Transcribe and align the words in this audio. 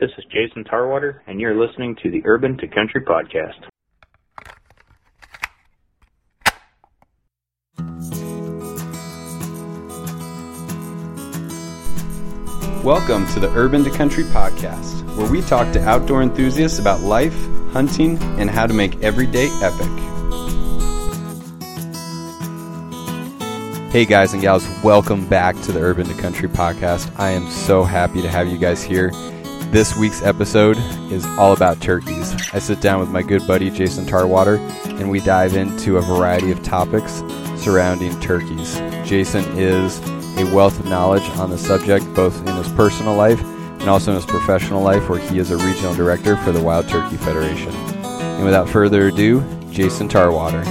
This 0.00 0.10
is 0.16 0.24
Jason 0.26 0.62
Tarwater, 0.62 1.22
and 1.26 1.40
you're 1.40 1.60
listening 1.60 1.96
to 2.04 2.10
the 2.12 2.22
Urban 2.24 2.56
to 2.58 2.68
Country 2.68 3.00
Podcast. 3.00 3.66
Welcome 12.84 13.26
to 13.32 13.40
the 13.40 13.50
Urban 13.56 13.82
to 13.82 13.90
Country 13.90 14.22
Podcast, 14.22 15.04
where 15.16 15.28
we 15.28 15.42
talk 15.42 15.72
to 15.72 15.82
outdoor 15.82 16.22
enthusiasts 16.22 16.78
about 16.78 17.00
life, 17.00 17.34
hunting, 17.72 18.18
and 18.38 18.48
how 18.48 18.68
to 18.68 18.72
make 18.72 19.02
every 19.02 19.26
day 19.26 19.48
epic. 19.60 19.88
Hey 23.90 24.04
guys 24.04 24.32
and 24.32 24.40
gals, 24.40 24.64
welcome 24.84 25.28
back 25.28 25.60
to 25.62 25.72
the 25.72 25.80
Urban 25.80 26.06
to 26.06 26.14
Country 26.14 26.48
Podcast. 26.48 27.10
I 27.18 27.30
am 27.30 27.50
so 27.50 27.82
happy 27.82 28.22
to 28.22 28.28
have 28.28 28.46
you 28.46 28.58
guys 28.58 28.80
here. 28.80 29.10
This 29.70 29.94
week's 29.94 30.22
episode 30.22 30.78
is 31.12 31.26
all 31.36 31.52
about 31.52 31.78
turkeys. 31.82 32.34
I 32.54 32.58
sit 32.58 32.80
down 32.80 33.00
with 33.00 33.10
my 33.10 33.20
good 33.20 33.46
buddy 33.46 33.70
Jason 33.70 34.06
Tarwater 34.06 34.56
and 34.86 35.10
we 35.10 35.20
dive 35.20 35.56
into 35.56 35.98
a 35.98 36.00
variety 36.00 36.50
of 36.50 36.62
topics 36.62 37.22
surrounding 37.62 38.18
turkeys. 38.18 38.76
Jason 39.06 39.44
is 39.58 40.00
a 40.38 40.50
wealth 40.54 40.80
of 40.80 40.86
knowledge 40.86 41.28
on 41.36 41.50
the 41.50 41.58
subject, 41.58 42.02
both 42.14 42.40
in 42.48 42.56
his 42.56 42.68
personal 42.68 43.14
life 43.14 43.42
and 43.42 43.90
also 43.90 44.12
in 44.12 44.16
his 44.16 44.24
professional 44.24 44.82
life, 44.82 45.06
where 45.10 45.20
he 45.20 45.38
is 45.38 45.50
a 45.50 45.56
regional 45.58 45.94
director 45.94 46.38
for 46.38 46.50
the 46.50 46.62
Wild 46.62 46.88
Turkey 46.88 47.18
Federation. 47.18 47.72
And 47.74 48.46
without 48.46 48.70
further 48.70 49.08
ado, 49.08 49.42
Jason 49.70 50.08
Tarwater. 50.08 50.64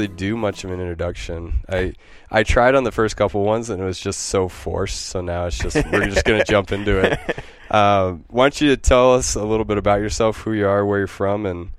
Really 0.00 0.14
do 0.14 0.36
much 0.36 0.64
of 0.64 0.70
an 0.70 0.80
introduction. 0.80 1.60
I 1.68 1.92
I 2.30 2.42
tried 2.42 2.74
on 2.74 2.84
the 2.84 2.92
first 2.92 3.16
couple 3.16 3.44
ones 3.44 3.68
and 3.70 3.82
it 3.82 3.84
was 3.84 4.00
just 4.00 4.20
so 4.20 4.48
forced. 4.48 5.06
So 5.06 5.20
now 5.20 5.46
it's 5.46 5.58
just 5.58 5.76
we're 5.92 6.08
just 6.08 6.24
gonna 6.24 6.44
jump 6.44 6.72
into 6.78 6.98
it. 7.00 7.20
Uh, 7.70 8.12
why 8.28 8.44
don't 8.44 8.60
you 8.60 8.76
tell 8.76 9.14
us 9.14 9.34
a 9.34 9.44
little 9.44 9.64
bit 9.64 9.78
about 9.78 10.00
yourself, 10.00 10.38
who 10.38 10.52
you 10.52 10.66
are, 10.66 10.84
where 10.86 10.98
you're 10.98 11.06
from, 11.06 11.46
and 11.46 11.70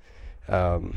um, 0.48 0.96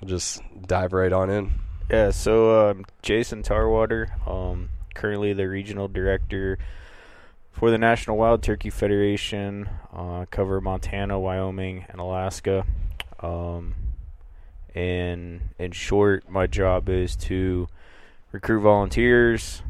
we'll 0.00 0.08
just 0.08 0.40
dive 0.66 0.92
right 0.92 1.12
on 1.12 1.30
in. 1.30 1.52
Yeah, 1.90 2.10
so 2.10 2.70
um, 2.70 2.84
Jason 3.02 3.42
Tarwater, 3.42 4.08
um, 4.26 4.70
currently 4.94 5.32
the 5.32 5.46
regional 5.46 5.86
director 5.86 6.58
for 7.52 7.70
the 7.70 7.78
National 7.78 8.16
Wild 8.16 8.42
Turkey 8.42 8.70
Federation, 8.70 9.68
uh, 9.92 10.24
cover 10.30 10.60
Montana, 10.60 11.20
Wyoming, 11.20 11.86
and 11.88 12.00
Alaska. 12.00 12.66
Um, 13.20 13.74
and 14.76 15.40
in 15.58 15.72
short, 15.72 16.28
my 16.28 16.46
job 16.46 16.90
is 16.90 17.16
to 17.16 17.66
recruit 18.30 18.60
volunteers, 18.60 19.62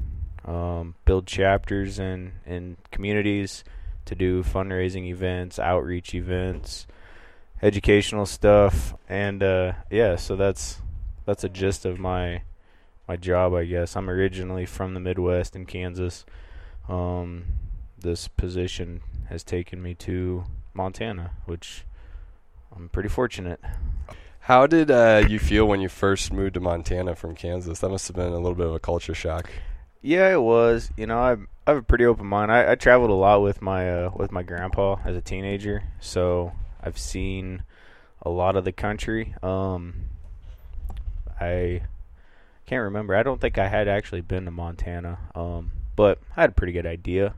um, 0.45 0.97
build 1.05 1.29
chapters 1.29 2.01
in, 2.01 2.33
in 2.45 2.77
communities, 2.91 3.63
to 4.05 4.17
do 4.17 4.43
fundraising 4.43 5.07
events, 5.07 5.61
outreach 5.61 6.13
events, 6.13 6.89
educational 7.63 8.27
stuff, 8.27 8.95
and 9.09 9.45
uh, 9.45 9.73
yeah, 9.91 10.17
so 10.17 10.35
that's 10.35 10.83
that's 11.25 11.45
a 11.45 11.49
gist 11.49 11.85
of 11.85 12.01
my 12.01 12.43
my 13.07 13.17
job, 13.17 13.55
I 13.55 13.65
guess. 13.65 13.95
I'm 13.95 14.11
originally 14.11 14.67
from 14.67 14.95
the 14.95 15.01
Midwest 15.01 15.55
in 15.55 15.67
Kansas. 15.67 16.27
Um, 16.89 17.45
this 17.97 18.27
position 18.27 19.03
has 19.29 19.45
taken 19.45 19.81
me 19.81 19.95
to 19.95 20.45
Montana, 20.75 21.31
which 21.45 21.85
I'm 22.75 22.89
pretty 22.89 23.09
fortunate. 23.09 23.61
How 24.47 24.69
did 24.69 24.93
uh, 24.93 25.25
you 25.29 25.41
feel 25.41 25.67
when 25.67 25.81
you 25.81 25.89
first 25.89 26.33
moved 26.33 26.55
to 26.55 26.61
Montana 26.61 27.17
from 27.17 27.35
Kansas? 27.35 27.81
That 27.81 27.89
must 27.89 28.07
have 28.07 28.15
been 28.15 28.33
a 28.33 28.37
little 28.37 28.55
bit 28.55 28.69
of 28.69 28.75
a 28.75 28.79
culture 28.79 29.13
shock. 29.13 29.51
Yeah, 30.03 30.33
it 30.33 30.41
was. 30.41 30.89
You 30.97 31.09
know, 31.09 31.19
I 31.19 31.33
I 31.67 31.73
have 31.73 31.79
a 31.79 31.83
pretty 31.83 32.05
open 32.05 32.27
mind. 32.27 32.53
I, 32.53 32.71
I 32.71 32.75
traveled 32.77 33.11
a 33.11 33.15
lot 33.15 33.43
with 33.43 33.61
my 33.61 33.91
uh, 33.91 34.11
with 34.15 34.31
my 34.31 34.45
grandpa 34.45 34.99
as 35.05 35.17
a 35.17 35.21
teenager, 35.21 35.83
so 35.99 36.53
I've 36.81 36.97
seen 36.97 37.65
a 38.23 38.31
lot 38.31 38.55
of 38.55 38.65
the 38.65 38.71
country. 38.71 39.35
Um, 39.43 40.11
I 41.41 41.83
can't 42.67 42.85
remember. 42.85 43.17
I 43.17 43.25
don't 43.25 43.41
think 43.41 43.59
I 43.59 43.67
had 43.67 43.89
actually 43.89 44.21
been 44.21 44.45
to 44.45 44.53
Montana, 44.53 45.19
um, 45.35 45.73
but 45.97 46.21
I 46.37 46.43
had 46.43 46.51
a 46.51 46.55
pretty 46.55 46.73
good 46.73 46.87
idea 46.87 47.35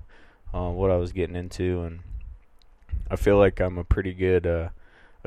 uh, 0.52 0.68
what 0.68 0.90
I 0.90 0.96
was 0.96 1.12
getting 1.12 1.36
into, 1.36 1.84
and 1.84 2.00
I 3.10 3.16
feel 3.16 3.38
like 3.38 3.60
I'm 3.60 3.78
a 3.78 3.84
pretty 3.84 4.12
good 4.12 4.46
uh, 4.46 4.68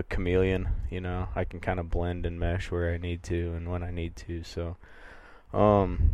a 0.02 0.14
chameleon. 0.14 0.68
You 0.90 1.00
know, 1.02 1.30
I 1.36 1.44
can 1.46 1.60
kind 1.60 1.80
of 1.80 1.90
blend 1.90 2.26
and 2.26 2.40
mesh 2.40 2.70
where 2.72 2.94
I 2.94 2.98
need 2.98 3.24
to 3.24 3.54
and 3.54 3.72
when 3.72 3.84
I 3.84 3.92
need 3.92 4.16
to. 4.28 4.44
So, 4.44 4.76
um, 5.54 6.10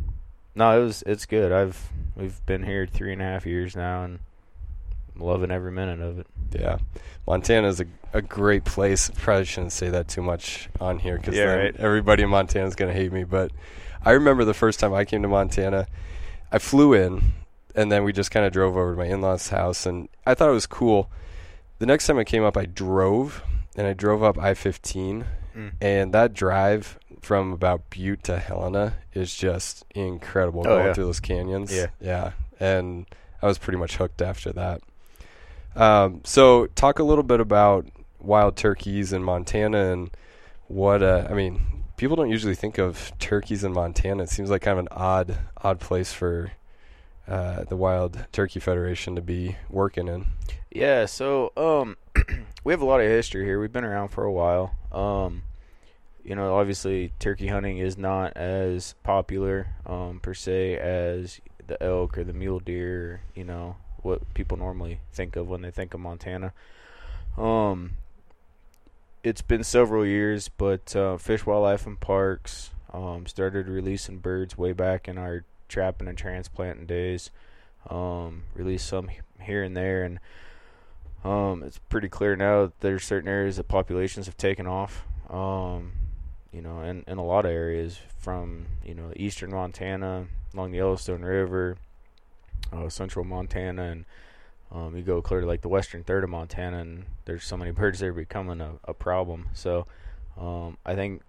no, 0.55 0.79
it 0.79 0.83
was 0.83 1.03
it's 1.05 1.25
good. 1.25 1.51
I've 1.51 1.89
we've 2.15 2.45
been 2.45 2.63
here 2.63 2.85
three 2.85 3.13
and 3.13 3.21
a 3.21 3.25
half 3.25 3.45
years 3.45 3.75
now, 3.75 4.03
and 4.03 4.19
I'm 5.15 5.21
loving 5.21 5.51
every 5.51 5.71
minute 5.71 5.99
of 6.01 6.19
it. 6.19 6.27
Yeah, 6.51 6.77
Montana 7.25 7.67
is 7.67 7.79
a 7.81 7.85
a 8.13 8.21
great 8.21 8.63
place. 8.65 9.11
Probably 9.15 9.45
shouldn't 9.45 9.73
say 9.73 9.89
that 9.89 10.07
too 10.07 10.21
much 10.21 10.69
on 10.79 10.99
here 10.99 11.17
because 11.17 11.35
Yeah, 11.35 11.53
right. 11.53 11.75
everybody 11.77 12.23
in 12.23 12.29
Montana 12.29 12.67
is 12.67 12.75
gonna 12.75 12.93
hate 12.93 13.11
me. 13.11 13.23
But 13.23 13.51
I 14.03 14.11
remember 14.11 14.45
the 14.45 14.53
first 14.53 14.79
time 14.79 14.93
I 14.93 15.05
came 15.05 15.21
to 15.23 15.27
Montana, 15.27 15.87
I 16.51 16.59
flew 16.59 16.93
in, 16.93 17.33
and 17.75 17.91
then 17.91 18.03
we 18.03 18.13
just 18.13 18.31
kind 18.31 18.45
of 18.45 18.53
drove 18.53 18.77
over 18.77 18.93
to 18.93 18.97
my 18.97 19.05
in-laws' 19.05 19.49
house, 19.49 19.85
and 19.85 20.07
I 20.25 20.33
thought 20.33 20.49
it 20.49 20.53
was 20.53 20.65
cool. 20.67 21.09
The 21.79 21.85
next 21.85 22.07
time 22.07 22.17
I 22.17 22.23
came 22.23 22.43
up, 22.43 22.57
I 22.57 22.65
drove, 22.65 23.43
and 23.77 23.87
I 23.87 23.93
drove 23.93 24.23
up 24.23 24.37
I-15, 24.37 25.25
Mm. 25.55 25.71
and 25.81 26.13
that 26.13 26.33
drive 26.33 26.99
from 27.21 27.51
about 27.53 27.89
Butte 27.89 28.23
to 28.25 28.37
Helena 28.39 28.95
is 29.13 29.33
just 29.35 29.85
incredible 29.95 30.61
Oh, 30.61 30.63
going 30.75 30.85
yeah. 30.87 30.93
through 30.93 31.05
those 31.05 31.19
canyons. 31.19 31.73
Yeah. 31.75 31.87
yeah, 32.01 32.31
and 32.59 33.05
I 33.41 33.45
was 33.47 33.57
pretty 33.57 33.77
much 33.79 33.95
hooked 33.97 34.21
after 34.21 34.51
that. 34.53 34.81
Um, 35.75 36.21
so, 36.23 36.67
talk 36.67 36.99
a 36.99 37.03
little 37.03 37.23
bit 37.23 37.39
about 37.39 37.85
wild 38.19 38.55
turkeys 38.55 39.13
in 39.13 39.23
Montana 39.23 39.91
and 39.93 40.09
what. 40.67 41.01
Uh, 41.03 41.27
I 41.29 41.33
mean, 41.33 41.61
people 41.97 42.15
don't 42.15 42.29
usually 42.29 42.55
think 42.55 42.77
of 42.77 43.11
turkeys 43.19 43.63
in 43.63 43.73
Montana. 43.73 44.23
It 44.23 44.29
seems 44.29 44.49
like 44.49 44.61
kind 44.63 44.79
of 44.79 44.85
an 44.85 44.89
odd, 44.91 45.37
odd 45.63 45.79
place 45.79 46.13
for 46.13 46.51
uh, 47.27 47.63
the 47.65 47.75
Wild 47.75 48.25
Turkey 48.31 48.59
Federation 48.59 49.15
to 49.15 49.21
be 49.21 49.55
working 49.69 50.07
in. 50.07 50.27
Yeah, 50.77 51.07
so 51.07 51.53
um, 51.57 51.97
we 52.63 52.71
have 52.71 52.83
a 52.83 52.85
lot 52.85 53.01
of 53.01 53.07
history 53.07 53.43
here. 53.45 53.59
We've 53.59 53.73
been 53.73 53.83
around 53.83 54.09
for 54.09 54.23
a 54.25 54.31
while. 54.31 54.75
Um, 54.91 55.41
you 56.23 56.35
know, 56.35 56.53
obviously, 56.53 57.13
turkey 57.17 57.47
hunting 57.47 57.79
is 57.79 57.97
not 57.97 58.37
as 58.37 58.93
popular 59.01 59.69
um, 59.87 60.19
per 60.19 60.35
se 60.35 60.77
as 60.77 61.41
the 61.65 61.81
elk 61.81 62.19
or 62.19 62.23
the 62.23 62.31
mule 62.31 62.59
deer. 62.59 63.21
You 63.33 63.43
know 63.43 63.77
what 64.03 64.35
people 64.35 64.55
normally 64.55 64.99
think 65.11 65.35
of 65.35 65.47
when 65.47 65.63
they 65.63 65.71
think 65.71 65.95
of 65.95 65.99
Montana. 65.99 66.53
Um, 67.39 67.93
it's 69.23 69.41
been 69.41 69.63
several 69.63 70.05
years, 70.05 70.47
but 70.47 70.95
uh, 70.95 71.17
Fish, 71.17 71.43
Wildlife, 71.43 71.87
and 71.87 71.99
Parks 71.99 72.69
um, 72.93 73.25
started 73.25 73.67
releasing 73.67 74.19
birds 74.19 74.59
way 74.59 74.73
back 74.73 75.07
in 75.07 75.17
our 75.17 75.43
trapping 75.69 76.07
and 76.07 76.19
transplanting 76.19 76.85
days. 76.85 77.31
Um, 77.89 78.43
released 78.53 78.85
some 78.85 79.09
here 79.39 79.63
and 79.63 79.75
there, 79.75 80.03
and 80.03 80.19
um, 81.27 81.61
it's 81.63 81.77
pretty 81.77 82.07
clear 82.07 82.37
now 82.37 82.63
that 82.63 82.79
there's 82.79 83.03
certain 83.03 83.27
areas 83.27 83.57
that 83.57 83.67
populations 83.67 84.27
have 84.27 84.37
taken 84.37 84.65
off. 84.65 85.03
Um, 85.29 85.91
you 86.53 86.61
know, 86.61 86.81
in, 86.81 87.03
in 87.05 87.17
a 87.17 87.25
lot 87.25 87.45
of 87.45 87.51
areas 87.51 87.99
from 88.17 88.65
you 88.85 88.95
know 88.95 89.11
eastern 89.17 89.51
Montana 89.51 90.27
along 90.53 90.71
the 90.71 90.77
Yellowstone 90.77 91.23
River, 91.23 91.75
uh, 92.71 92.87
central 92.87 93.25
Montana, 93.25 93.83
and 93.83 94.05
um, 94.71 94.95
you 94.95 95.03
go 95.03 95.21
clear 95.21 95.41
to 95.41 95.47
like 95.47 95.61
the 95.61 95.67
western 95.67 96.01
third 96.01 96.23
of 96.23 96.29
Montana, 96.29 96.77
and 96.77 97.05
there's 97.25 97.43
so 97.43 97.57
many 97.57 97.71
birds 97.81 97.99
there 97.99 98.13
becoming 98.13 98.61
a, 98.61 98.75
a 98.85 98.93
problem. 98.93 99.49
So 99.53 99.85
um, 100.37 100.77
I 100.85 100.95
think 100.95 101.23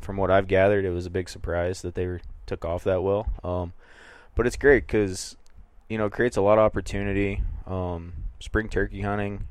from 0.00 0.16
what 0.16 0.30
I've 0.30 0.48
gathered, 0.48 0.86
it 0.86 0.90
was 0.90 1.04
a 1.04 1.10
big 1.10 1.28
surprise 1.28 1.82
that 1.82 1.94
they 1.94 2.18
took 2.46 2.64
off 2.64 2.82
that 2.84 3.02
well. 3.02 3.28
Um, 3.44 3.74
but 4.34 4.46
it's 4.46 4.56
great 4.56 4.86
because 4.86 5.36
you 5.90 5.98
know 5.98 6.06
it 6.06 6.12
creates 6.12 6.38
a 6.38 6.42
lot 6.42 6.56
of 6.56 6.64
opportunity. 6.64 7.42
Um, 7.66 8.14
spring 8.42 8.68
turkey 8.68 9.00
hunting 9.02 9.46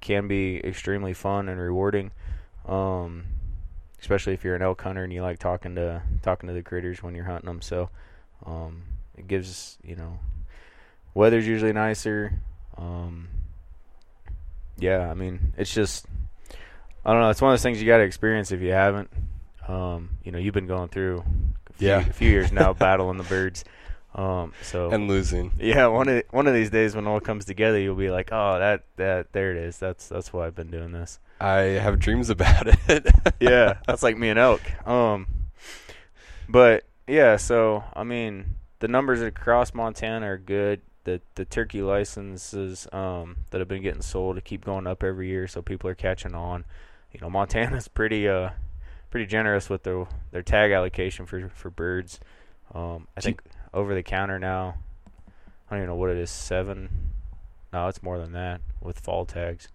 can 0.00 0.26
be 0.28 0.58
extremely 0.64 1.14
fun 1.14 1.48
and 1.48 1.60
rewarding, 1.60 2.10
um, 2.66 3.24
especially 4.00 4.34
if 4.34 4.42
you're 4.44 4.56
an 4.56 4.62
elk 4.62 4.80
hunter 4.82 5.04
and 5.04 5.12
you 5.12 5.22
like 5.22 5.38
talking 5.38 5.74
to 5.76 6.02
talking 6.22 6.48
to 6.48 6.52
the 6.52 6.62
critters 6.62 7.02
when 7.02 7.14
you're 7.14 7.24
hunting 7.24 7.46
them. 7.46 7.62
So 7.62 7.88
um, 8.44 8.82
it 9.16 9.28
gives 9.28 9.78
you 9.84 9.94
know 9.96 10.18
weather's 11.14 11.46
usually 11.46 11.72
nicer. 11.72 12.34
Um, 12.76 13.28
yeah, 14.78 15.08
I 15.10 15.14
mean 15.14 15.52
it's 15.56 15.72
just 15.72 16.06
I 17.04 17.12
don't 17.12 17.20
know. 17.22 17.30
It's 17.30 17.40
one 17.40 17.52
of 17.52 17.54
those 17.54 17.62
things 17.62 17.80
you 17.80 17.86
got 17.86 17.98
to 17.98 18.04
experience 18.04 18.50
if 18.52 18.60
you 18.60 18.72
haven't. 18.72 19.10
Um, 19.68 20.10
you 20.24 20.32
know, 20.32 20.38
you've 20.38 20.54
been 20.54 20.66
going 20.66 20.88
through 20.88 21.24
a 21.70 21.72
few, 21.74 21.88
Yeah. 21.88 22.00
a 22.00 22.12
few 22.12 22.28
years 22.30 22.52
now 22.52 22.72
battling 22.78 23.16
the 23.16 23.24
birds. 23.24 23.64
Um, 24.16 24.52
so 24.62 24.90
And 24.90 25.06
losing. 25.08 25.52
yeah, 25.58 25.86
one 25.86 26.08
of 26.08 26.22
one 26.30 26.46
of 26.46 26.54
these 26.54 26.70
days 26.70 26.96
when 26.96 27.06
all 27.06 27.20
comes 27.20 27.44
together, 27.44 27.78
you'll 27.78 27.94
be 27.94 28.10
like, 28.10 28.30
"Oh, 28.32 28.58
that 28.58 28.84
that 28.96 29.32
there 29.32 29.52
it 29.52 29.58
is. 29.58 29.78
That's 29.78 30.08
that's 30.08 30.32
why 30.32 30.46
I've 30.46 30.54
been 30.54 30.70
doing 30.70 30.92
this." 30.92 31.20
I 31.38 31.58
have 31.84 31.98
dreams 31.98 32.30
about 32.30 32.66
it. 32.88 33.06
Yeah, 33.40 33.74
that's 33.86 34.02
like 34.02 34.16
me 34.16 34.30
and 34.30 34.38
elk. 34.38 34.62
Um, 34.88 35.26
but 36.48 36.84
yeah, 37.06 37.36
so 37.36 37.84
I 37.94 38.04
mean, 38.04 38.56
the 38.80 38.88
numbers 38.88 39.20
across 39.20 39.74
Montana 39.74 40.26
are 40.30 40.38
good. 40.38 40.80
The 41.04 41.20
the 41.34 41.44
turkey 41.44 41.82
licenses 41.82 42.88
um, 42.92 43.36
that 43.50 43.60
have 43.60 43.68
been 43.68 43.82
getting 43.82 44.02
sold 44.02 44.36
to 44.36 44.40
keep 44.42 44.64
going 44.64 44.86
up 44.86 45.04
every 45.04 45.28
year, 45.28 45.46
so 45.46 45.62
people 45.62 45.90
are 45.90 45.94
catching 45.94 46.34
on. 46.34 46.64
You 47.12 47.20
know, 47.20 47.30
Montana's 47.30 47.86
pretty 47.88 48.26
uh 48.28 48.50
pretty 49.10 49.26
generous 49.26 49.68
with 49.68 49.82
their 49.82 50.06
their 50.32 50.42
tag 50.42 50.72
allocation 50.72 51.26
for 51.26 51.48
for 51.50 51.70
birds. 51.70 52.18
Um, 52.74 53.06
I 53.16 53.20
think 53.20 53.42
over 53.76 53.94
the 53.94 54.02
counter 54.02 54.38
now. 54.38 54.74
I 55.68 55.74
don't 55.74 55.80
even 55.80 55.88
know 55.88 55.96
what 55.96 56.10
it 56.10 56.16
is. 56.16 56.30
Seven. 56.30 56.88
No, 57.72 57.86
it's 57.88 58.02
more 58.02 58.18
than 58.18 58.32
that 58.32 58.60
with 58.80 58.98
fall 58.98 59.26
tags. 59.26 59.68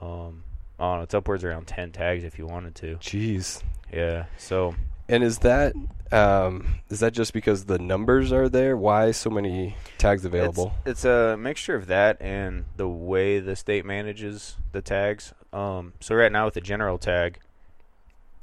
Um, 0.00 0.44
I 0.78 0.84
don't 0.84 0.96
know. 0.98 1.02
It's 1.02 1.14
upwards 1.14 1.42
around 1.44 1.66
ten 1.66 1.90
tags 1.90 2.22
if 2.24 2.38
you 2.38 2.46
wanted 2.46 2.74
to. 2.76 2.96
Jeez. 2.96 3.62
Yeah. 3.92 4.26
So 4.38 4.74
And 5.08 5.24
is 5.24 5.38
that 5.38 5.74
um, 6.12 6.78
is 6.88 7.00
that 7.00 7.12
just 7.12 7.32
because 7.32 7.64
the 7.64 7.78
numbers 7.78 8.32
are 8.32 8.48
there? 8.48 8.76
Why 8.76 9.10
so 9.10 9.28
many 9.30 9.76
tags 9.98 10.24
available? 10.24 10.74
It's, 10.84 11.04
it's 11.04 11.04
a 11.04 11.36
mixture 11.36 11.74
of 11.74 11.88
that 11.88 12.18
and 12.20 12.64
the 12.76 12.88
way 12.88 13.40
the 13.40 13.56
state 13.56 13.84
manages 13.84 14.56
the 14.72 14.82
tags. 14.82 15.32
Um, 15.52 15.94
so 16.00 16.14
right 16.14 16.30
now 16.30 16.44
with 16.44 16.54
the 16.54 16.60
general 16.60 16.98
tag, 16.98 17.40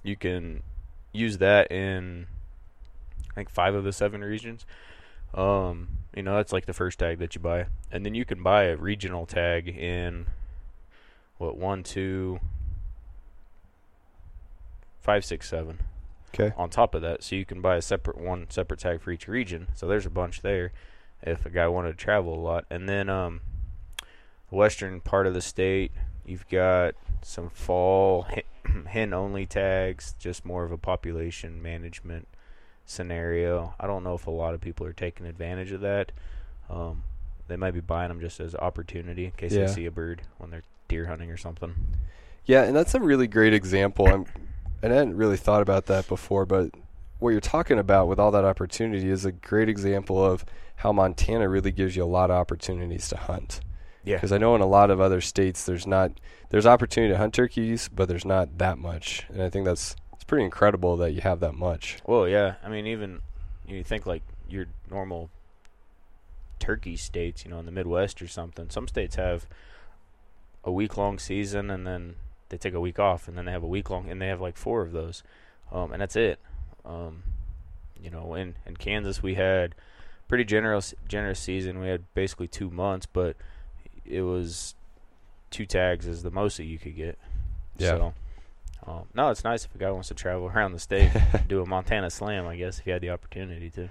you 0.03 0.15
can 0.17 0.63
use 1.13 1.37
that 1.37 1.71
in 1.71 2.27
I 3.33 3.35
think 3.35 3.49
five 3.49 3.73
of 3.73 3.83
the 3.83 3.91
seven 3.91 4.21
regions. 4.21 4.65
Um, 5.33 5.87
you 6.15 6.21
know, 6.21 6.35
that's 6.35 6.53
like 6.53 6.67
the 6.67 6.73
first 6.73 6.99
tag 6.99 7.17
that 7.17 7.33
you 7.33 7.41
buy, 7.41 7.65
and 7.91 8.05
then 8.05 8.13
you 8.13 8.25
can 8.25 8.43
buy 8.43 8.65
a 8.65 8.77
regional 8.77 9.25
tag 9.25 9.67
in 9.67 10.27
what 11.39 11.57
one, 11.57 11.81
two, 11.81 12.39
five, 15.01 15.25
six, 15.25 15.49
seven. 15.49 15.79
Okay. 16.35 16.53
On 16.57 16.69
top 16.69 16.93
of 16.95 17.01
that, 17.01 17.23
so 17.23 17.35
you 17.35 17.45
can 17.45 17.61
buy 17.61 17.75
a 17.75 17.81
separate 17.81 18.17
one, 18.17 18.47
separate 18.49 18.79
tag 18.79 19.01
for 19.01 19.11
each 19.11 19.27
region. 19.27 19.67
So 19.75 19.87
there's 19.87 20.05
a 20.05 20.11
bunch 20.11 20.41
there, 20.41 20.71
if 21.21 21.45
a 21.45 21.49
guy 21.49 21.67
wanted 21.67 21.91
to 21.91 21.97
travel 21.97 22.33
a 22.33 22.41
lot. 22.41 22.65
And 22.69 22.87
then 22.87 23.09
um, 23.09 23.41
the 24.49 24.55
western 24.55 24.99
part 24.99 25.27
of 25.27 25.33
the 25.33 25.41
state, 25.41 25.91
you've 26.25 26.47
got 26.47 26.95
some 27.21 27.49
fall 27.49 28.27
hen 28.87 29.13
only 29.13 29.45
tags, 29.45 30.15
just 30.17 30.43
more 30.45 30.63
of 30.63 30.71
a 30.71 30.77
population 30.77 31.61
management 31.61 32.27
scenario. 32.85 33.73
I 33.79 33.87
don't 33.87 34.03
know 34.03 34.13
if 34.15 34.27
a 34.27 34.31
lot 34.31 34.53
of 34.53 34.61
people 34.61 34.85
are 34.85 34.93
taking 34.93 35.25
advantage 35.25 35.71
of 35.71 35.81
that. 35.81 36.11
Um, 36.69 37.03
they 37.47 37.55
might 37.57 37.71
be 37.71 37.79
buying 37.81 38.09
them 38.09 38.19
just 38.19 38.39
as 38.39 38.55
opportunity 38.55 39.25
in 39.25 39.31
case 39.31 39.51
Yeah. 39.53 39.65
they 39.65 39.73
see 39.73 39.85
a 39.85 39.91
bird 39.91 40.21
when 40.37 40.49
they're 40.49 40.63
deer 40.87 41.05
hunting 41.07 41.29
or 41.31 41.37
something. 41.37 41.73
Yeah, 42.45 42.63
and 42.63 42.75
that's 42.75 42.93
a 42.93 42.99
really 42.99 43.27
great 43.27 43.53
example. 43.53 44.07
I'm, 44.07 44.25
and 44.81 44.91
I 44.93 44.97
hadn't 44.97 45.15
really 45.17 45.37
thought 45.37 45.61
about 45.61 45.85
that 45.87 46.07
before, 46.07 46.45
but 46.45 46.71
what 47.19 47.29
you're 47.29 47.39
talking 47.39 47.79
about 47.79 48.07
with 48.07 48.19
all 48.19 48.31
that 48.31 48.43
opportunity 48.43 49.09
is 49.09 49.23
a 49.25 49.31
great 49.31 49.69
example 49.69 50.23
of 50.23 50.45
how 50.77 50.91
Montana 50.91 51.47
really 51.47 51.71
gives 51.71 51.95
you 51.95 52.03
a 52.03 52.05
lot 52.05 52.29
of 52.29 52.35
opportunities 52.35 53.07
to 53.09 53.17
hunt. 53.17 53.61
Yeah. 54.03 54.17
Because 54.17 54.33
I 54.33 54.37
know 54.37 54.55
in 54.55 54.61
a 54.61 54.65
lot 54.67 54.91
of 54.91 54.99
other 54.99 55.21
states 55.21 55.65
there's 55.65 55.87
not 55.87 56.11
there's 56.49 56.65
opportunity 56.65 57.13
to 57.13 57.17
hunt 57.17 57.33
turkeys, 57.33 57.87
but 57.87 58.09
there's 58.09 58.25
not 58.25 58.57
that 58.57 58.77
much, 58.77 59.25
and 59.29 59.41
I 59.41 59.49
think 59.49 59.63
that's 59.65 59.95
it's 60.13 60.23
pretty 60.23 60.45
incredible 60.45 60.97
that 60.97 61.11
you 61.11 61.21
have 61.21 61.39
that 61.41 61.53
much. 61.53 61.97
Well, 62.05 62.27
yeah. 62.27 62.55
I 62.63 62.69
mean, 62.69 62.87
even 62.87 63.21
you 63.67 63.83
think 63.83 64.05
like 64.05 64.23
your 64.47 64.67
normal 64.89 65.29
turkey 66.59 66.95
states, 66.95 67.43
you 67.43 67.51
know, 67.51 67.59
in 67.59 67.65
the 67.65 67.71
Midwest 67.71 68.21
or 68.21 68.27
something. 68.27 68.69
Some 68.69 68.87
states 68.87 69.15
have 69.15 69.47
a 70.63 70.71
week 70.71 70.97
long 70.97 71.19
season 71.19 71.69
and 71.69 71.85
then 71.85 72.15
they 72.49 72.57
take 72.57 72.73
a 72.73 72.79
week 72.79 72.99
off 72.99 73.27
and 73.27 73.37
then 73.37 73.45
they 73.45 73.51
have 73.51 73.63
a 73.63 73.67
week 73.67 73.89
long 73.89 74.09
and 74.09 74.21
they 74.21 74.27
have 74.27 74.39
like 74.39 74.55
four 74.55 74.81
of 74.81 74.91
those, 74.91 75.23
um, 75.71 75.91
and 75.91 76.01
that's 76.01 76.15
it. 76.15 76.39
Um, 76.85 77.23
you 78.01 78.09
know, 78.09 78.35
in 78.35 78.55
in 78.65 78.77
Kansas 78.77 79.21
we 79.21 79.35
had 79.35 79.75
pretty 80.27 80.45
generous 80.45 80.93
generous 81.07 81.39
season. 81.39 81.79
We 81.79 81.87
had 81.87 82.03
basically 82.13 82.47
two 82.47 82.69
months, 82.69 83.05
but 83.05 83.35
it 84.05 84.21
was 84.21 84.75
two 85.51 85.65
tags 85.65 86.07
is 86.07 86.23
the 86.23 86.31
most 86.31 86.57
that 86.57 86.65
you 86.65 86.79
could 86.79 86.95
get. 86.95 87.17
Yeah. 87.77 87.89
So, 87.89 88.13
um, 88.87 89.05
no, 89.13 89.29
it's 89.29 89.43
nice 89.43 89.65
if 89.65 89.73
a 89.75 89.77
guy 89.77 89.91
wants 89.91 90.09
to 90.09 90.13
travel 90.13 90.47
around 90.53 90.73
the 90.73 90.79
state, 90.79 91.11
do 91.47 91.61
a 91.61 91.65
Montana 91.65 92.09
Slam. 92.09 92.47
I 92.47 92.55
guess 92.55 92.79
if 92.79 92.87
you 92.87 92.93
had 92.93 93.01
the 93.01 93.11
opportunity 93.11 93.69
to. 93.71 93.89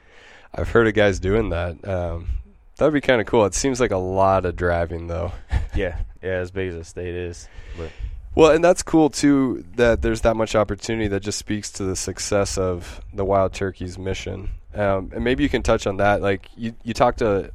I've 0.55 0.69
heard 0.69 0.87
of 0.87 0.95
guys 0.95 1.19
doing 1.19 1.51
that. 1.51 1.87
Um, 1.87 2.29
that 2.77 2.87
would 2.87 2.95
be 2.95 3.01
kind 3.01 3.21
of 3.21 3.27
cool. 3.27 3.45
It 3.47 3.55
seems 3.55 3.81
like 3.81 3.91
a 3.91 3.99
lot 3.99 4.45
of 4.45 4.57
driving 4.57 5.07
though. 5.07 5.33
Yeah, 5.75 5.97
yeah, 6.23 6.33
as 6.33 6.51
big 6.51 6.69
as 6.69 6.75
the 6.75 6.85
state 6.85 7.15
is, 7.15 7.49
but 7.79 7.91
Well, 8.35 8.51
and 8.51 8.63
that's 8.63 8.83
cool 8.83 9.09
too 9.09 9.65
that 9.77 10.03
there's 10.03 10.21
that 10.21 10.37
much 10.37 10.55
opportunity 10.55 11.09
that 11.09 11.21
just 11.21 11.39
speaks 11.39 11.71
to 11.73 11.85
the 11.85 11.97
success 11.97 12.59
of 12.59 13.01
the 13.15 13.25
Wild 13.25 13.55
Turkeys 13.55 13.97
mission. 13.97 14.51
Um, 14.75 15.11
and 15.15 15.25
maybe 15.25 15.43
you 15.43 15.49
can 15.49 15.63
touch 15.63 15.87
on 15.87 15.97
that. 15.97 16.21
Like 16.21 16.47
you, 16.57 16.75
you 16.83 16.93
talked 16.93 17.23
a 17.23 17.53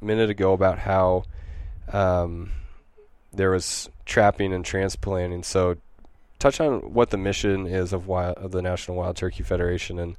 minute 0.00 0.30
ago 0.30 0.52
about 0.52 0.80
how 0.80 1.24
um, 1.92 2.50
there 3.32 3.50
was 3.50 3.88
trapping 4.04 4.52
and 4.52 4.64
transplanting. 4.64 5.42
So, 5.42 5.76
touch 6.38 6.60
on 6.60 6.92
what 6.92 7.10
the 7.10 7.16
mission 7.16 7.66
is 7.66 7.92
of, 7.92 8.06
wild, 8.06 8.36
of 8.38 8.52
the 8.52 8.62
National 8.62 8.96
Wild 8.96 9.16
Turkey 9.16 9.42
Federation 9.42 9.98
and 9.98 10.16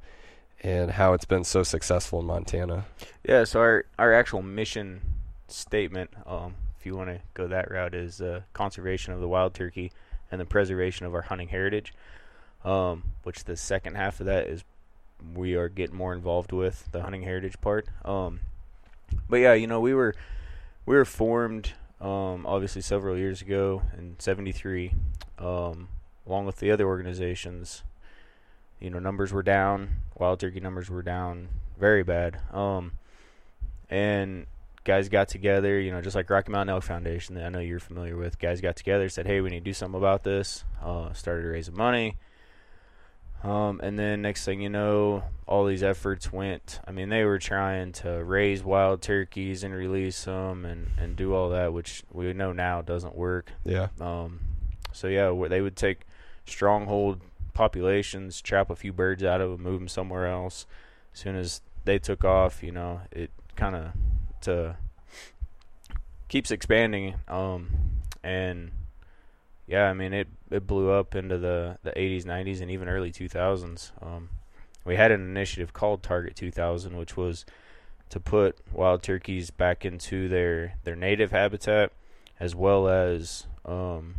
and 0.62 0.90
how 0.90 1.14
it's 1.14 1.24
been 1.24 1.42
so 1.42 1.62
successful 1.62 2.20
in 2.20 2.26
Montana. 2.26 2.84
yeah. 3.24 3.44
So 3.44 3.60
our 3.60 3.84
our 3.98 4.12
actual 4.12 4.42
mission 4.42 5.00
statement, 5.48 6.10
um, 6.26 6.54
if 6.78 6.84
you 6.84 6.94
want 6.94 7.08
to 7.08 7.20
go 7.32 7.48
that 7.48 7.70
route, 7.70 7.94
is 7.94 8.20
uh, 8.20 8.42
conservation 8.52 9.14
of 9.14 9.20
the 9.20 9.28
wild 9.28 9.54
turkey 9.54 9.90
and 10.30 10.40
the 10.40 10.44
preservation 10.44 11.06
of 11.06 11.14
our 11.14 11.22
hunting 11.22 11.48
heritage. 11.48 11.94
Um, 12.62 13.04
which 13.22 13.44
the 13.44 13.56
second 13.56 13.96
half 13.96 14.20
of 14.20 14.26
that 14.26 14.46
is 14.46 14.64
we 15.34 15.54
are 15.54 15.68
getting 15.68 15.96
more 15.96 16.12
involved 16.12 16.52
with 16.52 16.90
the 16.92 17.02
hunting 17.02 17.22
heritage 17.22 17.58
part. 17.60 17.86
Um, 18.04 18.40
but 19.28 19.36
yeah, 19.36 19.54
you 19.54 19.66
know, 19.66 19.80
we 19.80 19.94
were 19.94 20.14
we 20.86 20.94
were 20.94 21.04
formed 21.04 21.72
um, 22.00 22.46
obviously 22.46 22.82
several 22.82 23.16
years 23.16 23.42
ago 23.42 23.82
in 23.96 24.16
'73, 24.18 24.92
um, 25.38 25.88
along 26.30 26.46
with 26.46 26.56
the 26.56 26.70
other 26.70 26.86
organizations. 26.86 27.82
You 28.78 28.88
know, 28.88 28.98
numbers 28.98 29.32
were 29.32 29.42
down. 29.42 29.96
Wild 30.16 30.40
turkey 30.40 30.60
numbers 30.60 30.88
were 30.88 31.02
down 31.02 31.48
very 31.78 32.02
bad. 32.02 32.40
Um, 32.52 32.92
and 33.90 34.46
guys 34.84 35.08
got 35.08 35.28
together. 35.28 35.78
You 35.78 35.90
know, 35.90 36.00
just 36.00 36.16
like 36.16 36.30
Rocky 36.30 36.52
Mountain 36.52 36.74
Elk 36.74 36.84
Foundation 36.84 37.34
that 37.34 37.44
I 37.44 37.48
know 37.48 37.58
you're 37.58 37.80
familiar 37.80 38.16
with. 38.16 38.38
Guys 38.38 38.60
got 38.60 38.76
together, 38.76 39.08
said, 39.08 39.26
"Hey, 39.26 39.40
we 39.40 39.50
need 39.50 39.60
to 39.60 39.64
do 39.64 39.74
something 39.74 39.98
about 39.98 40.22
this." 40.22 40.64
Uh, 40.82 41.12
started 41.12 41.44
raising 41.46 41.76
money. 41.76 42.16
Um, 43.42 43.80
and 43.82 43.98
then 43.98 44.20
next 44.20 44.44
thing 44.44 44.60
you 44.60 44.68
know, 44.68 45.24
all 45.46 45.64
these 45.64 45.82
efforts 45.82 46.30
went. 46.30 46.78
I 46.86 46.92
mean, 46.92 47.08
they 47.08 47.24
were 47.24 47.38
trying 47.38 47.92
to 47.92 48.22
raise 48.22 48.62
wild 48.62 49.00
turkeys 49.00 49.64
and 49.64 49.74
release 49.74 50.24
them 50.24 50.66
and, 50.66 50.90
and 50.98 51.16
do 51.16 51.34
all 51.34 51.48
that, 51.48 51.72
which 51.72 52.02
we 52.12 52.30
know 52.34 52.52
now 52.52 52.82
doesn't 52.82 53.16
work. 53.16 53.50
Yeah. 53.64 53.88
Um, 53.98 54.40
so 54.92 55.08
yeah, 55.08 55.34
they 55.48 55.62
would 55.62 55.76
take 55.76 56.02
stronghold 56.50 57.20
populations, 57.54 58.40
trap 58.40 58.70
a 58.70 58.76
few 58.76 58.92
birds 58.92 59.22
out 59.22 59.40
of 59.40 59.50
them, 59.50 59.62
move 59.62 59.80
them 59.80 59.88
somewhere 59.88 60.26
else. 60.26 60.66
As 61.12 61.20
soon 61.20 61.36
as 61.36 61.60
they 61.84 61.98
took 61.98 62.24
off, 62.24 62.62
you 62.62 62.72
know, 62.72 63.00
it 63.10 63.30
kind 63.56 63.76
of 63.76 63.92
to 64.42 64.76
keeps 66.28 66.50
expanding. 66.50 67.16
Um, 67.28 67.68
and 68.22 68.70
yeah, 69.66 69.90
I 69.90 69.92
mean 69.92 70.12
it 70.12 70.28
it 70.50 70.66
blew 70.66 70.90
up 70.90 71.14
into 71.14 71.38
the 71.38 71.78
the 71.82 71.92
80s, 71.92 72.24
90s, 72.24 72.60
and 72.60 72.70
even 72.70 72.88
early 72.88 73.12
2000s. 73.12 73.92
Um, 74.02 74.30
we 74.84 74.96
had 74.96 75.10
an 75.10 75.20
initiative 75.20 75.72
called 75.72 76.02
Target 76.02 76.36
2000, 76.36 76.96
which 76.96 77.16
was 77.16 77.44
to 78.08 78.18
put 78.18 78.58
wild 78.72 79.02
turkeys 79.02 79.50
back 79.50 79.84
into 79.84 80.28
their 80.28 80.74
their 80.84 80.96
native 80.96 81.30
habitat, 81.30 81.92
as 82.38 82.54
well 82.54 82.88
as 82.88 83.46
um, 83.64 84.14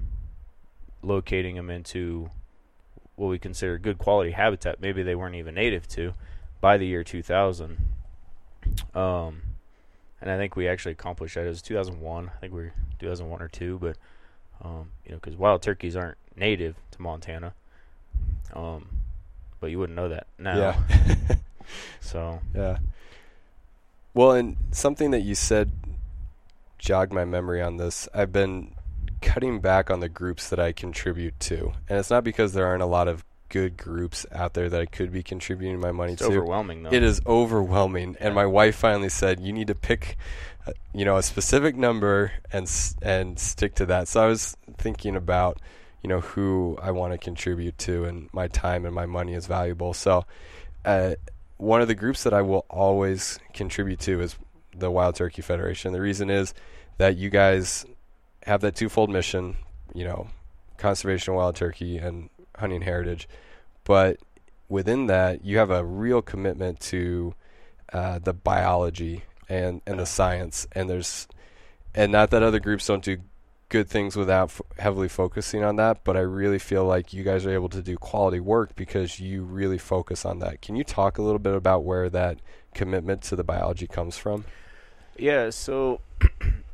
locating 1.01 1.55
them 1.55 1.69
into 1.69 2.29
what 3.15 3.27
we 3.27 3.39
consider 3.39 3.77
good 3.77 3.97
quality 3.97 4.31
habitat. 4.31 4.81
Maybe 4.81 5.03
they 5.03 5.15
weren't 5.15 5.35
even 5.35 5.55
native 5.55 5.87
to 5.89 6.13
by 6.59 6.77
the 6.77 6.85
year 6.85 7.03
2000. 7.03 7.77
Um, 8.93 9.41
and 10.21 10.29
I 10.29 10.37
think 10.37 10.55
we 10.55 10.67
actually 10.67 10.93
accomplished 10.93 11.35
that. 11.35 11.45
It 11.45 11.49
was 11.49 11.61
2001. 11.61 12.27
I 12.29 12.39
think 12.39 12.53
we 12.53 12.61
were 12.61 12.73
2001 12.99 13.41
or 13.41 13.47
two, 13.47 13.79
but 13.79 13.97
um, 14.63 14.91
you 15.05 15.11
know, 15.11 15.17
because 15.17 15.35
wild 15.35 15.61
turkeys 15.61 15.95
aren't 15.95 16.17
native 16.35 16.75
to 16.91 17.01
Montana. 17.01 17.53
Um, 18.53 18.87
but 19.59 19.71
you 19.71 19.79
wouldn't 19.79 19.95
know 19.95 20.09
that 20.09 20.27
now. 20.37 20.57
Yeah. 20.57 21.35
So 22.01 22.41
Yeah. 22.53 22.79
Well, 24.13 24.33
and 24.33 24.57
something 24.71 25.11
that 25.11 25.21
you 25.21 25.35
said 25.35 25.71
jogged 26.77 27.13
my 27.13 27.23
memory 27.23 27.61
on 27.61 27.77
this. 27.77 28.09
I've 28.13 28.33
been 28.33 28.73
cutting 29.21 29.59
back 29.59 29.89
on 29.89 29.99
the 29.99 30.09
groups 30.09 30.49
that 30.49 30.59
I 30.59 30.71
contribute 30.71 31.39
to. 31.41 31.73
And 31.87 31.99
it's 31.99 32.09
not 32.09 32.23
because 32.23 32.53
there 32.53 32.65
aren't 32.65 32.83
a 32.83 32.87
lot 32.87 33.07
of 33.07 33.23
good 33.49 33.75
groups 33.75 34.25
out 34.31 34.53
there 34.53 34.69
that 34.69 34.81
I 34.81 34.85
could 34.85 35.11
be 35.11 35.21
contributing 35.21 35.79
my 35.79 35.91
money 35.91 36.13
it's 36.13 36.21
to. 36.21 36.29
overwhelming, 36.29 36.83
though. 36.83 36.89
It 36.91 37.03
is 37.03 37.21
overwhelming. 37.27 38.15
And 38.19 38.33
my 38.33 38.45
wife 38.45 38.75
finally 38.77 39.09
said, 39.09 39.39
"You 39.39 39.53
need 39.53 39.67
to 39.67 39.75
pick 39.75 40.17
uh, 40.65 40.71
you 40.93 41.05
know, 41.05 41.17
a 41.17 41.23
specific 41.23 41.75
number 41.75 42.31
and 42.51 42.69
and 43.01 43.37
stick 43.37 43.75
to 43.75 43.85
that." 43.87 44.07
So 44.07 44.23
I 44.23 44.27
was 44.27 44.57
thinking 44.77 45.15
about, 45.15 45.59
you 46.01 46.07
know, 46.07 46.21
who 46.21 46.77
I 46.81 46.91
want 46.91 47.13
to 47.13 47.17
contribute 47.17 47.77
to 47.79 48.05
and 48.05 48.29
my 48.33 48.47
time 48.47 48.85
and 48.85 48.95
my 48.95 49.05
money 49.05 49.33
is 49.33 49.47
valuable. 49.47 49.93
So 49.93 50.25
uh, 50.85 51.15
one 51.57 51.81
of 51.81 51.87
the 51.87 51.95
groups 51.95 52.23
that 52.23 52.33
I 52.33 52.41
will 52.41 52.65
always 52.69 53.37
contribute 53.53 53.99
to 54.01 54.21
is 54.21 54.35
the 54.75 54.89
Wild 54.89 55.15
Turkey 55.15 55.41
Federation. 55.41 55.93
The 55.93 56.01
reason 56.01 56.29
is 56.29 56.53
that 56.97 57.17
you 57.17 57.29
guys 57.29 57.85
have 58.43 58.61
that 58.61 58.75
twofold 58.75 59.09
mission, 59.09 59.57
you 59.93 60.03
know, 60.03 60.29
conservation 60.77 61.33
of 61.33 61.37
wild 61.37 61.55
turkey 61.55 61.97
and 61.97 62.29
hunting 62.57 62.81
heritage, 62.81 63.27
but 63.83 64.17
within 64.69 65.07
that, 65.07 65.43
you 65.43 65.57
have 65.57 65.69
a 65.69 65.83
real 65.85 66.21
commitment 66.21 66.79
to 66.79 67.35
uh, 67.93 68.19
the 68.19 68.33
biology 68.33 69.23
and 69.49 69.81
and 69.85 69.99
the 69.99 70.05
science. 70.05 70.65
And 70.71 70.89
there's, 70.89 71.27
and 71.93 72.11
not 72.11 72.31
that 72.31 72.41
other 72.41 72.59
groups 72.59 72.87
don't 72.87 73.03
do 73.03 73.17
good 73.69 73.89
things 73.89 74.15
without 74.15 74.49
f- 74.49 74.61
heavily 74.77 75.07
focusing 75.07 75.63
on 75.63 75.77
that, 75.77 76.03
but 76.03 76.17
I 76.17 76.21
really 76.21 76.59
feel 76.59 76.85
like 76.85 77.13
you 77.13 77.23
guys 77.23 77.45
are 77.45 77.53
able 77.53 77.69
to 77.69 77.81
do 77.81 77.97
quality 77.97 78.39
work 78.39 78.75
because 78.75 79.19
you 79.19 79.43
really 79.43 79.77
focus 79.77 80.25
on 80.25 80.39
that. 80.39 80.61
Can 80.61 80.75
you 80.75 80.83
talk 80.83 81.17
a 81.17 81.21
little 81.21 81.39
bit 81.39 81.55
about 81.55 81.83
where 81.83 82.09
that 82.09 82.39
commitment 82.73 83.21
to 83.23 83.35
the 83.35 83.43
biology 83.43 83.87
comes 83.87 84.17
from? 84.17 84.45
Yeah, 85.17 85.49
so 85.51 86.01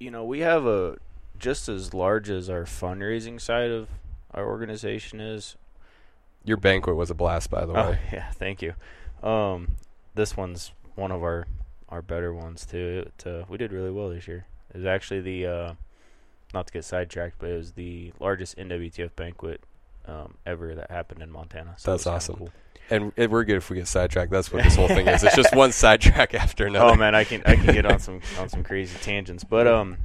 you 0.00 0.10
know, 0.10 0.24
we 0.24 0.40
have 0.40 0.66
a 0.66 0.96
just 1.38 1.68
as 1.68 1.94
large 1.94 2.28
as 2.28 2.50
our 2.50 2.64
fundraising 2.64 3.40
side 3.40 3.70
of 3.70 3.88
our 4.34 4.46
organization 4.46 5.20
is. 5.20 5.56
Your 6.42 6.56
banquet 6.56 6.96
was 6.96 7.10
a 7.10 7.14
blast, 7.14 7.50
by 7.50 7.66
the 7.66 7.74
way. 7.74 7.80
Oh, 7.80 7.90
way. 7.90 8.00
yeah, 8.12 8.30
thank 8.32 8.62
you. 8.62 8.74
Um, 9.22 9.76
this 10.14 10.36
one's 10.36 10.72
one 10.96 11.12
of 11.12 11.22
our 11.22 11.46
our 11.90 12.02
better 12.02 12.32
ones 12.32 12.64
too. 12.64 13.04
It, 13.06 13.26
uh, 13.26 13.44
we 13.48 13.58
did 13.58 13.72
really 13.72 13.90
well 13.90 14.08
this 14.08 14.26
year. 14.26 14.46
It 14.70 14.78
was 14.78 14.86
actually 14.86 15.20
the 15.20 15.46
uh, 15.46 15.74
not 16.54 16.66
to 16.66 16.72
get 16.72 16.84
sidetracked, 16.84 17.36
but 17.38 17.50
it 17.50 17.56
was 17.56 17.72
the 17.72 18.12
largest 18.18 18.56
NWTF 18.56 19.14
banquet 19.16 19.62
um, 20.06 20.34
ever 20.46 20.74
that 20.74 20.90
happened 20.90 21.22
in 21.22 21.30
Montana. 21.30 21.74
So 21.76 21.90
That's 21.90 22.06
awesome. 22.06 22.36
cool. 22.36 22.50
And 22.90 23.12
it, 23.16 23.30
we're 23.30 23.44
good 23.44 23.56
if 23.56 23.70
we 23.70 23.76
get 23.76 23.86
sidetracked. 23.86 24.30
That's 24.30 24.52
what 24.52 24.64
this 24.64 24.76
whole 24.76 24.88
thing 24.88 25.06
is. 25.06 25.22
It's 25.22 25.36
just 25.36 25.54
one 25.54 25.72
sidetrack 25.72 26.34
after 26.34 26.66
another. 26.66 26.92
Oh 26.92 26.96
man, 26.96 27.14
I 27.14 27.24
can 27.24 27.42
I 27.46 27.56
can 27.56 27.72
get 27.72 27.86
on 27.86 27.98
some 28.00 28.20
on 28.38 28.48
some 28.48 28.64
crazy 28.64 28.98
tangents, 29.00 29.44
but 29.44 29.66
um, 29.66 29.98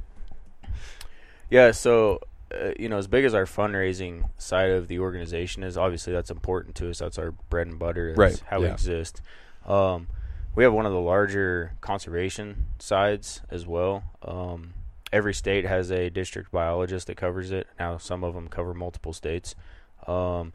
yeah. 1.50 1.72
So 1.72 2.20
uh, 2.52 2.70
you 2.78 2.88
know, 2.88 2.96
as 2.96 3.06
big 3.06 3.24
as 3.24 3.34
our 3.34 3.44
fundraising 3.44 4.28
side 4.38 4.70
of 4.70 4.88
the 4.88 5.00
organization 5.00 5.62
is, 5.62 5.76
obviously 5.76 6.12
that's 6.12 6.30
important 6.30 6.76
to 6.76 6.90
us. 6.90 6.98
That's 6.98 7.18
our 7.18 7.32
bread 7.50 7.66
and 7.66 7.78
butter. 7.78 8.14
That's 8.14 8.18
Right, 8.18 8.42
How 8.46 8.60
we 8.60 8.68
exist. 8.68 9.20
Um, 9.66 10.06
we 10.54 10.64
have 10.64 10.72
one 10.72 10.86
of 10.86 10.92
the 10.92 11.00
larger 11.00 11.72
conservation 11.80 12.68
sides 12.78 13.42
as 13.50 13.66
well. 13.66 14.04
Um, 14.22 14.74
every 15.12 15.34
state 15.34 15.66
has 15.66 15.90
a 15.90 16.08
district 16.08 16.50
biologist 16.52 17.08
that 17.08 17.16
covers 17.16 17.50
it. 17.50 17.66
Now, 17.78 17.98
some 17.98 18.24
of 18.24 18.34
them 18.34 18.48
cover 18.48 18.74
multiple 18.74 19.12
states. 19.12 19.54
Um, 20.06 20.52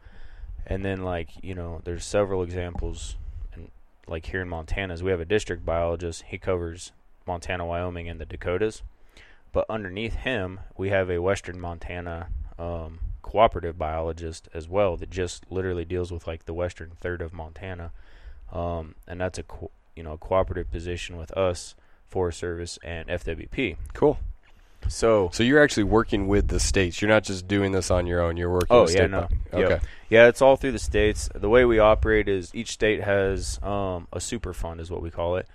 and 0.66 0.84
then, 0.86 1.04
like 1.04 1.30
you 1.42 1.56
know, 1.56 1.82
there's 1.84 2.06
several 2.06 2.44
examples 2.44 3.16
like 4.08 4.26
here 4.28 4.42
in 4.42 4.50
Montana 4.50 4.96
we 5.02 5.12
have 5.12 5.22
a 5.22 5.26
district 5.26 5.66
biologist. 5.66 6.24
He 6.28 6.38
covers 6.38 6.92
Montana, 7.26 7.66
Wyoming, 7.66 8.10
and 8.10 8.20
the 8.20 8.26
Dakotas. 8.26 8.84
But 9.54 9.66
underneath 9.70 10.16
him, 10.16 10.60
we 10.78 10.90
have 10.90 11.10
a 11.10 11.20
Western 11.20 11.60
Montana 11.60 12.30
um, 12.58 13.00
cooperative 13.22 13.78
biologist 13.78 14.50
as 14.54 14.68
well 14.68 14.98
that 14.98 15.10
just 15.10 15.46
literally 15.50 15.86
deals 15.86 16.12
with 16.12 16.28
like 16.28 16.46
the 16.46 16.54
western 16.54 16.92
third 17.00 17.22
of 17.22 17.34
Montana, 17.34 17.92
um, 18.52 18.96
and 19.08 19.20
that's 19.20 19.40
a 19.40 19.44
co- 19.44 19.72
you 19.96 20.04
know 20.04 20.18
cooperative 20.18 20.72
position 20.72 21.18
with 21.18 21.32
us, 21.38 21.76
Forest 22.08 22.40
Service, 22.40 22.80
and 22.84 23.08
FWP. 23.08 23.78
cool. 23.94 24.20
So 24.88 25.30
So 25.34 25.44
you're 25.44 25.62
actually 25.62 25.84
working 25.84 26.28
with 26.28 26.48
the 26.48 26.60
states. 26.60 27.02
You're 27.02 27.10
not 27.10 27.24
just 27.24 27.48
doing 27.48 27.72
this 27.72 27.92
on 27.92 28.08
your 28.08 28.22
own. 28.22 28.38
You're 28.38 28.52
working. 28.52 28.76
Oh, 28.76 28.84
with 28.84 28.92
yeah, 28.92 28.98
state 28.98 29.12
no. 29.12 29.22
bi- 29.22 29.60
Yep. 29.60 29.72
Okay. 29.72 29.86
Yeah, 30.10 30.28
it's 30.28 30.42
all 30.42 30.56
through 30.56 30.74
the 30.74 30.80
states. 30.80 31.30
The 31.34 31.50
way 31.50 31.66
we 31.66 31.80
operate 31.80 32.28
is 32.28 32.54
each 32.54 32.72
state 32.72 33.04
has 33.04 33.60
um, 33.64 34.08
a 34.12 34.20
super 34.20 34.54
fund, 34.54 34.80
is 34.80 34.92
what 34.92 35.02
we 35.02 35.10
call 35.10 35.38
it, 35.38 35.48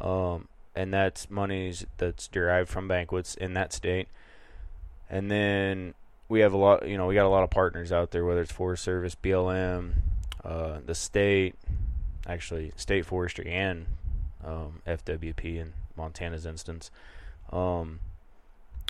um, 0.00 0.48
and 0.74 0.92
that's 0.92 1.30
monies 1.30 1.86
that's 1.98 2.28
derived 2.28 2.68
from 2.68 2.88
banquets 2.88 3.34
in 3.34 3.54
that 3.54 3.72
state. 3.72 4.08
And 5.10 5.30
then 5.30 5.94
we 6.28 6.40
have 6.40 6.52
a 6.52 6.56
lot, 6.56 6.86
you 6.88 6.96
know, 6.96 7.06
we 7.06 7.14
got 7.14 7.26
a 7.26 7.28
lot 7.28 7.42
of 7.42 7.50
partners 7.50 7.92
out 7.92 8.10
there, 8.10 8.24
whether 8.24 8.42
it's 8.42 8.52
Forest 8.52 8.84
Service, 8.84 9.14
BLM, 9.14 9.92
uh, 10.44 10.78
the 10.84 10.94
state, 10.94 11.54
actually 12.26 12.72
state 12.76 13.06
forestry, 13.06 13.50
and 13.50 13.86
um, 14.44 14.80
FWP 14.86 15.56
in 15.56 15.72
Montana's 15.96 16.46
instance. 16.46 16.90
Um, 17.50 18.00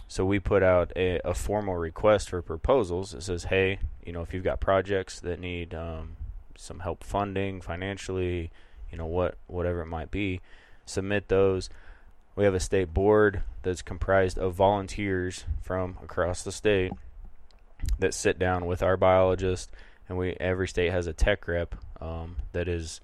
so 0.08 0.24
we 0.24 0.40
put 0.40 0.62
out 0.62 0.90
a, 0.96 1.20
a 1.22 1.34
formal 1.34 1.76
request 1.76 2.30
for 2.30 2.40
proposals. 2.40 3.12
It 3.12 3.22
says, 3.22 3.44
hey, 3.44 3.78
you 4.04 4.12
know, 4.12 4.22
if 4.22 4.32
you've 4.32 4.42
got 4.42 4.58
projects 4.58 5.20
that 5.20 5.38
need 5.38 5.74
um, 5.74 6.16
some 6.56 6.80
help 6.80 7.04
funding 7.04 7.60
financially, 7.60 8.50
you 8.90 8.96
know, 8.96 9.04
what 9.04 9.36
whatever 9.46 9.82
it 9.82 9.86
might 9.86 10.10
be, 10.10 10.40
submit 10.86 11.28
those. 11.28 11.68
We 12.34 12.44
have 12.44 12.54
a 12.54 12.60
state 12.60 12.94
board 12.94 13.42
that's 13.62 13.82
comprised 13.82 14.38
of 14.38 14.54
volunteers 14.54 15.44
from 15.60 15.98
across 16.02 16.42
the 16.42 16.52
state 16.52 16.92
that 17.98 18.14
sit 18.14 18.38
down 18.38 18.64
with 18.64 18.82
our 18.82 18.96
biologist, 18.96 19.70
and 20.08 20.16
we 20.16 20.36
every 20.40 20.68
state 20.68 20.90
has 20.90 21.06
a 21.06 21.12
tech 21.12 21.46
rep 21.46 21.74
um, 22.00 22.36
that 22.52 22.66
is 22.66 23.02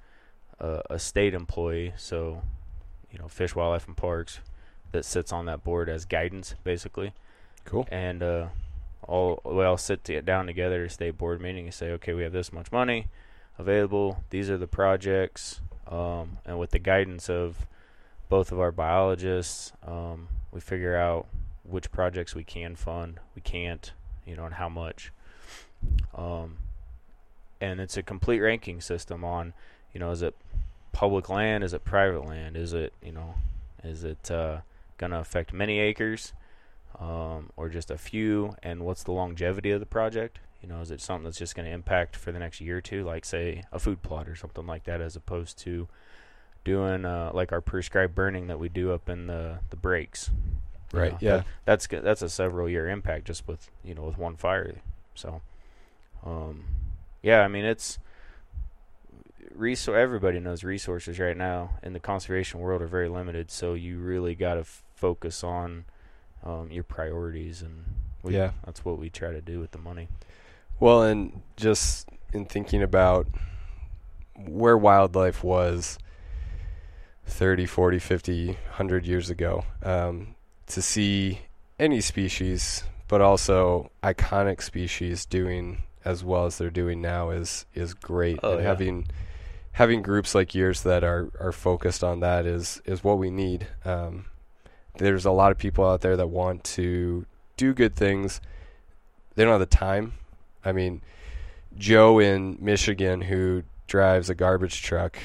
a, 0.58 0.80
a 0.88 0.98
state 0.98 1.34
employee. 1.34 1.92
So, 1.98 2.42
you 3.12 3.18
know, 3.18 3.28
Fish, 3.28 3.54
Wildlife, 3.54 3.86
and 3.86 3.96
Parks 3.96 4.40
that 4.94 5.04
sits 5.04 5.32
on 5.32 5.44
that 5.46 5.62
board 5.64 5.88
as 5.88 6.04
guidance, 6.04 6.54
basically 6.62 7.12
Cool. 7.64 7.86
and 7.90 8.22
uh, 8.22 8.46
all 9.02 9.40
we 9.44 9.64
all 9.64 9.76
sit 9.76 10.04
to 10.04 10.22
down 10.22 10.46
together 10.46 10.82
at 10.82 10.86
a 10.86 10.88
state 10.88 11.18
board 11.18 11.40
meeting 11.40 11.66
and 11.66 11.74
say, 11.74 11.90
okay, 11.90 12.14
we 12.14 12.22
have 12.22 12.32
this 12.32 12.52
much 12.52 12.70
money 12.72 13.08
available. 13.58 14.22
These 14.30 14.48
are 14.50 14.56
the 14.56 14.68
projects, 14.68 15.60
um, 15.88 16.38
and 16.46 16.58
with 16.58 16.70
the 16.70 16.78
guidance 16.78 17.28
of 17.28 17.66
both 18.28 18.52
of 18.52 18.60
our 18.60 18.72
biologists, 18.72 19.72
um, 19.86 20.28
we 20.52 20.60
figure 20.60 20.96
out 20.96 21.26
which 21.64 21.90
projects 21.90 22.34
we 22.34 22.44
can 22.44 22.76
fund, 22.76 23.18
we 23.34 23.42
can't, 23.42 23.92
you 24.24 24.36
know, 24.36 24.44
and 24.44 24.54
how 24.54 24.68
much. 24.68 25.12
Um, 26.14 26.58
and 27.60 27.80
it's 27.80 27.96
a 27.96 28.02
complete 28.02 28.40
ranking 28.40 28.80
system 28.80 29.24
on, 29.24 29.54
you 29.92 29.98
know, 30.00 30.10
is 30.10 30.22
it 30.22 30.34
public 30.92 31.28
land, 31.28 31.64
is 31.64 31.74
it 31.74 31.84
private 31.84 32.24
land, 32.24 32.56
is 32.56 32.72
it, 32.72 32.92
you 33.02 33.12
know, 33.12 33.34
is 33.82 34.04
it 34.04 34.30
uh, 34.30 34.58
going 35.04 35.12
to 35.12 35.18
affect 35.18 35.52
many 35.52 35.78
acres? 35.78 36.32
um, 37.00 37.50
or 37.56 37.68
just 37.68 37.90
a 37.90 37.98
few, 37.98 38.54
and 38.62 38.84
what's 38.84 39.02
the 39.02 39.10
longevity 39.10 39.72
of 39.72 39.80
the 39.80 39.86
project? 39.86 40.38
You 40.62 40.68
know, 40.68 40.80
is 40.80 40.92
it 40.92 41.00
something 41.00 41.24
that's 41.24 41.36
just 41.38 41.56
going 41.56 41.66
to 41.66 41.72
impact 41.74 42.14
for 42.14 42.30
the 42.30 42.38
next 42.38 42.60
year 42.60 42.76
or 42.78 42.80
two, 42.80 43.02
like 43.02 43.24
say 43.24 43.64
a 43.72 43.80
food 43.80 44.00
plot 44.02 44.28
or 44.28 44.36
something 44.36 44.64
like 44.64 44.84
that, 44.84 45.00
as 45.00 45.16
opposed 45.16 45.58
to 45.58 45.88
doing 46.64 47.04
uh, 47.04 47.32
like 47.34 47.50
our 47.50 47.60
prescribed 47.60 48.14
burning 48.14 48.46
that 48.46 48.60
we 48.60 48.68
do 48.68 48.92
up 48.92 49.08
in 49.08 49.26
the 49.26 49.58
the 49.70 49.76
breaks. 49.76 50.30
Right. 50.92 51.10
know, 51.12 51.18
Yeah. 51.20 51.36
that- 51.38 51.46
that's 51.64 51.86
that's 51.88 52.22
a 52.22 52.28
several 52.28 52.68
year 52.68 52.88
impact 52.88 53.24
just 53.26 53.48
with 53.48 53.68
you 53.82 53.96
know 53.96 54.04
with 54.04 54.16
one 54.16 54.36
fire. 54.36 54.76
So, 55.16 55.42
um, 56.24 56.62
yeah, 57.24 57.40
I 57.40 57.48
mean 57.48 57.64
it's 57.64 57.98
resource. 59.52 59.98
Everybody 59.98 60.38
knows 60.38 60.62
resources 60.62 61.18
right 61.18 61.36
now 61.36 61.70
in 61.82 61.92
the 61.92 61.98
conservation 62.00 62.60
world 62.60 62.82
are 62.82 62.86
very 62.86 63.08
limited. 63.08 63.50
So 63.50 63.74
you 63.74 63.98
really 63.98 64.36
got 64.36 64.54
to 64.54 64.60
f- 64.60 64.83
focus 64.94 65.44
on 65.44 65.84
um, 66.42 66.70
your 66.70 66.84
priorities, 66.84 67.62
and 67.62 67.84
we, 68.22 68.34
Yeah. 68.34 68.52
that's 68.64 68.84
what 68.84 68.98
we 68.98 69.10
try 69.10 69.30
to 69.32 69.40
do 69.40 69.60
with 69.60 69.70
the 69.72 69.78
money. 69.78 70.08
Well, 70.80 71.02
and 71.02 71.42
just 71.56 72.08
in 72.32 72.46
thinking 72.46 72.82
about 72.82 73.26
where 74.36 74.76
wildlife 74.76 75.44
was 75.44 75.98
30, 77.26 77.66
40, 77.66 77.98
50, 77.98 78.46
100 78.48 79.06
years 79.06 79.30
ago, 79.30 79.64
um, 79.82 80.34
to 80.66 80.82
see 80.82 81.40
any 81.78 82.00
species, 82.00 82.84
but 83.08 83.20
also 83.20 83.90
iconic 84.02 84.62
species 84.62 85.24
doing 85.26 85.82
as 86.04 86.22
well 86.22 86.44
as 86.46 86.58
they're 86.58 86.70
doing 86.70 87.00
now 87.00 87.30
is 87.30 87.64
is 87.74 87.94
great. 87.94 88.38
Oh, 88.42 88.52
and 88.54 88.60
yeah. 88.62 88.68
having 88.68 89.06
having 89.72 90.02
groups 90.02 90.34
like 90.34 90.54
yours 90.54 90.82
that 90.82 91.02
are, 91.02 91.30
are 91.40 91.52
focused 91.52 92.04
on 92.04 92.20
that 92.20 92.44
is 92.46 92.82
is 92.84 93.02
what 93.02 93.18
we 93.18 93.30
need. 93.30 93.66
Um, 93.84 94.26
there's 94.96 95.24
a 95.24 95.30
lot 95.30 95.50
of 95.50 95.58
people 95.58 95.84
out 95.84 96.00
there 96.00 96.16
that 96.16 96.28
want 96.28 96.64
to 96.64 97.26
do 97.56 97.74
good 97.74 97.96
things. 97.96 98.40
They 99.34 99.44
don't 99.44 99.52
have 99.52 99.60
the 99.60 99.66
time. 99.66 100.14
I 100.64 100.72
mean, 100.72 101.02
Joe 101.76 102.18
in 102.18 102.58
Michigan 102.60 103.22
who 103.22 103.64
drives 103.86 104.30
a 104.30 104.34
garbage 104.34 104.82
truck, 104.82 105.18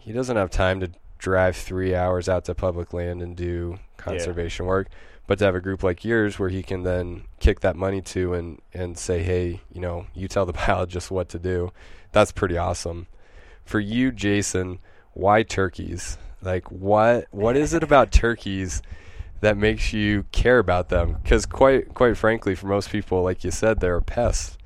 he 0.00 0.12
doesn't 0.12 0.36
have 0.36 0.50
time 0.50 0.80
to 0.80 0.90
drive 1.18 1.56
three 1.56 1.94
hours 1.94 2.28
out 2.28 2.44
to 2.44 2.54
public 2.54 2.92
land 2.92 3.22
and 3.22 3.36
do 3.36 3.78
conservation 3.96 4.66
work. 4.66 4.88
But 5.26 5.38
to 5.40 5.44
have 5.44 5.56
a 5.56 5.60
group 5.60 5.82
like 5.82 6.04
yours 6.04 6.38
where 6.38 6.48
he 6.48 6.62
can 6.62 6.84
then 6.84 7.22
kick 7.40 7.60
that 7.60 7.74
money 7.74 8.00
to 8.00 8.34
and, 8.34 8.60
and 8.72 8.96
say, 8.96 9.24
hey, 9.24 9.60
you 9.72 9.80
know, 9.80 10.06
you 10.14 10.28
tell 10.28 10.46
the 10.46 10.52
biologist 10.66 11.10
what 11.10 11.28
to 11.30 11.38
do, 11.38 11.72
that's 12.12 12.30
pretty 12.32 12.56
awesome. 12.56 13.08
For 13.64 13.80
you, 13.80 14.12
Jason, 14.12 14.78
why 15.14 15.42
turkeys? 15.42 16.18
Like, 16.46 16.70
what 16.70 17.26
what 17.32 17.56
is 17.56 17.74
it 17.74 17.82
about 17.82 18.12
turkeys 18.12 18.80
that 19.40 19.56
makes 19.56 19.92
you 19.92 20.24
care 20.30 20.60
about 20.60 20.88
them? 20.88 21.18
Because 21.20 21.44
quite 21.44 21.92
quite 21.92 22.16
frankly, 22.16 22.54
for 22.54 22.68
most 22.68 22.88
people, 22.88 23.22
like 23.24 23.42
you 23.42 23.50
said, 23.50 23.80
they're 23.80 23.96
a 23.96 24.02
pest. 24.02 24.56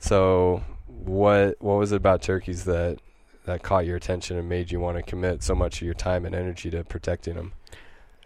So, 0.00 0.64
what 0.86 1.54
what 1.60 1.74
was 1.74 1.92
it 1.92 1.96
about 1.96 2.22
turkeys 2.22 2.64
that 2.64 2.98
that 3.44 3.62
caught 3.62 3.86
your 3.86 3.96
attention 3.96 4.36
and 4.36 4.48
made 4.48 4.72
you 4.72 4.80
want 4.80 4.96
to 4.96 5.02
commit 5.02 5.44
so 5.44 5.54
much 5.54 5.80
of 5.80 5.86
your 5.86 5.94
time 5.94 6.26
and 6.26 6.34
energy 6.34 6.70
to 6.70 6.82
protecting 6.82 7.36
them? 7.36 7.52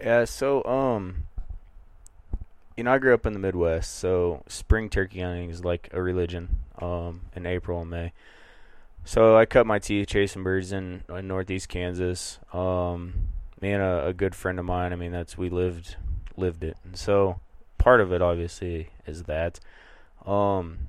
Yeah, 0.01 0.25
so 0.25 0.65
um 0.65 1.25
you 2.79 2.85
know, 2.85 2.95
I 2.95 2.99
grew 2.99 3.13
up 3.13 3.27
in 3.27 3.35
the 3.35 3.39
Midwest, 3.39 3.95
so 3.95 4.43
spring 4.49 4.89
turkey 4.89 5.21
hunting 5.21 5.51
is 5.51 5.63
like 5.63 5.91
a 5.93 6.01
religion 6.01 6.61
um 6.81 7.21
in 7.37 7.45
April 7.45 7.83
and 7.83 7.91
May. 7.91 8.13
So 9.05 9.37
I 9.37 9.47
cut 9.47 9.67
my 9.67 9.79
teeth 9.79 10.09
chasing 10.09 10.43
birds 10.43 10.73
in, 10.73 11.03
in 11.09 11.29
northeast 11.29 11.69
Kansas. 11.69 12.39
Um 12.53 13.29
me 13.61 13.73
and 13.73 13.83
a, 13.83 14.09
a 14.09 14.13
good 14.13 14.35
friend 14.35 14.59
of 14.59 14.65
mine, 14.65 14.93
I 14.93 14.97
mean 14.97 15.13
that's 15.13 15.37
we 15.39 15.49
lived 15.49 15.97
lived 16.37 16.65
it. 16.65 16.77
And 16.85 16.97
so 16.97 17.41
part 17.79 18.01
of 18.01 18.13
it 18.13 18.23
obviously 18.23 18.91
is 19.07 19.25
that. 19.25 19.61
Um 20.27 20.89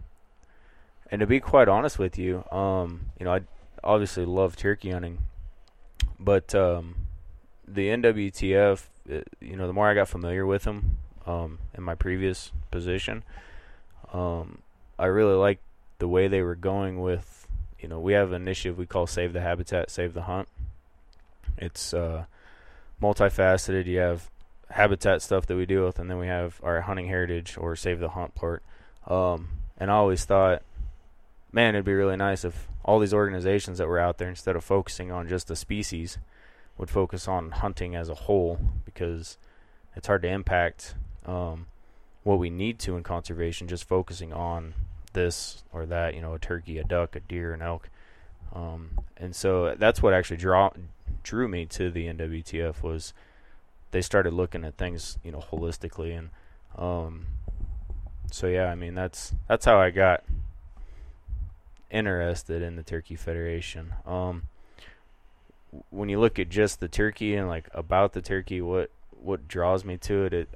and 1.13 1.19
to 1.19 1.27
be 1.27 1.39
quite 1.39 1.67
honest 1.67 1.99
with 1.99 2.17
you, 2.17 2.43
um, 2.51 3.11
you 3.19 3.25
know, 3.25 3.33
I 3.33 3.41
obviously 3.83 4.25
love 4.25 4.55
turkey 4.55 4.89
hunting, 4.89 5.19
but 6.19 6.55
um, 6.55 6.95
the 7.67 7.89
NWTF, 7.89 8.85
uh, 9.11 9.19
you 9.39 9.55
know, 9.55 9.67
the 9.67 9.73
more 9.73 9.87
I 9.87 9.93
got 9.93 10.07
familiar 10.07 10.43
with 10.43 10.63
them 10.63 10.97
um, 11.27 11.59
in 11.75 11.83
my 11.83 11.93
previous 11.93 12.51
position, 12.71 13.23
um, 14.11 14.63
I 14.97 15.05
really 15.05 15.35
liked 15.35 15.61
the 15.99 16.07
way 16.07 16.27
they 16.27 16.41
were 16.41 16.55
going 16.55 16.99
with, 16.99 17.32
you 17.83 17.89
know, 17.89 17.99
we 17.99 18.13
have 18.13 18.31
an 18.31 18.41
initiative 18.41 18.77
we 18.77 18.85
call 18.85 19.05
Save 19.05 19.33
the 19.33 19.41
Habitat, 19.41 19.91
Save 19.91 20.13
the 20.13 20.21
Hunt. 20.21 20.47
It's 21.57 21.93
uh, 21.93 22.25
multifaceted. 23.01 23.85
You 23.85 23.99
have 23.99 24.31
habitat 24.69 25.21
stuff 25.21 25.45
that 25.47 25.57
we 25.57 25.65
deal 25.65 25.85
with, 25.85 25.99
and 25.99 26.09
then 26.09 26.17
we 26.17 26.27
have 26.27 26.61
our 26.63 26.79
hunting 26.81 27.07
heritage 27.07 27.57
or 27.57 27.75
Save 27.75 27.99
the 27.99 28.09
Hunt 28.09 28.35
part. 28.35 28.63
Um, 29.05 29.49
and 29.77 29.91
I 29.91 29.95
always 29.95 30.23
thought, 30.23 30.63
man, 31.51 31.75
it'd 31.75 31.83
be 31.83 31.93
really 31.93 32.15
nice 32.15 32.45
if 32.45 32.69
all 32.85 32.99
these 32.99 33.13
organizations 33.13 33.79
that 33.79 33.87
were 33.89 33.99
out 33.99 34.17
there, 34.17 34.29
instead 34.29 34.55
of 34.55 34.63
focusing 34.63 35.11
on 35.11 35.27
just 35.27 35.49
the 35.49 35.55
species, 35.55 36.17
would 36.77 36.89
focus 36.89 37.27
on 37.27 37.51
hunting 37.51 37.97
as 37.97 38.07
a 38.07 38.15
whole 38.15 38.59
because 38.85 39.37
it's 39.93 40.07
hard 40.07 40.21
to 40.21 40.29
impact 40.29 40.95
um, 41.25 41.67
what 42.23 42.39
we 42.39 42.49
need 42.49 42.79
to 42.79 42.95
in 42.95 43.03
conservation 43.03 43.67
just 43.67 43.83
focusing 43.83 44.31
on 44.31 44.73
this 45.13 45.63
or 45.71 45.85
that, 45.85 46.15
you 46.15 46.21
know, 46.21 46.33
a 46.33 46.39
turkey, 46.39 46.77
a 46.77 46.83
duck, 46.83 47.15
a 47.15 47.19
deer, 47.19 47.53
an 47.53 47.61
elk. 47.61 47.89
Um, 48.53 48.99
and 49.17 49.35
so 49.35 49.75
that's 49.77 50.01
what 50.01 50.13
actually 50.13 50.37
draw, 50.37 50.71
drew 51.23 51.47
me 51.47 51.65
to 51.67 51.89
the 51.89 52.07
NWTF 52.07 52.83
was 52.83 53.13
they 53.91 54.01
started 54.01 54.33
looking 54.33 54.63
at 54.65 54.77
things, 54.77 55.17
you 55.23 55.31
know, 55.31 55.39
holistically. 55.51 56.17
And 56.17 56.29
um, 56.77 57.27
so, 58.31 58.47
yeah, 58.47 58.65
I 58.65 58.75
mean, 58.75 58.95
that's 58.95 59.33
that's 59.47 59.65
how 59.65 59.79
I 59.79 59.89
got 59.89 60.23
interested 61.89 62.61
in 62.61 62.75
the 62.75 62.83
Turkey 62.83 63.15
Federation. 63.15 63.93
Um, 64.05 64.43
when 65.89 66.09
you 66.09 66.19
look 66.19 66.37
at 66.39 66.49
just 66.49 66.79
the 66.79 66.87
turkey 66.87 67.35
and 67.35 67.47
like 67.47 67.69
about 67.73 68.13
the 68.13 68.21
turkey, 68.21 68.61
what 68.61 68.89
what 69.11 69.47
draws 69.47 69.85
me 69.85 69.97
to 69.97 70.25
it, 70.25 70.33
it 70.33 70.49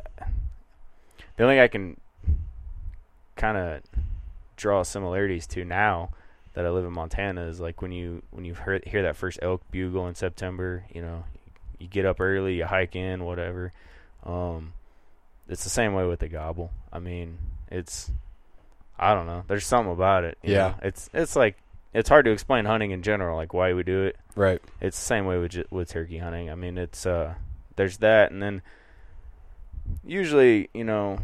the 1.38 1.44
only 1.44 1.62
I 1.62 1.68
can 1.68 2.00
kind 3.36 3.58
of 3.58 3.82
draw 4.58 4.84
similarities 4.84 5.48
to 5.48 5.64
now 5.64 6.10
that 6.54 6.66
I 6.66 6.70
live 6.70 6.86
in 6.86 6.92
Montana 6.92 7.46
is 7.46 7.60
like 7.60 7.82
when 7.82 7.92
you 7.92 8.24
when 8.32 8.44
you 8.44 8.56
hear, 8.56 8.82
hear 8.86 9.04
that 9.04 9.16
first 9.16 9.40
elk 9.42 9.62
bugle 9.72 10.08
in 10.08 10.16
September, 10.16 10.84
you 10.94 11.02
know, 11.02 11.24
you 11.80 11.88
get 11.88 12.06
up 12.06 12.20
early, 12.20 12.56
you 12.56 12.66
hike 12.66 12.96
in, 12.96 13.24
whatever. 13.24 13.72
Um, 14.26 14.74
it's 15.48 15.64
the 15.64 15.70
same 15.70 15.94
way 15.94 16.06
with 16.06 16.20
the 16.20 16.28
gobble. 16.28 16.72
I 16.92 17.00
mean, 17.00 17.38
it's 17.70 18.12
I 19.00 19.14
don't 19.14 19.28
know. 19.28 19.44
There's 19.48 19.66
something 19.66 19.94
about 19.94 20.24
it. 20.24 20.38
Yeah. 20.44 20.56
know? 20.56 20.76
It's 20.82 21.10
it's 21.14 21.36
like 21.36 21.58
it's 21.94 22.10
hard 22.10 22.26
to 22.26 22.32
explain 22.32 22.66
hunting 22.66 22.92
in 22.92 23.04
general, 23.04 23.38
like 23.38 23.54
why 23.54 23.74
we 23.74 23.84
do 23.84 24.04
it. 24.04 24.18
Right. 24.36 24.62
It's 24.82 25.00
the 25.00 25.06
same 25.06 25.26
way 25.26 25.38
with 25.38 25.56
with 25.70 25.90
turkey 25.90 26.18
hunting. 26.18 26.50
I 26.50 26.56
mean, 26.56 26.78
it's 26.78 27.06
uh, 27.06 27.36
there's 27.76 27.98
that, 27.98 28.32
and 28.32 28.42
then 28.42 28.62
usually, 30.06 30.70
you 30.74 30.84
know, 30.84 31.20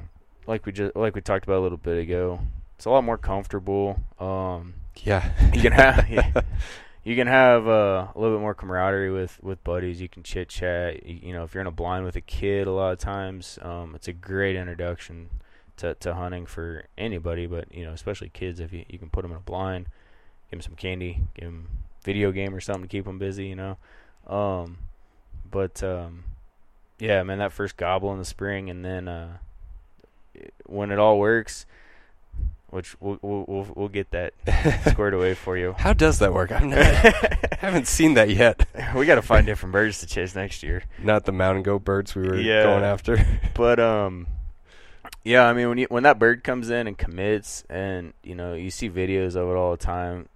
like 0.48 0.66
we 0.66 0.72
just 0.72 0.96
like 0.96 1.16
we 1.16 1.22
talked 1.22 1.46
about 1.46 1.60
a 1.60 1.62
little 1.62 1.78
bit 1.78 1.98
ago, 1.98 2.40
it's 2.76 2.86
a 2.86 2.90
lot 2.90 3.04
more 3.04 3.18
comfortable. 3.18 4.00
Um, 4.20 4.76
yeah, 4.98 5.32
you 5.54 5.62
can 5.62 5.72
have 5.72 6.46
you 7.04 7.16
can 7.16 7.28
have 7.28 7.68
uh, 7.68 8.08
a 8.14 8.20
little 8.20 8.38
bit 8.38 8.42
more 8.42 8.54
camaraderie 8.54 9.12
with 9.12 9.42
with 9.44 9.64
buddies. 9.64 10.02
You 10.02 10.10
can 10.10 10.24
chit 10.24 10.50
chat. 10.50 11.06
You, 11.06 11.20
you, 11.22 11.34
know, 11.34 11.44
if 11.44 11.54
you're 11.54 11.62
in 11.62 11.68
a 11.68 11.72
blind 11.72 12.06
with 12.06 12.16
a 12.16 12.22
kid, 12.22 12.68
a 12.68 12.72
lot 12.72 12.94
of 12.94 13.00
times, 13.00 13.60
um, 13.62 13.94
it's 13.96 14.08
a 14.08 14.14
great 14.14 14.56
introduction 14.56 15.30
to 15.78 15.96
to 15.96 16.14
hunting 16.14 16.46
for 16.46 16.86
anybody, 16.98 17.46
but 17.46 17.74
you 17.74 17.84
know, 17.84 17.92
especially 17.92 18.30
kids. 18.30 18.60
If 18.60 18.72
you 18.72 18.86
you 18.88 19.00
can 19.00 19.10
put 19.10 19.24
them 19.24 19.32
in 19.32 19.38
a 19.38 19.42
blind, 19.42 19.86
give 20.50 20.60
them 20.60 20.62
some 20.62 20.76
candy, 20.76 21.24
give 21.34 21.46
them 21.46 21.68
video 22.04 22.32
game 22.32 22.54
or 22.54 22.62
something 22.62 22.84
to 22.84 22.88
keep 22.88 23.06
them 23.06 23.20
busy. 23.20 23.48
You 23.48 23.56
know, 23.56 23.78
um, 24.28 24.78
but 25.50 25.84
um, 25.84 26.24
yeah, 27.00 27.22
man, 27.24 27.40
that 27.40 27.52
first 27.52 27.76
gobble 27.76 28.12
in 28.14 28.20
the 28.20 28.26
spring, 28.26 28.70
and 28.70 28.86
then 28.86 29.08
uh, 29.08 29.38
when 30.66 30.92
it 30.92 31.00
all 31.00 31.20
works, 31.20 31.66
which 32.74 32.96
we'll 33.00 33.20
we'll 33.22 33.68
we'll, 33.76 33.88
get 33.88 34.12
that 34.12 34.34
squared 34.90 35.14
away 35.14 35.36
for 35.36 35.58
you. 35.58 35.76
How 35.78 35.94
does 35.94 36.20
that 36.20 36.34
work? 36.34 36.52
I've 36.52 36.64
never, 36.64 37.14
haven't 37.60 37.88
seen 37.88 38.16
that 38.16 38.30
yet. 38.30 38.68
we 38.96 39.06
got 39.06 39.16
to 39.16 39.22
find 39.22 39.46
different 39.46 39.74
birds 39.74 40.00
to 40.00 40.08
chase 40.08 40.36
next 40.36 40.64
year. 40.64 40.84
Not 41.02 41.26
the 41.26 41.32
mountain 41.32 41.64
goat 41.64 41.84
birds 41.84 42.16
we 42.16 42.24
were 42.24 42.36
yeah, 42.36 42.64
going 42.64 42.84
after. 42.84 43.26
but 43.54 43.80
um, 43.80 44.28
yeah, 45.24 45.48
I 45.48 45.54
mean 45.54 45.70
when 45.70 45.78
you 45.78 45.88
when 45.90 46.04
that 46.04 46.20
bird 46.20 46.44
comes 46.44 46.70
in 46.70 46.88
and 46.88 46.98
commits, 46.98 47.64
and 47.70 48.14
you 48.24 48.36
know 48.36 48.54
you 48.54 48.72
see 48.72 48.90
videos 48.90 49.36
of 49.36 49.48
it 49.50 49.56
all 49.56 49.72
the 49.72 49.78
time, 49.78 50.28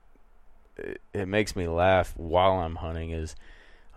it, 0.78 1.02
it 1.13 1.28
makes 1.28 1.56
me 1.56 1.67
laugh 1.67 2.13
while 2.17 2.60
I'm 2.60 2.76
hunting. 2.76 3.12
Is 3.12 3.36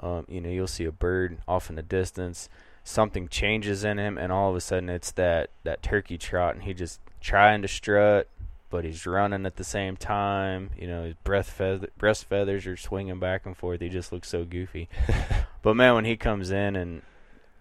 um, 0.03 0.24
you 0.29 0.40
know, 0.40 0.48
you'll 0.48 0.66
see 0.66 0.85
a 0.85 0.92
bird 0.92 1.38
off 1.46 1.68
in 1.68 1.76
the 1.76 1.83
distance, 1.83 2.48
something 2.85 3.29
changes 3.29 3.85
in 3.85 3.99
him, 3.99 4.19
and 4.19 4.33
all 4.33 4.51
of 4.51 4.57
a 4.57 4.61
sudden 4.61 4.88
it's 4.88 5.12
that 5.12 5.51
that 5.64 5.83
turkey 5.83 6.19
trot, 6.19 6.55
and 6.55 6.64
he 6.64 6.75
just 6.75 7.01
trying 7.21 7.62
to 7.62 7.69
strut, 7.69 8.29
but 8.71 8.85
he's 8.85 9.07
running 9.07 9.47
at 9.47 9.57
the 9.57 9.64
same 9.64 9.97
time. 9.97 10.71
You 10.79 10.87
know, 10.87 11.05
his 11.05 11.14
breath 11.25 11.51
feather, 11.51 11.88
breast 11.99 12.25
feathers 12.25 12.66
are 12.66 12.77
swinging 12.77 13.19
back 13.19 13.47
and 13.47 13.57
forth. 13.57 13.81
He 13.81 13.88
just 13.88 14.12
looks 14.12 14.29
so 14.29 14.45
goofy. 14.45 14.88
but 15.62 15.75
man, 15.75 15.95
when 15.95 16.05
he 16.05 16.16
comes 16.16 16.51
in 16.51 16.77
and 16.77 17.03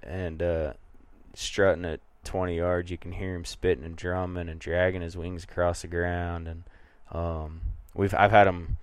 and 0.03 0.41
uh, 0.41 0.73
strutting 1.33 1.85
at 1.85 1.99
20 2.23 2.55
yards, 2.55 2.91
you 2.91 2.97
can 2.97 3.11
hear 3.11 3.35
him 3.35 3.45
spitting 3.45 3.83
and 3.83 3.95
drumming 3.95 4.49
and 4.49 4.59
dragging 4.59 5.01
his 5.01 5.17
wings 5.17 5.43
across 5.43 5.81
the 5.81 5.87
ground. 5.87 6.47
And 6.47 6.63
um, 7.11 7.61
we've 7.93 8.13
I've 8.13 8.31
had 8.31 8.47
him 8.47 8.77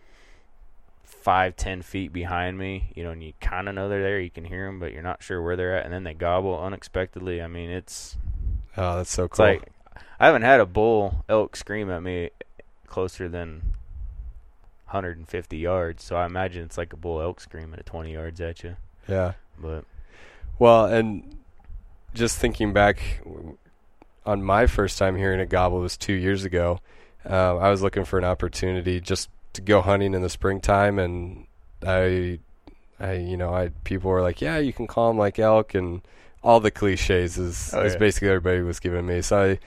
five, 1.27 1.57
ten 1.57 1.83
feet 1.83 2.13
behind 2.13 2.57
me, 2.57 2.93
you 2.95 3.03
know, 3.03 3.11
and 3.11 3.21
you 3.21 3.33
kind 3.41 3.69
of 3.69 3.75
know 3.75 3.89
they're 3.89 4.01
there. 4.01 4.21
You 4.21 4.31
can 4.31 4.45
hear 4.45 4.67
them, 4.67 4.79
but 4.79 4.93
you're 4.93 5.03
not 5.03 5.25
sure 5.25 5.43
where 5.43 5.57
they're 5.57 5.77
at, 5.77 5.85
and 5.85 5.93
then 5.93 6.05
they 6.05 6.15
gobble 6.15 6.57
unexpectedly. 6.57 7.43
I 7.43 7.49
mean, 7.49 7.69
it's 7.69 8.17
oh, 8.77 8.99
that's 8.99 9.11
so 9.11 9.27
cool. 9.27 9.47
like 9.47 9.73
I 10.21 10.27
haven't 10.27 10.43
had 10.43 10.61
a 10.61 10.67
bull 10.67 11.25
elk 11.29 11.57
scream 11.57 11.91
at 11.91 12.01
me 12.05 12.31
closer 12.87 13.29
than 13.29 13.75
150 14.85 15.57
yards, 15.57 16.05
so 16.05 16.15
I 16.15 16.27
imagine 16.27 16.63
it's 16.63 16.79
like 16.79 16.93
a 16.93 16.97
bull 16.97 17.21
elk 17.21 17.41
screaming 17.41 17.81
at 17.81 17.87
20 17.87 18.13
yards 18.13 18.41
at 18.41 18.63
you. 18.63 18.77
Yeah, 19.09 19.33
but 19.59 19.85
well, 20.61 20.85
and 20.85 21.39
just 22.15 22.39
thinking 22.39 22.73
back 22.73 23.21
on 24.25 24.45
my 24.45 24.69
first 24.69 24.97
time 24.97 25.17
hearing 25.17 25.41
a 25.41 25.47
gobble 25.47 25.81
was 25.81 25.97
two 25.97 26.13
years 26.13 26.45
ago. 26.45 26.79
Uh, 27.29 27.57
I 27.57 27.69
was 27.71 27.83
looking 27.83 28.05
for 28.05 28.17
an 28.17 28.25
opportunity 28.25 29.01
just 29.01 29.29
to 29.57 29.63
go 29.63 29.81
hunting 29.81 30.15
in 30.15 30.23
the 30.23 30.29
springtime, 30.29 30.99
and 30.99 31.47
I, 31.85 32.39
I, 32.99 33.15
you 33.15 33.37
know, 33.37 33.55
I 33.55 33.71
people 33.85 34.11
were 34.11 34.23
like, 34.23 34.41
yeah, 34.41 34.59
you 34.59 34.73
can 34.73 34.87
call 34.87 35.09
them 35.09 35.19
like 35.19 35.39
elk, 35.39 35.75
and 35.75 36.03
all 36.43 36.61
the 36.61 36.71
cliches 36.71 37.39
is, 37.39 37.75
oh, 37.75 37.83
is 37.83 37.95
yeah. 37.95 37.99
basically 37.99 38.29
everybody 38.29 38.63
was 38.63 38.81
giving 38.81 39.07
me. 39.07 39.23
So 39.23 39.43
I 39.43 39.59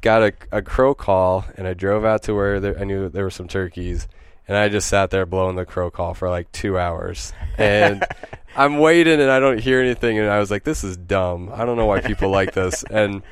got 0.00 0.22
a, 0.22 0.32
a 0.52 0.62
crow 0.62 0.94
call, 0.94 1.44
and 1.56 1.66
I 1.66 1.74
drove 1.74 2.04
out 2.04 2.24
to 2.24 2.34
where 2.34 2.60
there, 2.60 2.78
I 2.78 2.84
knew 2.84 3.08
there 3.08 3.24
were 3.24 3.30
some 3.30 3.48
turkeys, 3.48 4.08
and 4.48 4.56
I 4.56 4.68
just 4.68 4.88
sat 4.88 5.10
there 5.10 5.26
blowing 5.26 5.56
the 5.56 5.64
crow 5.64 5.90
call 5.90 6.14
for 6.14 6.28
like 6.28 6.50
two 6.52 6.78
hours, 6.78 7.32
and. 7.56 8.04
I'm 8.56 8.78
waiting 8.78 9.20
and 9.20 9.30
I 9.30 9.38
don't 9.38 9.60
hear 9.60 9.80
anything, 9.80 10.18
and 10.18 10.28
I 10.28 10.40
was 10.40 10.50
like, 10.50 10.64
"This 10.64 10.82
is 10.82 10.96
dumb. 10.96 11.50
I 11.54 11.64
don't 11.64 11.76
know 11.76 11.86
why 11.86 12.00
people 12.00 12.30
like 12.30 12.52
this." 12.52 12.84
And 12.90 13.22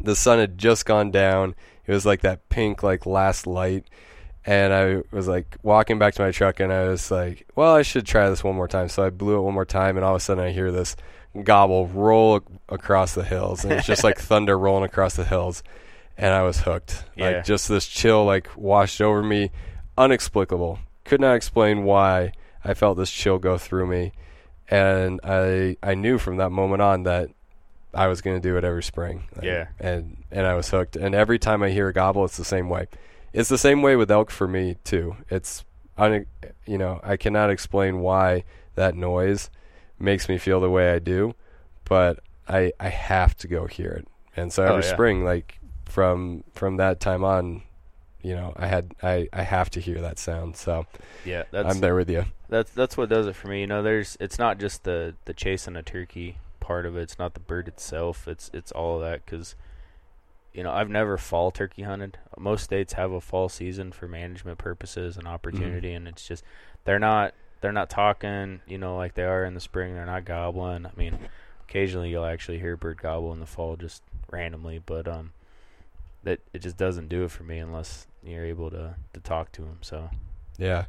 the 0.00 0.16
sun 0.16 0.38
had 0.38 0.58
just 0.58 0.86
gone 0.86 1.10
down. 1.10 1.54
It 1.86 1.92
was 1.92 2.06
like 2.06 2.22
that 2.22 2.48
pink, 2.48 2.82
like 2.82 3.06
last 3.06 3.46
light, 3.46 3.86
and 4.46 4.72
I 4.72 5.02
was 5.10 5.26
like 5.26 5.56
walking 5.62 5.98
back 5.98 6.14
to 6.14 6.22
my 6.22 6.30
truck, 6.30 6.60
and 6.60 6.72
I 6.72 6.88
was 6.88 7.10
like, 7.10 7.46
"Well, 7.54 7.74
I 7.74 7.82
should 7.82 8.06
try 8.06 8.28
this 8.28 8.44
one 8.44 8.54
more 8.54 8.68
time." 8.68 8.88
So 8.88 9.04
I 9.04 9.10
blew 9.10 9.38
it 9.38 9.42
one 9.42 9.54
more 9.54 9.64
time, 9.64 9.96
and 9.96 10.04
all 10.04 10.14
of 10.14 10.20
a 10.20 10.20
sudden 10.20 10.44
I 10.44 10.50
hear 10.50 10.70
this 10.70 10.96
gobble 11.42 11.86
roll 11.88 12.42
across 12.68 13.14
the 13.14 13.24
hills, 13.24 13.64
and 13.64 13.72
it's 13.72 13.86
just 13.86 14.04
like 14.04 14.18
thunder 14.20 14.58
rolling 14.58 14.84
across 14.84 15.16
the 15.16 15.24
hills, 15.24 15.62
and 16.18 16.34
I 16.34 16.42
was 16.42 16.60
hooked. 16.60 17.04
Yeah. 17.16 17.30
Like 17.30 17.44
just 17.44 17.68
this 17.68 17.86
chill 17.86 18.24
like 18.24 18.48
washed 18.56 19.00
over 19.00 19.22
me, 19.22 19.50
unexplicable. 19.96 20.78
Could 21.04 21.20
not 21.20 21.34
explain 21.34 21.84
why 21.84 22.32
I 22.62 22.74
felt 22.74 22.98
this 22.98 23.10
chill 23.10 23.38
go 23.38 23.56
through 23.56 23.86
me, 23.86 24.12
and 24.68 25.20
I 25.24 25.78
I 25.82 25.94
knew 25.94 26.18
from 26.18 26.36
that 26.36 26.50
moment 26.50 26.82
on 26.82 27.04
that 27.04 27.30
I 27.94 28.08
was 28.08 28.20
going 28.20 28.36
to 28.36 28.46
do 28.46 28.58
it 28.58 28.64
every 28.64 28.82
spring. 28.82 29.24
Yeah, 29.42 29.68
and 29.80 30.22
and 30.30 30.46
I 30.46 30.54
was 30.54 30.68
hooked. 30.68 30.96
And 30.96 31.14
every 31.14 31.38
time 31.38 31.62
I 31.62 31.70
hear 31.70 31.88
a 31.88 31.94
gobble, 31.94 32.26
it's 32.26 32.36
the 32.36 32.44
same 32.44 32.68
way 32.68 32.88
it's 33.34 33.50
the 33.50 33.58
same 33.58 33.82
way 33.82 33.96
with 33.96 34.10
elk 34.10 34.30
for 34.30 34.48
me 34.48 34.76
too. 34.84 35.16
It's 35.30 35.64
un- 35.98 36.26
you 36.66 36.78
know, 36.78 37.00
I 37.04 37.18
cannot 37.18 37.50
explain 37.50 38.00
why 38.00 38.44
that 38.76 38.96
noise 38.96 39.50
makes 39.98 40.28
me 40.28 40.38
feel 40.38 40.60
the 40.60 40.70
way 40.70 40.92
I 40.94 40.98
do, 41.00 41.34
but 41.84 42.20
I 42.48 42.72
I 42.80 42.88
have 42.88 43.36
to 43.38 43.48
go 43.48 43.66
hear 43.66 43.90
it. 43.92 44.08
And 44.36 44.52
so 44.52 44.64
Oh, 44.64 44.66
every 44.66 44.82
yeah. 44.82 44.92
spring, 44.92 45.24
like 45.24 45.58
from 45.84 46.44
from 46.54 46.76
that 46.78 47.00
time 47.00 47.24
on, 47.24 47.62
you 48.22 48.34
know, 48.34 48.52
I 48.56 48.66
had 48.66 48.94
I 49.02 49.28
I 49.32 49.42
have 49.42 49.70
to 49.70 49.80
hear 49.80 50.00
that 50.00 50.18
sound. 50.18 50.56
So 50.56 50.86
Yeah, 51.24 51.44
that's 51.50 51.68
I'm 51.68 51.80
there 51.80 51.94
with 51.94 52.10
you. 52.10 52.24
that's 52.48 52.70
that's 52.72 52.96
what 52.96 53.08
does 53.08 53.26
it 53.26 53.36
for 53.36 53.48
me. 53.48 53.60
You 53.60 53.66
know, 53.66 53.82
there's 53.82 54.16
it's 54.20 54.38
not 54.38 54.58
just 54.58 54.84
the 54.84 55.14
the 55.26 55.34
chasing 55.34 55.76
a 55.76 55.82
turkey 55.82 56.38
part 56.60 56.86
of 56.86 56.96
it. 56.96 57.02
It's 57.02 57.18
not 57.18 57.34
the 57.34 57.40
bird 57.40 57.68
itself. 57.68 58.26
It's 58.28 58.50
it's 58.54 58.72
all 58.72 58.96
of 58.96 59.02
that 59.02 59.24
because 59.24 59.54
you 60.54 60.62
know 60.62 60.72
I've 60.72 60.88
never 60.88 61.18
fall 61.18 61.50
turkey 61.50 61.82
hunted. 61.82 62.16
Most 62.38 62.64
states 62.64 62.94
have 62.94 63.12
a 63.12 63.20
fall 63.20 63.48
season 63.48 63.92
for 63.92 64.06
management 64.08 64.58
purposes 64.58 65.16
and 65.16 65.26
opportunity, 65.26 65.92
and 65.92 66.08
it's 66.08 66.26
just 66.26 66.44
they're 66.84 67.00
not 67.00 67.34
they're 67.60 67.72
not 67.72 67.90
talking. 67.90 68.60
You 68.66 68.78
know, 68.78 68.96
like 68.96 69.14
they 69.14 69.24
are 69.24 69.44
in 69.44 69.54
the 69.54 69.60
spring. 69.60 69.94
They're 69.94 70.06
not 70.06 70.24
gobbling. 70.24 70.86
I 70.86 70.90
mean, 70.96 71.18
occasionally 71.68 72.10
you'll 72.10 72.24
actually 72.24 72.60
hear 72.60 72.74
a 72.74 72.78
bird 72.78 73.02
gobble 73.02 73.32
in 73.32 73.40
the 73.40 73.46
fall 73.46 73.76
just 73.76 74.02
randomly, 74.30 74.80
but 74.84 75.08
um, 75.08 75.32
that 76.22 76.40
it 76.52 76.60
just 76.60 76.76
doesn't 76.76 77.08
do 77.08 77.24
it 77.24 77.32
for 77.32 77.42
me 77.42 77.58
unless 77.58 78.06
you're 78.22 78.44
able 78.44 78.70
to 78.70 78.94
to 79.12 79.20
talk 79.20 79.50
to 79.52 79.62
them. 79.62 79.78
So. 79.82 80.08
Yeah. 80.56 80.84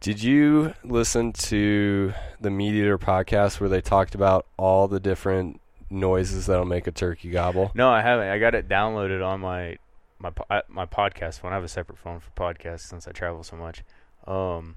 Did 0.00 0.22
you 0.22 0.74
listen 0.84 1.32
to 1.32 2.12
the 2.40 2.50
MeatEater 2.50 2.98
podcast 2.98 3.60
where 3.60 3.70
they 3.70 3.80
talked 3.80 4.14
about 4.14 4.44
all 4.58 4.88
the 4.88 5.00
different 5.00 5.60
noises 5.90 6.46
that'll 6.46 6.64
make 6.64 6.86
a 6.86 6.92
turkey 6.92 7.30
gobble? 7.30 7.70
No, 7.74 7.88
I 7.90 8.02
haven't. 8.02 8.28
I 8.28 8.38
got 8.38 8.54
it 8.54 8.68
downloaded 8.68 9.24
on 9.26 9.40
my 9.40 9.76
my 10.18 10.32
my 10.68 10.86
podcast 10.86 11.40
phone. 11.40 11.52
I 11.52 11.56
have 11.56 11.64
a 11.64 11.68
separate 11.68 11.98
phone 11.98 12.20
for 12.20 12.30
podcasts 12.30 12.80
since 12.80 13.06
I 13.06 13.12
travel 13.12 13.42
so 13.42 13.56
much. 13.56 13.82
Um, 14.26 14.76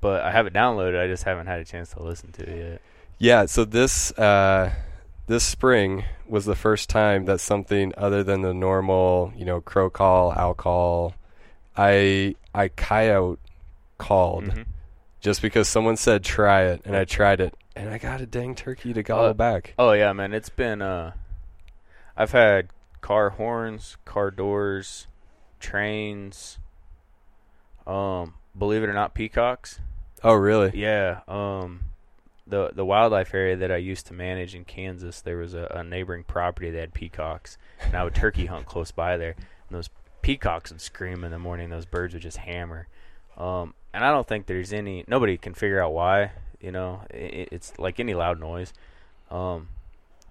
but 0.00 0.22
I 0.22 0.32
have 0.32 0.46
it 0.46 0.52
downloaded. 0.52 1.00
I 1.00 1.06
just 1.06 1.24
haven't 1.24 1.46
had 1.46 1.60
a 1.60 1.64
chance 1.64 1.90
to 1.90 2.02
listen 2.02 2.32
to 2.32 2.42
it 2.42 2.70
yet. 2.72 2.80
Yeah, 3.18 3.46
so 3.46 3.64
this 3.64 4.10
uh, 4.18 4.72
this 5.28 5.44
spring 5.44 6.04
was 6.26 6.44
the 6.44 6.56
first 6.56 6.90
time 6.90 7.26
that 7.26 7.38
something 7.40 7.92
other 7.96 8.22
than 8.24 8.42
the 8.42 8.52
normal, 8.52 9.32
you 9.36 9.44
know, 9.44 9.60
crow 9.60 9.88
call, 9.90 10.32
owl 10.32 10.54
call, 10.54 11.14
I 11.76 12.34
I 12.54 12.68
coyote 12.68 13.38
called 13.98 14.44
Mhm. 14.46 14.64
just 15.20 15.40
because 15.40 15.68
someone 15.68 15.96
said 15.96 16.24
try 16.24 16.62
it, 16.62 16.82
and 16.84 16.96
I 16.96 17.04
tried 17.04 17.40
it, 17.40 17.54
and 17.76 17.88
I 17.90 17.98
got 17.98 18.20
a 18.20 18.26
dang 18.26 18.54
turkey 18.54 18.92
to 18.92 19.02
gobble 19.02 19.24
Uh, 19.30 19.32
back. 19.34 19.74
Oh 19.78 19.92
yeah, 19.92 20.12
man. 20.12 20.32
It's 20.32 20.48
been. 20.48 20.82
Uh, 20.82 21.12
I've 22.16 22.32
had 22.32 22.68
car 23.00 23.30
horns, 23.30 23.96
car 24.04 24.30
doors, 24.30 25.06
trains. 25.60 26.58
Um, 27.86 28.34
believe 28.56 28.82
it 28.82 28.88
or 28.88 28.92
not, 28.92 29.14
peacocks. 29.14 29.80
Oh, 30.22 30.34
really? 30.34 30.70
Yeah. 30.74 31.20
Um, 31.26 31.80
the 32.46 32.70
the 32.74 32.84
wildlife 32.84 33.34
area 33.34 33.56
that 33.56 33.72
I 33.72 33.76
used 33.76 34.06
to 34.08 34.14
manage 34.14 34.54
in 34.54 34.64
Kansas, 34.64 35.20
there 35.20 35.36
was 35.38 35.54
a, 35.54 35.66
a 35.74 35.82
neighboring 35.84 36.24
property 36.24 36.70
that 36.70 36.78
had 36.78 36.94
peacocks, 36.94 37.56
and 37.80 37.94
I 37.94 38.04
would 38.04 38.14
turkey 38.14 38.46
hunt 38.46 38.66
close 38.66 38.90
by 38.90 39.16
there. 39.16 39.34
And 39.68 39.76
those 39.76 39.90
peacocks 40.20 40.70
would 40.70 40.80
scream 40.80 41.24
in 41.24 41.30
the 41.32 41.38
morning. 41.38 41.70
Those 41.70 41.86
birds 41.86 42.12
would 42.14 42.22
just 42.22 42.36
hammer. 42.38 42.88
Um, 43.36 43.74
and 43.94 44.04
I 44.04 44.10
don't 44.10 44.26
think 44.28 44.46
there's 44.46 44.72
any 44.72 45.04
nobody 45.08 45.36
can 45.38 45.54
figure 45.54 45.82
out 45.82 45.92
why. 45.92 46.32
You 46.62 46.72
know, 46.72 47.02
it, 47.10 47.48
it's 47.52 47.78
like 47.78 48.00
any 48.00 48.14
loud 48.14 48.40
noise. 48.40 48.72
Um, 49.30 49.68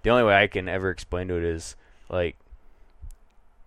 the 0.02 0.10
only 0.10 0.24
way 0.24 0.34
I 0.34 0.46
can 0.46 0.68
ever 0.68 0.90
explain 0.90 1.28
to 1.28 1.36
it 1.36 1.44
is 1.44 1.76
like 2.08 2.36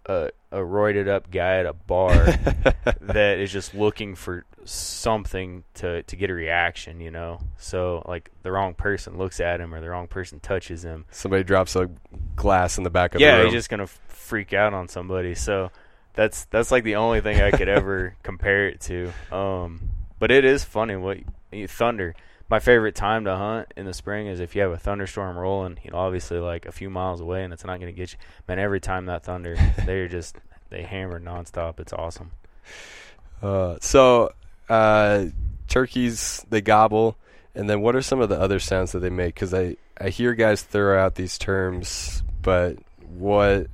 a 0.07 0.29
a 0.51 0.57
roided 0.57 1.07
up 1.07 1.31
guy 1.31 1.57
at 1.57 1.65
a 1.65 1.73
bar 1.73 2.13
that 3.01 3.39
is 3.39 3.51
just 3.51 3.73
looking 3.73 4.15
for 4.15 4.45
something 4.63 5.63
to 5.75 6.03
to 6.03 6.15
get 6.15 6.29
a 6.29 6.33
reaction, 6.33 6.99
you 6.99 7.11
know. 7.11 7.39
So 7.57 8.03
like 8.07 8.31
the 8.43 8.51
wrong 8.51 8.73
person 8.73 9.17
looks 9.17 9.39
at 9.39 9.59
him 9.59 9.73
or 9.73 9.81
the 9.81 9.89
wrong 9.89 10.07
person 10.07 10.39
touches 10.39 10.83
him. 10.83 11.05
Somebody 11.11 11.43
drops 11.43 11.75
a 11.75 11.89
glass 12.35 12.77
in 12.77 12.83
the 12.83 12.89
back 12.89 13.15
of 13.15 13.21
yeah, 13.21 13.31
the 13.31 13.43
room. 13.43 13.45
he's 13.47 13.59
just 13.59 13.69
gonna 13.69 13.83
f- 13.83 13.99
freak 14.07 14.53
out 14.53 14.73
on 14.73 14.87
somebody. 14.87 15.35
So 15.35 15.71
that's 16.13 16.45
that's 16.45 16.71
like 16.71 16.83
the 16.83 16.95
only 16.95 17.21
thing 17.21 17.41
I 17.41 17.51
could 17.51 17.69
ever 17.69 18.15
compare 18.23 18.67
it 18.67 18.81
to. 18.81 19.11
Um, 19.31 19.89
but 20.19 20.31
it 20.31 20.45
is 20.45 20.63
funny 20.63 20.95
what 20.95 21.19
you, 21.51 21.67
thunder. 21.67 22.15
My 22.47 22.59
favorite 22.59 22.95
time 22.95 23.25
to 23.25 23.35
hunt 23.35 23.73
in 23.75 23.85
the 23.85 23.93
spring 23.93 24.27
is 24.27 24.39
if 24.39 24.55
you 24.55 24.61
have 24.61 24.71
a 24.71 24.77
thunderstorm 24.77 25.37
rolling. 25.37 25.79
You 25.83 25.91
know, 25.91 25.97
obviously 25.97 26.39
like 26.39 26.65
a 26.65 26.71
few 26.71 26.89
miles 26.89 27.21
away, 27.21 27.43
and 27.43 27.51
it's 27.51 27.65
not 27.65 27.79
gonna 27.79 27.91
get 27.91 28.13
you. 28.13 28.19
Man, 28.47 28.59
every 28.59 28.79
time 28.79 29.07
that 29.07 29.23
thunder, 29.23 29.55
they're 29.85 30.07
just 30.07 30.37
they 30.69 30.83
hammer 30.83 31.19
nonstop. 31.19 31.79
It's 31.79 31.93
awesome. 31.93 32.31
Uh, 33.41 33.77
so, 33.81 34.31
uh, 34.69 35.25
turkeys 35.67 36.45
they 36.49 36.61
gobble, 36.61 37.17
and 37.55 37.69
then 37.69 37.81
what 37.81 37.95
are 37.95 38.01
some 38.01 38.21
of 38.21 38.29
the 38.29 38.39
other 38.39 38.59
sounds 38.59 38.91
that 38.91 38.99
they 38.99 39.09
make? 39.09 39.33
Because 39.33 39.53
I 39.53 39.77
I 39.99 40.09
hear 40.09 40.33
guys 40.35 40.61
throw 40.61 41.03
out 41.03 41.15
these 41.15 41.37
terms, 41.37 42.23
but 42.41 42.77
what 43.17 43.67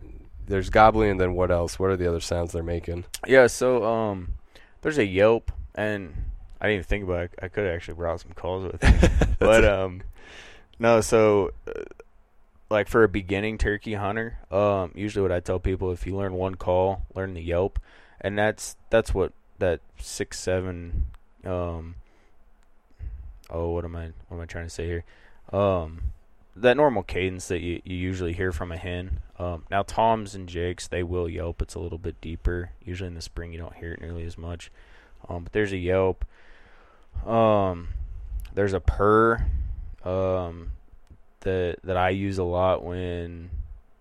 there's 0.47 0.69
gobbling, 0.69 1.11
and 1.11 1.19
then 1.19 1.33
what 1.33 1.51
else? 1.51 1.79
What 1.79 1.89
are 1.89 1.97
the 1.97 2.07
other 2.07 2.19
sounds 2.19 2.51
they're 2.51 2.63
making? 2.63 3.05
Yeah, 3.27 3.47
so 3.47 3.83
um, 3.83 4.35
there's 4.81 4.97
a 4.97 5.05
Yelp, 5.05 5.51
and 5.75 6.13
I 6.61 6.65
didn't 6.65 6.75
even 6.75 6.83
think 6.85 7.03
about 7.05 7.23
it. 7.23 7.31
I 7.41 7.47
could 7.47 7.65
have 7.65 7.73
actually 7.73 7.95
brought 7.95 8.21
some 8.21 8.33
calls 8.33 8.71
with 8.71 8.83
me, 9.01 9.09
but 9.39 9.65
um, 9.65 10.03
no. 10.77 11.01
So, 11.01 11.51
uh, 11.67 11.81
like 12.69 12.87
for 12.87 13.03
a 13.03 13.09
beginning 13.09 13.57
turkey 13.57 13.95
hunter, 13.95 14.37
um, 14.51 14.91
usually 14.93 15.23
what 15.23 15.31
I 15.31 15.39
tell 15.39 15.59
people 15.59 15.91
if 15.91 16.05
you 16.05 16.15
learn 16.15 16.33
one 16.33 16.55
call, 16.55 17.07
learn 17.15 17.33
the 17.33 17.41
Yelp, 17.41 17.79
and 18.21 18.37
that's 18.37 18.75
that's 18.91 19.11
what 19.11 19.33
that 19.57 19.81
six 19.97 20.39
seven 20.39 21.07
um. 21.43 21.95
Oh, 23.49 23.71
what 23.71 23.83
am 23.83 23.95
I? 23.95 24.11
What 24.27 24.37
am 24.37 24.41
I 24.41 24.45
trying 24.45 24.67
to 24.67 24.69
say 24.69 24.85
here? 24.85 25.03
Um, 25.51 26.13
that 26.55 26.77
normal 26.77 27.03
cadence 27.03 27.47
that 27.47 27.61
you, 27.61 27.81
you 27.83 27.95
usually 27.95 28.33
hear 28.33 28.51
from 28.51 28.71
a 28.71 28.77
hen. 28.77 29.19
Um, 29.39 29.63
now 29.71 29.81
toms 29.81 30.35
and 30.35 30.47
jakes 30.47 30.87
they 30.87 31.01
will 31.01 31.27
yelp. 31.27 31.61
It's 31.61 31.75
a 31.75 31.79
little 31.79 31.97
bit 31.97 32.21
deeper. 32.21 32.69
Usually 32.85 33.07
in 33.07 33.15
the 33.15 33.21
spring 33.21 33.51
you 33.51 33.57
don't 33.57 33.75
hear 33.75 33.93
it 33.93 34.01
nearly 34.01 34.25
as 34.25 34.37
much. 34.37 34.71
Um, 35.27 35.43
but 35.43 35.53
there's 35.53 35.71
a 35.71 35.77
yelp. 35.77 36.23
Um, 37.25 37.89
there's 38.53 38.73
a 38.73 38.79
purr. 38.79 39.45
Um, 40.03 40.71
that 41.41 41.77
that 41.83 41.97
I 41.97 42.09
use 42.09 42.37
a 42.37 42.43
lot 42.43 42.83
when 42.83 43.49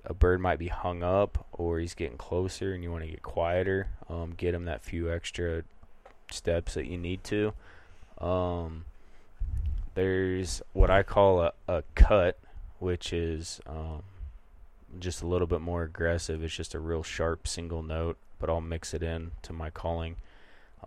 a 0.04 0.14
bird 0.14 0.40
might 0.40 0.58
be 0.58 0.68
hung 0.68 1.02
up 1.02 1.46
or 1.52 1.78
he's 1.78 1.94
getting 1.94 2.16
closer 2.16 2.72
and 2.72 2.82
you 2.82 2.90
want 2.90 3.04
to 3.04 3.10
get 3.10 3.22
quieter. 3.22 3.88
Um, 4.08 4.34
get 4.36 4.54
him 4.54 4.64
that 4.64 4.82
few 4.82 5.12
extra 5.12 5.64
steps 6.30 6.74
that 6.74 6.86
you 6.86 6.96
need 6.96 7.24
to. 7.24 7.52
Um, 8.18 8.84
there's 9.94 10.62
what 10.72 10.90
I 10.90 11.02
call 11.02 11.42
a, 11.42 11.52
a 11.68 11.82
cut, 11.94 12.38
which 12.78 13.12
is 13.12 13.60
um, 13.66 14.02
just 14.98 15.22
a 15.22 15.26
little 15.26 15.46
bit 15.46 15.60
more 15.60 15.82
aggressive. 15.82 16.42
It's 16.42 16.54
just 16.54 16.74
a 16.74 16.78
real 16.78 17.02
sharp 17.02 17.46
single 17.46 17.82
note, 17.82 18.16
but 18.38 18.50
I'll 18.50 18.60
mix 18.60 18.94
it 18.94 19.02
in 19.02 19.32
to 19.42 19.52
my 19.52 19.70
calling. 19.70 20.16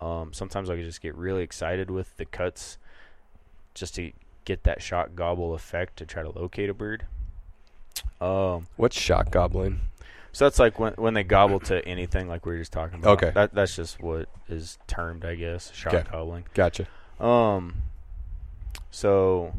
Um, 0.02 0.34
sometimes 0.34 0.70
I 0.70 0.76
just 0.78 1.02
get 1.02 1.16
really 1.16 1.44
excited 1.44 1.90
with 1.92 2.16
the 2.18 2.26
cuts 2.26 2.78
just 3.74 3.96
to 3.96 4.12
get 4.46 4.64
that 4.64 4.82
shock 4.82 5.16
gobble 5.16 5.54
effect 5.54 5.98
to 5.98 6.06
try 6.06 6.22
to 6.24 6.30
locate 6.30 6.70
a 6.70 6.74
bird. 6.74 7.06
Um, 8.20 8.68
What's 8.76 8.98
shock 9.00 9.32
gobbling? 9.32 9.80
so 10.32 10.46
that's 10.46 10.58
like 10.60 10.80
when 10.80 10.94
when 10.94 11.14
they 11.14 11.24
gobble 11.24 11.60
to 11.62 11.86
anything, 11.88 12.28
like 12.28 12.46
we 12.46 12.54
were 12.54 12.58
just 12.60 12.72
talking 12.74 13.00
about. 13.00 13.22
Okay. 13.24 13.32
that 13.36 13.54
that's 13.54 13.76
just 13.76 14.02
what 14.02 14.28
is 14.50 14.78
termed, 14.88 15.24
I 15.26 15.36
guess, 15.36 15.72
shock 15.74 15.94
Okay. 15.94 16.10
gobbling. 16.12 16.46
Gotcha. 16.54 16.88
Um, 17.20 17.76
so 18.92 19.54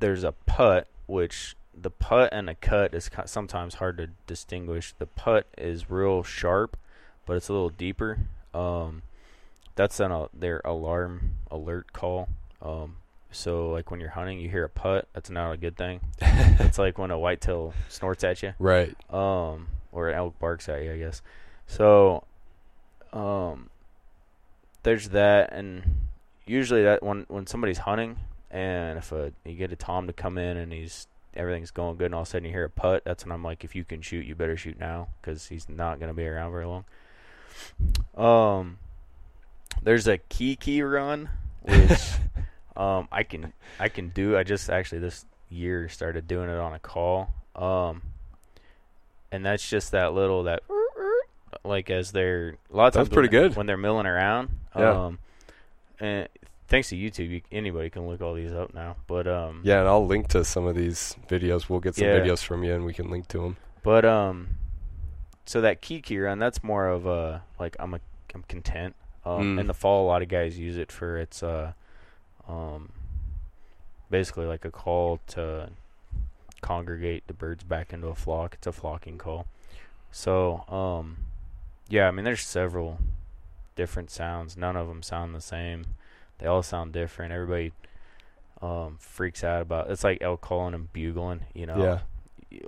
there's 0.00 0.24
a 0.24 0.32
putt, 0.32 0.88
which 1.06 1.56
the 1.74 1.90
putt 1.90 2.30
and 2.32 2.50
a 2.50 2.54
cut 2.54 2.92
is 2.94 3.08
sometimes 3.26 3.74
hard 3.74 3.98
to 3.98 4.08
distinguish. 4.26 4.94
The 4.98 5.06
putt 5.06 5.46
is 5.56 5.90
real 5.90 6.22
sharp, 6.22 6.76
but 7.26 7.36
it's 7.36 7.48
a 7.48 7.52
little 7.52 7.70
deeper. 7.70 8.18
Um, 8.54 9.02
that's 9.76 10.00
an 10.00 10.12
uh, 10.12 10.26
their 10.34 10.60
alarm 10.64 11.32
alert 11.50 11.92
call. 11.92 12.28
Um, 12.60 12.96
so 13.30 13.70
like 13.70 13.90
when 13.90 14.00
you're 14.00 14.10
hunting, 14.10 14.40
you 14.40 14.48
hear 14.50 14.64
a 14.64 14.68
putt. 14.68 15.08
That's 15.12 15.30
not 15.30 15.52
a 15.52 15.56
good 15.56 15.76
thing. 15.76 16.00
it's 16.20 16.78
like 16.78 16.98
when 16.98 17.10
a 17.10 17.18
whitetail 17.18 17.72
snorts 17.88 18.24
at 18.24 18.42
you 18.42 18.54
Right. 18.58 18.94
um, 19.12 19.68
or 19.92 20.08
an 20.08 20.16
elk 20.16 20.38
barks 20.38 20.68
at 20.68 20.82
you, 20.82 20.92
I 20.92 20.98
guess. 20.98 21.22
So, 21.66 22.24
um, 23.12 23.70
there's 24.82 25.10
that, 25.10 25.52
and 25.52 25.82
usually 26.46 26.82
that 26.82 27.02
when 27.02 27.24
when 27.28 27.46
somebody's 27.46 27.78
hunting, 27.78 28.16
and 28.50 28.98
if 28.98 29.12
a 29.12 29.32
you 29.44 29.54
get 29.54 29.72
a 29.72 29.76
tom 29.76 30.06
to 30.06 30.12
come 30.12 30.38
in 30.38 30.56
and 30.56 30.72
he's 30.72 31.06
everything's 31.34 31.70
going 31.70 31.96
good, 31.96 32.06
and 32.06 32.14
all 32.14 32.22
of 32.22 32.26
a 32.26 32.30
sudden 32.30 32.46
you 32.46 32.50
hear 32.50 32.64
a 32.64 32.70
putt, 32.70 33.02
that's 33.04 33.24
when 33.24 33.32
I'm 33.32 33.44
like, 33.44 33.62
if 33.62 33.74
you 33.76 33.84
can 33.84 34.00
shoot, 34.02 34.26
you 34.26 34.34
better 34.34 34.56
shoot 34.56 34.78
now, 34.80 35.08
because 35.20 35.46
he's 35.48 35.68
not 35.68 36.00
gonna 36.00 36.14
be 36.14 36.26
around 36.26 36.50
very 36.50 36.66
long. 36.66 36.84
Um, 38.16 38.78
there's 39.82 40.06
a 40.06 40.18
kee-kee 40.18 40.82
run, 40.82 41.28
which 41.62 42.10
um 42.76 43.08
I 43.10 43.22
can 43.22 43.52
I 43.78 43.88
can 43.88 44.08
do. 44.10 44.36
I 44.36 44.42
just 44.42 44.68
actually 44.70 45.00
this 45.00 45.24
year 45.48 45.88
started 45.88 46.28
doing 46.28 46.48
it 46.48 46.58
on 46.58 46.72
a 46.74 46.78
call. 46.78 47.32
Um, 47.56 48.02
and 49.32 49.44
that's 49.44 49.68
just 49.68 49.92
that 49.92 50.12
little 50.14 50.44
that 50.44 50.62
like 51.64 51.90
as 51.90 52.12
they're 52.12 52.56
a 52.72 52.76
lot 52.76 52.88
of 52.88 52.92
That's 52.94 53.08
pretty 53.08 53.34
when, 53.34 53.48
good. 53.48 53.56
when 53.56 53.66
they're 53.66 53.76
milling 53.76 54.06
around. 54.06 54.50
Yeah. 54.76 55.06
Um, 55.06 55.18
and 55.98 56.28
thanks 56.68 56.88
to 56.90 56.96
YouTube, 56.96 57.28
you, 57.30 57.40
anybody 57.52 57.90
can 57.90 58.06
look 58.06 58.20
all 58.22 58.34
these 58.34 58.52
up 58.52 58.72
now. 58.72 58.96
But 59.06 59.26
um, 59.26 59.60
Yeah, 59.64 59.80
and 59.80 59.88
I'll 59.88 60.06
link 60.06 60.28
to 60.28 60.44
some 60.44 60.66
of 60.66 60.74
these 60.76 61.16
videos. 61.28 61.68
We'll 61.68 61.80
get 61.80 61.96
some 61.96 62.06
Yeah. 62.06 62.20
videos 62.20 62.42
from 62.42 62.62
you, 62.64 62.74
and 62.74 62.84
we 62.84 62.94
can 62.94 63.10
link 63.10 63.28
to 63.28 63.38
them. 63.38 63.56
But 63.82 64.04
um, 64.04 64.48
so 65.46 65.60
that 65.60 65.80
kee-kee 65.80 66.18
run, 66.18 66.38
that's 66.38 66.62
more 66.62 66.88
of 66.88 67.06
a 67.06 67.42
like 67.58 67.76
I'm 67.78 67.94
a 67.94 68.00
I'm 68.34 68.42
content. 68.44 68.94
Um, 69.24 69.56
Mm. 69.56 69.60
in 69.60 69.66
the 69.66 69.74
fall, 69.74 70.06
a 70.06 70.08
lot 70.08 70.22
of 70.22 70.28
guys 70.28 70.58
use 70.58 70.76
it 70.78 70.90
for 70.90 71.18
its 71.18 71.42
uh, 71.42 71.72
um, 72.48 72.90
basically 74.10 74.46
like 74.46 74.64
a 74.64 74.70
call 74.70 75.20
to 75.28 75.70
congregate 76.62 77.26
the 77.26 77.32
birds 77.34 77.62
back 77.64 77.92
into 77.92 78.08
a 78.08 78.14
flock. 78.14 78.54
It's 78.54 78.66
a 78.66 78.72
flocking 78.72 79.18
call. 79.18 79.46
So 80.10 80.64
um, 80.68 81.18
yeah, 81.88 82.08
I 82.08 82.10
mean 82.10 82.24
there's 82.24 82.40
several 82.46 82.98
different 83.76 84.10
sounds. 84.10 84.56
None 84.56 84.76
of 84.76 84.88
them 84.88 85.02
sound 85.02 85.34
the 85.34 85.40
same. 85.40 85.84
They 86.38 86.46
all 86.46 86.62
sound 86.62 86.92
different. 86.92 87.32
Everybody 87.32 87.72
um 88.62 88.96
freaks 89.00 89.42
out 89.42 89.62
about 89.62 89.90
it's 89.90 90.04
like 90.04 90.18
elk 90.20 90.40
calling 90.40 90.74
and 90.74 90.92
bugling. 90.92 91.46
You 91.54 91.66
know, 91.66 91.76
Yeah, 91.82 91.98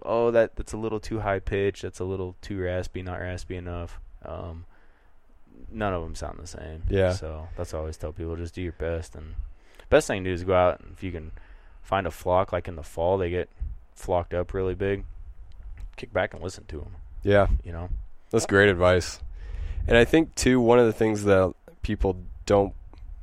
oh 0.03 0.31
that 0.31 0.57
that's 0.57 0.73
a 0.73 0.77
little 0.77 1.01
too 1.01 1.21
high 1.21 1.39
pitched 1.39 1.83
that's 1.83 2.01
a 2.01 2.05
little 2.05 2.37
too 2.41 2.59
raspy 2.61 3.03
not 3.03 3.21
raspy 3.21 3.57
enough 3.57 3.99
um 4.25 4.65
none 5.71 5.93
of 5.93 6.03
them 6.03 6.15
sound 6.15 6.39
the 6.39 6.47
same 6.47 6.83
Yeah. 6.89 7.13
so 7.13 7.49
that's 7.57 7.73
what 7.73 7.79
i 7.79 7.81
always 7.81 7.97
tell 7.97 8.13
people 8.13 8.37
just 8.37 8.55
do 8.55 8.63
your 8.63 8.73
best 8.73 9.15
and 9.17 9.35
best 9.91 10.07
thing 10.07 10.23
to 10.25 10.31
do 10.31 10.35
is 10.35 10.45
go 10.45 10.55
out 10.55 10.81
and 10.81 10.93
if 10.93 11.03
you 11.03 11.11
can 11.13 11.33
find 11.83 12.07
a 12.07 12.11
flock 12.11 12.53
like 12.53 12.69
in 12.69 12.77
the 12.77 12.83
fall 12.83 13.19
they 13.19 13.31
get 13.31 13.49
flocked 13.95 14.35
up 14.35 14.55
really 14.55 14.75
big 14.75 15.05
kick 15.97 16.13
back 16.13 16.33
and 16.35 16.43
listen 16.43 16.65
to 16.67 16.79
them 16.79 16.93
yeah. 17.23 17.47
you 17.65 17.73
know 17.73 17.89
That's 18.31 18.47
great 18.47 18.69
advice. 18.69 19.21
And 19.87 19.97
I 19.97 20.05
think 20.05 20.35
too 20.35 20.61
one 20.61 20.79
of 20.79 20.87
the 20.87 20.93
things 20.93 21.25
that 21.25 21.53
people 21.83 22.17
don't 22.47 22.73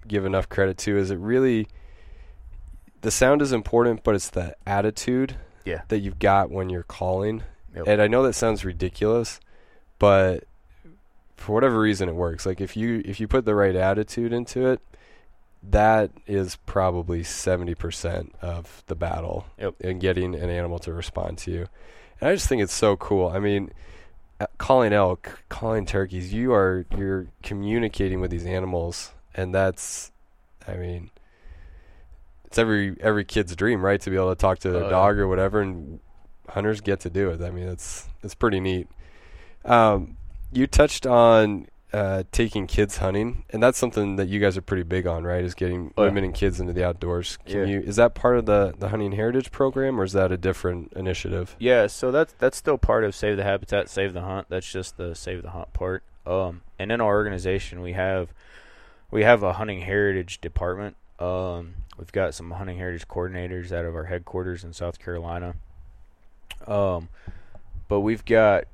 give 0.08 0.26
enough 0.26 0.48
credit 0.50 0.78
to 0.80 0.98
is 0.98 1.10
it 1.12 1.18
really 1.18 1.68
the 3.02 3.12
sound 3.12 3.42
is 3.42 3.52
important, 3.54 4.04
but 4.04 4.14
it's 4.16 4.30
the 4.30 4.56
attitude 4.68 5.36
Yeah. 5.66 5.82
that 5.90 6.00
you've 6.00 6.20
got 6.20 6.50
when 6.50 6.70
you're 6.70 6.84
calling. 6.84 7.44
Yep. 7.76 7.88
And 7.88 8.02
I 8.02 8.08
know 8.08 8.24
that 8.24 8.34
sounds 8.34 8.66
ridiculous, 8.66 9.40
but 10.00 10.46
for 11.38 11.54
whatever 11.54 11.80
reason 11.80 12.10
it 12.10 12.16
works. 12.16 12.46
Like 12.46 12.60
if 12.62 12.76
you 12.76 13.02
if 13.06 13.20
you 13.20 13.28
put 13.28 13.46
the 13.46 13.56
right 13.56 13.76
attitude 13.76 14.34
into 14.34 14.68
it, 14.68 14.82
that 15.62 16.12
is 16.26 16.56
probably 16.66 17.22
70% 17.22 18.30
of 18.42 18.84
the 18.88 18.96
battle 18.96 19.46
Yep. 19.58 19.76
in 19.82 20.00
getting 20.00 20.34
an 20.36 20.50
animal 20.50 20.80
to 20.80 20.94
respond 20.94 21.38
to 21.40 21.52
you. 21.52 21.68
And 22.22 22.30
I 22.30 22.34
just 22.34 22.48
think 22.48 22.62
it's 22.62 22.74
so 22.74 22.96
cool. 22.98 23.28
I 23.30 23.40
mean, 23.40 23.72
uh, 24.40 24.48
calling 24.58 24.94
elk, 24.94 25.44
calling 25.50 25.86
turkeys, 25.86 26.34
you 26.34 26.54
are 26.54 26.86
you're 26.98 27.28
communicating 27.44 28.20
with 28.22 28.32
these 28.32 28.46
animals, 28.46 29.14
and 29.36 29.54
that's, 29.54 30.12
I 30.68 30.76
mean, 30.76 31.10
it's 32.50 32.58
every 32.58 32.96
every 33.00 33.24
kid's 33.24 33.56
dream, 33.56 33.82
right? 33.86 34.02
To 34.02 34.10
be 34.10 34.16
able 34.16 34.30
to 34.30 34.36
talk 34.36 34.60
to 34.60 34.72
their 34.72 34.82
Oh, 34.82 34.86
yeah. 34.86 34.90
dog 34.92 35.18
or 35.20 35.28
whatever, 35.28 35.62
and 35.62 36.00
hunters 36.50 36.82
get 36.82 37.00
to 37.02 37.10
do 37.10 37.30
it. 37.30 37.42
I 37.42 37.52
mean, 37.52 37.68
it's 37.68 38.10
it's 38.24 38.34
pretty 38.36 38.60
neat. 38.60 38.88
Um, 39.66 40.18
you 40.52 40.66
touched 40.68 41.06
on 41.06 41.68
uh, 41.94 42.24
taking 42.32 42.68
kids 42.68 42.98
hunting, 42.98 43.44
and 43.50 43.62
that's 43.64 43.78
something 43.78 44.16
that 44.18 44.28
you 44.30 44.40
guys 44.40 44.58
are 44.58 44.62
pretty 44.62 44.84
big 44.84 45.06
on, 45.08 45.24
right? 45.24 45.44
Is 45.44 45.54
getting 45.56 45.92
Oh, 45.98 46.04
yeah. 46.04 46.10
women 46.10 46.24
and 46.24 46.34
kids 46.34 46.60
into 46.60 46.72
the 46.74 46.84
outdoors. 46.86 47.38
Can 47.46 47.60
Yeah. 47.60 47.66
you? 47.66 47.80
Is 47.82 47.96
that 47.98 48.14
part 48.16 48.38
of 48.38 48.46
the 48.46 48.74
the 48.78 48.90
hunting 48.90 49.12
heritage 49.12 49.52
program, 49.52 50.00
or 50.00 50.04
is 50.04 50.14
that 50.14 50.32
a 50.32 50.38
different 50.38 50.94
initiative? 50.96 51.56
Yeah, 51.60 51.88
so 51.88 52.12
that's 52.12 52.34
that's 52.40 52.58
still 52.58 52.78
part 52.78 53.04
of 53.04 53.14
Save 53.16 53.38
the 53.38 53.44
Habitat, 53.44 53.90
Save 53.90 54.14
the 54.14 54.22
Hunt. 54.22 54.48
That's 54.50 54.72
just 54.72 54.98
the 54.98 55.14
Save 55.16 55.44
the 55.44 55.52
Hunt 55.52 55.72
part. 55.74 56.04
Um, 56.26 56.62
and 56.80 56.92
in 56.92 57.00
our 57.02 57.16
organization, 57.16 57.82
we 57.82 57.94
have 57.94 58.34
we 59.12 59.24
have 59.24 59.42
a 59.44 59.54
hunting 59.54 59.82
heritage 59.82 60.42
department. 60.42 60.96
Um, 61.20 61.74
we've 62.00 62.12
got 62.12 62.34
some 62.34 62.52
hunting 62.52 62.78
heritage 62.78 63.08
coordinators 63.08 63.72
out 63.72 63.86
of 63.86 63.96
our 63.96 64.06
headquarters 64.06 64.64
in 64.64 64.74
South 64.74 65.00
Carolina. 65.00 65.54
Um, 66.66 67.10
but 67.88 68.00
we've 68.00 68.26
got 68.26 68.66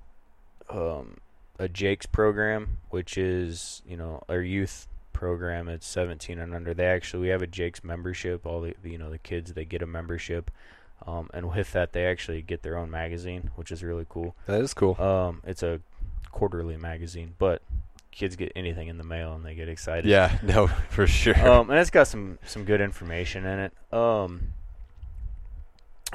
um, 0.69 1.17
a 1.59 1.67
JAKES 1.67 2.05
program, 2.11 2.77
which 2.89 3.17
is 3.17 3.81
you 3.88 3.97
know 3.97 4.23
our 4.29 4.41
youth 4.41 4.88
program. 5.11 5.67
It's 5.67 5.88
17 5.88 6.39
and 6.39 6.53
under. 6.53 6.73
They 6.73 6.85
actually 6.85 7.21
we 7.21 7.27
have 7.29 7.41
a 7.41 7.47
JAKES 7.47 7.83
membership. 7.83 8.45
All 8.45 8.61
the 8.61 8.75
you 8.83 8.97
know 8.97 9.09
the 9.09 9.17
kids 9.17 9.53
they 9.53 9.65
get 9.65 9.81
a 9.81 9.88
membership. 9.88 10.51
Um, 11.05 11.29
and 11.33 11.49
with 11.49 11.73
that, 11.73 11.91
they 11.91 12.05
actually 12.05 12.41
get 12.41 12.63
their 12.63 12.77
own 12.77 12.89
magazine, 12.89 13.51
which 13.55 13.71
is 13.71 13.83
really 13.83 14.05
cool. 14.07 14.33
That 14.47 14.61
is 14.61 14.73
cool. 14.73 14.99
Um, 14.99 15.41
it's 15.45 15.61
a 15.61 15.81
quarterly 16.31 16.77
magazine, 16.77 17.33
but 17.38 17.61
kids 18.15 18.36
get 18.38 18.51
anything 18.56 18.88
in 18.88 18.97
the 18.97 19.04
mail 19.04 19.34
and 19.34 19.45
they 19.45 19.54
get 19.56 19.67
excited. 19.69 20.06
Yeah, 20.06 20.38
no, 20.43 20.67
for 20.67 21.06
sure. 21.06 21.38
Um, 21.47 21.69
and 21.69 21.80
it's 21.80 21.89
got 21.89 22.08
some 22.08 22.39
some 22.45 22.63
good 22.63 22.82
information 22.82 23.45
in 23.45 23.60
it. 23.60 23.73
Um, 23.93 24.54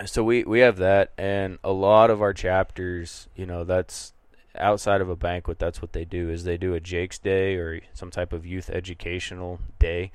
so 0.06 0.24
we 0.24 0.44
we 0.44 0.60
have 0.60 0.78
that, 0.78 1.12
and 1.18 1.58
a 1.62 1.72
lot 1.72 2.10
of 2.10 2.22
our 2.22 2.32
chapters, 2.32 3.28
you 3.36 3.44
know, 3.46 3.64
that's 3.64 4.12
outside 4.56 5.00
of 5.00 5.08
a 5.08 5.16
banquet. 5.16 5.58
That's 5.58 5.82
what 5.82 5.92
they 5.92 6.04
do 6.04 6.30
is 6.30 6.44
they 6.44 6.56
do 6.56 6.74
a 6.74 6.80
JAKES 6.80 7.18
Day 7.18 7.54
or 7.56 7.80
some 7.92 8.10
type 8.10 8.32
of 8.32 8.46
youth 8.46 8.70
educational 8.70 9.60
day. 9.78 10.10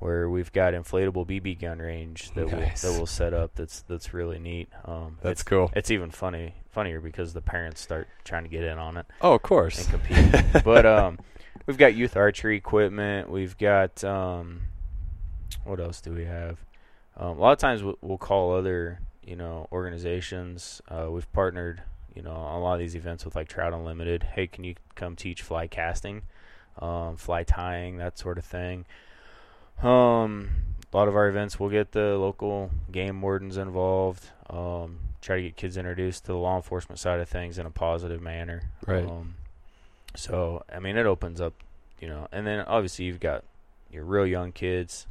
Where 0.00 0.30
we've 0.30 0.52
got 0.52 0.74
inflatable 0.74 1.26
BB 1.26 1.60
gun 1.60 1.80
range 1.80 2.30
that 2.36 2.46
Nice. 2.52 2.84
we'll 2.84 2.92
that 2.92 2.98
we'll 2.98 3.06
set 3.06 3.34
up. 3.34 3.56
That's 3.56 3.82
that's 3.82 4.14
really 4.14 4.38
neat. 4.38 4.68
Um, 4.84 5.18
That's 5.22 5.42
cool. 5.42 5.72
it's 5.74 5.90
even 5.90 6.12
funny 6.12 6.54
funnier 6.78 7.00
because 7.00 7.32
the 7.32 7.40
parents 7.42 7.80
start 7.80 8.06
trying 8.22 8.44
to 8.44 8.48
get 8.48 8.62
in 8.62 8.78
on 8.78 8.96
it 8.96 9.06
Oh, 9.20 9.34
of 9.34 9.42
course. 9.42 9.78
and 9.80 9.88
compete. 9.90 10.44
but 10.64 10.86
um, 10.86 11.18
we've 11.66 11.76
got 11.76 11.96
youth 11.96 12.16
archery 12.16 12.56
equipment. 12.56 13.28
We've 13.28 13.58
got 13.58 14.04
um, 14.04 14.60
what 15.64 15.80
else 15.80 16.00
do 16.00 16.12
we 16.12 16.24
have? 16.24 16.58
Um, 17.16 17.36
a 17.36 17.40
lot 17.40 17.50
of 17.52 17.58
times 17.58 17.82
we'll, 17.82 17.98
we'll 18.00 18.16
call 18.18 18.54
other 18.54 19.00
you 19.24 19.34
know 19.34 19.66
organizations. 19.72 20.80
Uh, 20.88 21.08
we've 21.10 21.30
partnered 21.32 21.82
you 22.14 22.22
know 22.22 22.30
on 22.30 22.60
a 22.60 22.62
lot 22.62 22.74
of 22.74 22.78
these 22.78 22.94
events 22.94 23.24
with 23.24 23.34
like 23.34 23.48
Trout 23.48 23.72
Unlimited. 23.72 24.22
Hey, 24.22 24.46
can 24.46 24.62
you 24.62 24.76
come 24.94 25.16
teach 25.16 25.42
fly 25.42 25.66
casting, 25.66 26.22
um, 26.78 27.16
fly 27.16 27.42
tying, 27.42 27.96
that 27.96 28.18
sort 28.20 28.38
of 28.38 28.44
thing? 28.44 28.84
Um, 29.82 30.50
a 30.92 30.96
lot 30.96 31.08
of 31.08 31.16
our 31.16 31.28
events 31.28 31.58
we'll 31.58 31.70
get 31.70 31.90
the 31.90 32.16
local 32.16 32.70
game 32.92 33.20
wardens 33.20 33.56
involved. 33.56 34.28
Um, 34.48 35.00
try 35.20 35.36
to 35.36 35.42
get 35.42 35.56
kids 35.56 35.76
introduced 35.76 36.24
to 36.24 36.32
the 36.32 36.38
law 36.38 36.56
enforcement 36.56 36.98
side 36.98 37.20
of 37.20 37.28
things 37.28 37.58
in 37.58 37.66
a 37.66 37.70
positive 37.70 38.22
manner. 38.22 38.62
Right. 38.86 39.04
Um, 39.04 39.34
so 40.14 40.64
I 40.72 40.78
mean, 40.78 40.96
it 40.96 41.06
opens 41.06 41.40
up, 41.40 41.54
you 42.00 42.08
know, 42.08 42.28
and 42.32 42.46
then 42.46 42.60
obviously 42.60 43.04
you've 43.04 43.20
got 43.20 43.44
your 43.90 44.04
real 44.04 44.26
young 44.26 44.52
kids, 44.52 45.06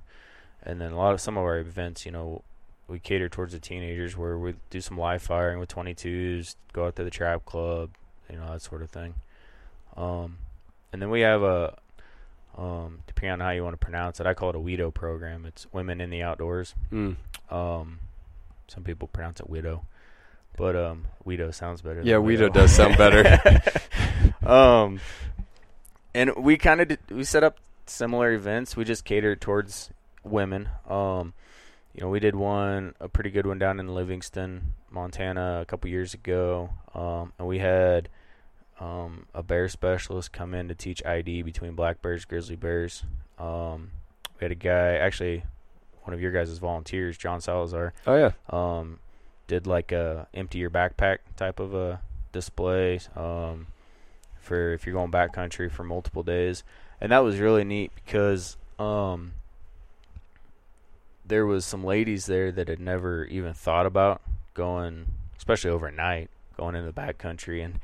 and 0.64 0.80
then 0.80 0.92
a 0.92 0.98
lot 0.98 1.14
of 1.14 1.22
some 1.22 1.38
of 1.38 1.44
our 1.44 1.60
events, 1.60 2.06
you 2.06 2.12
know, 2.12 2.44
we 2.88 3.00
cater 3.00 3.28
towards 3.28 3.54
the 3.54 3.60
teenagers 3.60 4.16
where 4.16 4.38
we 4.38 4.56
do 4.70 4.80
some 4.80 4.98
live 4.98 5.22
firing 5.22 5.60
with 5.60 5.70
22s, 5.70 6.56
go 6.74 6.88
out 6.88 6.96
to 6.96 7.04
the 7.04 7.10
trap 7.10 7.46
club, 7.46 7.90
you 8.30 8.38
know, 8.38 8.52
that 8.52 8.62
sort 8.62 8.82
of 8.82 8.90
thing. 8.90 9.16
Um, 9.96 10.38
and 10.94 11.02
then 11.02 11.10
we 11.10 11.22
have 11.22 11.44
a, 11.44 11.78
um, 12.58 13.00
depending 13.06 13.34
on 13.34 13.40
how 13.42 13.50
you 13.50 13.64
want 13.64 13.74
to 13.74 13.84
pronounce 13.84 14.20
it, 14.20 14.26
I 14.26 14.34
call 14.34 14.50
it 14.52 14.56
a 14.56 14.60
WITO 14.60 14.94
program. 14.94 15.46
It's 15.46 15.68
Women 15.74 16.00
in 16.00 16.10
the 16.10 16.24
Outdoors. 16.24 16.76
Mm. 16.92 17.18
Um, 17.50 18.00
some 18.68 18.84
people 18.84 19.08
pronounce 19.08 19.40
it 19.40 19.50
widow, 19.50 19.86
but 20.58 20.76
um, 20.76 21.06
Weedo 21.26 21.54
sounds 21.54 21.82
better. 21.82 22.02
Yeah, 22.04 22.18
than 22.18 22.26
Weedo 22.26 22.52
does 22.52 22.76
sound 22.76 22.98
better. 22.98 23.40
um, 24.46 25.00
and 26.14 26.36
we 26.36 26.58
kind 26.58 26.82
of 26.82 26.98
we 27.10 27.24
set 27.24 27.44
up 27.44 27.60
similar 27.86 28.34
events. 28.34 28.76
We 28.76 28.84
just 28.84 29.06
catered 29.06 29.40
towards 29.40 29.92
women. 30.24 30.68
Um, 30.90 31.34
you 31.94 32.02
know, 32.02 32.10
we 32.10 32.20
did 32.20 32.36
one 32.36 32.94
a 33.00 33.08
pretty 33.08 33.30
good 33.30 33.46
one 33.46 33.60
down 33.60 33.80
in 33.80 33.88
Livingston, 33.88 34.74
Montana, 34.92 35.60
a 35.62 35.66
couple 35.66 35.90
years 35.90 36.14
ago. 36.14 36.72
Um, 36.94 37.34
and 37.40 37.48
we 37.48 37.60
had 37.60 38.10
um, 38.80 39.26
a 39.34 39.42
bear 39.42 39.70
specialist 39.70 40.32
come 40.32 40.54
in 40.54 40.68
to 40.68 40.76
teach 40.76 41.04
ID 41.06 41.44
between 41.44 41.74
black 41.74 42.02
bears, 42.02 42.26
grizzly 42.26 42.56
bears. 42.56 43.04
Um, 43.40 43.92
we 44.40 44.46
had 44.46 44.52
a 44.52 44.56
guy, 44.56 44.96
actually, 44.96 45.44
one 46.04 46.14
of 46.14 46.22
your 46.22 46.32
guys' 46.32 46.58
volunteers, 46.58 47.18
John 47.18 47.42
Salazar 47.42 47.94
oh 48.06 48.16
yeah. 48.16 48.32
um, 48.50 49.00
did 49.48 49.66
like 49.66 49.92
a 49.92 50.28
empty 50.34 50.60
your 50.60 50.70
backpack 50.70 51.20
type 51.36 51.60
of 51.60 51.74
a 51.74 52.02
display 52.32 53.00
um, 53.16 53.68
for 54.40 54.74
if 54.74 54.86
you're 54.86 54.94
going 54.94 55.12
backcountry 55.12 55.72
for 55.72 55.84
multiple 55.84 56.24
days, 56.24 56.64
and 57.02 57.12
that 57.12 57.20
was 57.20 57.40
really 57.40 57.64
neat 57.64 57.92
because 57.96 58.58
um, 58.78 59.34
there 61.26 61.46
was 61.46 61.66
some 61.66 61.84
ladies 61.84 62.26
there 62.26 62.52
that 62.52 62.68
had 62.68 62.80
never 62.80 63.26
even 63.26 63.54
thought 63.54 63.86
about 63.86 64.22
going, 64.54 65.08
especially 65.38 65.70
overnight, 65.70 66.30
going 66.56 66.76
into 66.76 66.92
the 66.92 67.02
backcountry, 67.02 67.64
and 67.64 67.80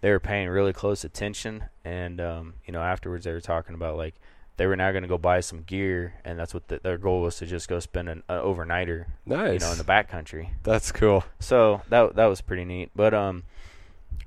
they 0.00 0.10
were 0.10 0.20
paying 0.20 0.48
really 0.48 0.72
close 0.72 1.04
attention. 1.04 1.64
And 1.84 2.20
um, 2.20 2.54
you 2.66 2.72
know, 2.72 2.82
afterwards 2.82 3.24
they 3.24 3.32
were 3.32 3.40
talking 3.40 3.74
about 3.74 3.96
like 3.96 4.14
they 4.62 4.66
were 4.68 4.76
now 4.76 4.92
going 4.92 5.02
to 5.02 5.08
go 5.08 5.18
buy 5.18 5.40
some 5.40 5.62
gear, 5.62 6.14
and 6.24 6.38
that's 6.38 6.54
what 6.54 6.68
the, 6.68 6.78
their 6.84 6.96
goal 6.96 7.20
was 7.20 7.36
to 7.38 7.46
just 7.46 7.68
go 7.68 7.80
spend 7.80 8.08
an 8.08 8.22
uh, 8.28 8.40
overnighter 8.42 9.06
Nice. 9.26 9.54
you 9.54 9.58
know, 9.58 9.72
in 9.72 9.78
the 9.78 9.82
backcountry. 9.82 10.50
That's 10.62 10.92
cool. 10.92 11.24
So 11.40 11.82
that 11.88 12.14
that 12.14 12.26
was 12.26 12.40
pretty 12.40 12.64
neat. 12.64 12.92
But 12.94 13.12
um, 13.12 13.42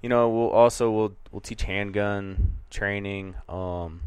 you 0.02 0.10
know, 0.10 0.28
we'll 0.28 0.50
also 0.50 0.92
we'll 0.92 1.14
we'll 1.32 1.40
teach 1.40 1.64
handgun 1.64 2.58
training. 2.70 3.36
Um, 3.48 4.02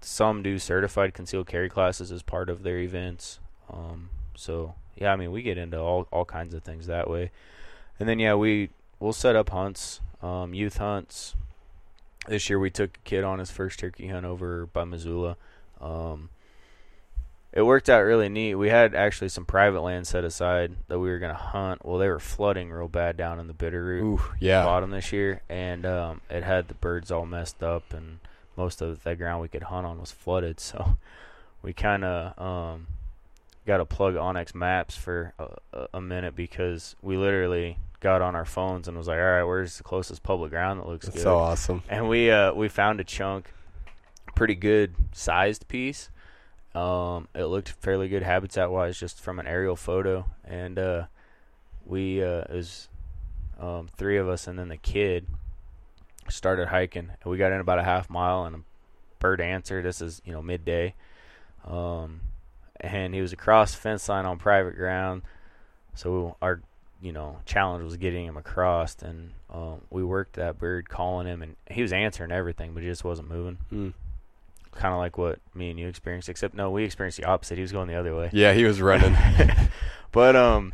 some 0.00 0.42
do 0.42 0.58
certified 0.58 1.14
concealed 1.14 1.46
carry 1.46 1.68
classes 1.68 2.10
as 2.10 2.24
part 2.24 2.50
of 2.50 2.64
their 2.64 2.78
events. 2.78 3.38
Um, 3.72 4.10
so 4.34 4.74
yeah, 4.96 5.12
I 5.12 5.16
mean 5.16 5.30
we 5.30 5.42
get 5.42 5.58
into 5.58 5.78
all 5.78 6.08
all 6.10 6.24
kinds 6.24 6.54
of 6.54 6.64
things 6.64 6.88
that 6.88 7.08
way, 7.08 7.30
and 8.00 8.08
then 8.08 8.18
yeah 8.18 8.34
we 8.34 8.70
we'll 8.98 9.12
set 9.12 9.36
up 9.36 9.50
hunts, 9.50 10.00
um, 10.22 10.54
youth 10.54 10.78
hunts. 10.78 11.36
This 12.26 12.50
year 12.50 12.58
we 12.58 12.70
took 12.70 12.96
a 12.96 13.00
kid 13.08 13.22
on 13.22 13.38
his 13.38 13.52
first 13.52 13.78
turkey 13.78 14.08
hunt 14.08 14.26
over 14.26 14.66
by 14.66 14.82
Missoula. 14.82 15.36
Um, 15.82 16.30
it 17.52 17.62
worked 17.62 17.90
out 17.90 18.00
really 18.00 18.30
neat. 18.30 18.54
We 18.54 18.70
had 18.70 18.94
actually 18.94 19.28
some 19.28 19.44
private 19.44 19.82
land 19.82 20.06
set 20.06 20.24
aside 20.24 20.76
that 20.88 20.98
we 20.98 21.10
were 21.10 21.18
going 21.18 21.34
to 21.34 21.38
hunt. 21.40 21.84
Well, 21.84 21.98
they 21.98 22.08
were 22.08 22.18
flooding 22.18 22.70
real 22.70 22.88
bad 22.88 23.16
down 23.18 23.38
in 23.38 23.46
the 23.46 23.52
Bitterroot 23.52 24.02
Ooh, 24.02 24.22
yeah. 24.40 24.64
bottom 24.64 24.90
this 24.90 25.12
year, 25.12 25.42
and 25.50 25.84
um, 25.84 26.20
it 26.30 26.44
had 26.44 26.68
the 26.68 26.74
birds 26.74 27.10
all 27.10 27.26
messed 27.26 27.62
up, 27.62 27.92
and 27.92 28.20
most 28.56 28.80
of 28.80 29.02
the 29.02 29.16
ground 29.16 29.42
we 29.42 29.48
could 29.48 29.64
hunt 29.64 29.86
on 29.86 30.00
was 30.00 30.10
flooded. 30.10 30.60
So 30.60 30.96
we 31.62 31.74
kind 31.74 32.04
of 32.04 32.38
um, 32.42 32.86
got 33.66 33.78
to 33.78 33.84
plug 33.84 34.14
onX 34.14 34.54
Maps 34.54 34.96
for 34.96 35.34
a, 35.38 35.88
a 35.94 36.00
minute 36.00 36.34
because 36.34 36.96
we 37.02 37.16
literally 37.18 37.76
got 38.00 38.22
on 38.22 38.34
our 38.34 38.44
phones 38.44 38.88
and 38.88 38.96
was 38.96 39.08
like, 39.08 39.18
"All 39.18 39.24
right, 39.24 39.44
where's 39.44 39.76
the 39.76 39.84
closest 39.84 40.22
public 40.22 40.50
ground 40.50 40.80
that 40.80 40.88
looks 40.88 41.06
That's 41.06 41.18
good?" 41.18 41.22
so 41.22 41.36
awesome. 41.36 41.82
and 41.88 42.08
we 42.08 42.30
uh, 42.30 42.52
we 42.52 42.68
found 42.68 42.98
a 43.00 43.04
chunk, 43.04 43.52
pretty 44.34 44.54
good 44.54 44.94
sized 45.12 45.68
piece. 45.68 46.10
Um, 46.74 47.28
it 47.34 47.44
looked 47.44 47.68
fairly 47.68 48.08
good 48.08 48.22
habitat 48.22 48.70
wise, 48.70 48.98
just 48.98 49.20
from 49.20 49.38
an 49.38 49.46
aerial 49.46 49.76
photo, 49.76 50.26
and 50.44 50.78
uh, 50.78 51.04
we 51.84 52.22
uh, 52.22 52.42
it 52.48 52.50
was 52.50 52.88
um, 53.60 53.88
three 53.96 54.16
of 54.16 54.28
us, 54.28 54.46
and 54.46 54.58
then 54.58 54.68
the 54.68 54.76
kid 54.78 55.26
started 56.28 56.68
hiking, 56.68 57.10
we 57.24 57.36
got 57.36 57.52
in 57.52 57.60
about 57.60 57.78
a 57.78 57.84
half 57.84 58.08
mile, 58.08 58.44
and 58.44 58.56
a 58.56 58.60
bird 59.18 59.40
answered. 59.40 59.84
This 59.84 60.00
is 60.00 60.22
you 60.24 60.32
know 60.32 60.42
midday, 60.42 60.94
um, 61.66 62.20
and 62.80 63.14
he 63.14 63.20
was 63.20 63.32
across 63.32 63.72
the 63.72 63.78
fence 63.78 64.08
line 64.08 64.24
on 64.24 64.38
private 64.38 64.76
ground, 64.76 65.22
so 65.94 66.36
our 66.40 66.60
you 67.00 67.12
know 67.12 67.38
challenge 67.44 67.84
was 67.84 67.96
getting 67.96 68.26
him 68.26 68.36
across, 68.36 68.96
and 69.02 69.32
um, 69.50 69.82
we 69.90 70.02
worked 70.02 70.34
that 70.34 70.58
bird, 70.58 70.88
calling 70.88 71.26
him, 71.26 71.42
and 71.42 71.56
he 71.70 71.82
was 71.82 71.92
answering 71.92 72.32
everything, 72.32 72.72
but 72.74 72.82
he 72.82 72.88
just 72.88 73.04
wasn't 73.04 73.28
moving. 73.28 73.58
Mm. 73.72 73.92
Kind 74.74 74.94
of 74.94 74.98
like 74.98 75.18
what 75.18 75.38
me 75.54 75.70
and 75.70 75.78
you 75.78 75.86
experienced, 75.88 76.28
except 76.28 76.54
no, 76.54 76.70
we 76.70 76.84
experienced 76.84 77.18
the 77.18 77.24
opposite. 77.24 77.56
He 77.56 77.62
was 77.62 77.72
going 77.72 77.88
the 77.88 77.94
other 77.94 78.16
way. 78.16 78.30
Yeah, 78.32 78.54
he 78.54 78.64
was 78.64 78.80
running. 78.80 79.16
but 80.12 80.34
um, 80.34 80.72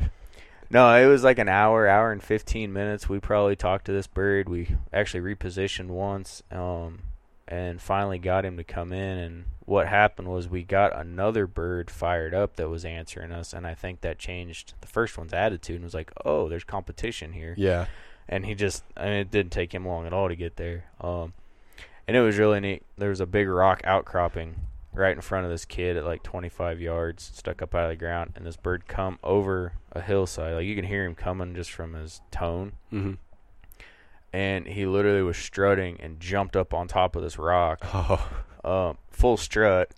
no, 0.71 0.95
it 0.95 1.07
was 1.07 1.25
like 1.25 1.39
an 1.39 1.49
hour, 1.49 1.89
hour 1.89 2.13
and 2.13 2.23
fifteen 2.23 2.73
minutes. 2.73 3.09
We 3.09 3.19
probably 3.21 3.57
talked 3.57 3.87
to 3.87 3.93
this 3.93 4.07
bird. 4.07 4.49
We 4.49 4.77
actually 4.93 5.35
repositioned 5.35 5.89
once, 5.89 6.43
um, 6.51 7.01
and 7.47 7.81
finally 7.81 8.19
got 8.19 8.45
him 8.45 8.57
to 8.57 8.65
come 8.65 8.93
in. 8.93 9.19
And 9.19 9.45
what 9.65 9.89
happened 9.89 10.29
was 10.29 10.49
we 10.49 10.63
got 10.63 10.97
another 10.97 11.47
bird 11.47 11.91
fired 11.91 12.35
up 12.35 12.57
that 12.57 12.69
was 12.69 12.85
answering 12.85 13.33
us, 13.33 13.53
and 13.53 13.67
I 13.67 13.75
think 13.75 14.03
that 14.03 14.19
changed 14.19 14.75
the 14.81 14.89
first 14.89 15.19
one's 15.19 15.33
attitude 15.33 15.77
and 15.77 15.85
was 15.85 15.95
like, 15.95 16.13
"Oh, 16.25 16.49
there's 16.49 16.65
competition 16.65 17.33
here." 17.33 17.55
yeah. 17.57 17.87
and 18.29 18.47
he 18.47 18.55
just 18.55 18.85
I 18.97 19.05
mean, 19.07 19.13
it 19.15 19.31
didn't 19.31 19.53
take 19.53 19.75
him 19.75 19.87
long 19.87 20.07
at 20.07 20.13
all 20.13 20.29
to 20.29 20.37
get 20.37 20.57
there. 20.57 20.85
Um, 21.01 21.33
and 22.09 22.17
it 22.17 22.21
was 22.21 22.39
really 22.39 22.59
neat. 22.59 22.83
There 22.97 23.11
was 23.11 23.21
a 23.21 23.27
big 23.27 23.47
rock 23.47 23.83
outcropping 23.85 24.57
right 24.95 25.15
in 25.15 25.21
front 25.21 25.45
of 25.45 25.51
this 25.53 25.65
kid 25.65 25.97
at 25.97 26.05
like 26.05 26.25
25 26.25 26.81
yards, 26.81 27.31
stuck 27.35 27.63
up 27.63 27.75
out 27.75 27.85
of 27.85 27.91
the 27.91 27.97
ground, 27.97 28.33
and 28.35 28.45
this 28.45 28.57
bird 28.57 28.89
come 28.89 29.19
over 29.23 29.75
a 29.93 30.01
hillside. 30.01 30.55
Like 30.55 30.65
you 30.65 30.75
can 30.75 30.87
hear 30.87 31.05
him 31.05 31.15
coming 31.15 31.55
just 31.55 31.71
from 31.71 31.93
his 31.95 32.21
tone, 32.33 32.73
hmm 32.91 33.13
and 34.31 34.67
he 34.67 34.85
literally 34.85 35.23
was 35.23 35.39
strutting 35.39 35.99
and 36.01 36.21
jumped 36.21 36.55
up 36.55 36.75
on 36.75 36.87
top 36.87 37.17
of 37.17 37.23
this 37.23 37.39
rock, 37.39 37.79
Oh, 37.95 38.29
um, 38.65 38.99
full 39.11 39.37
strut, 39.39 39.93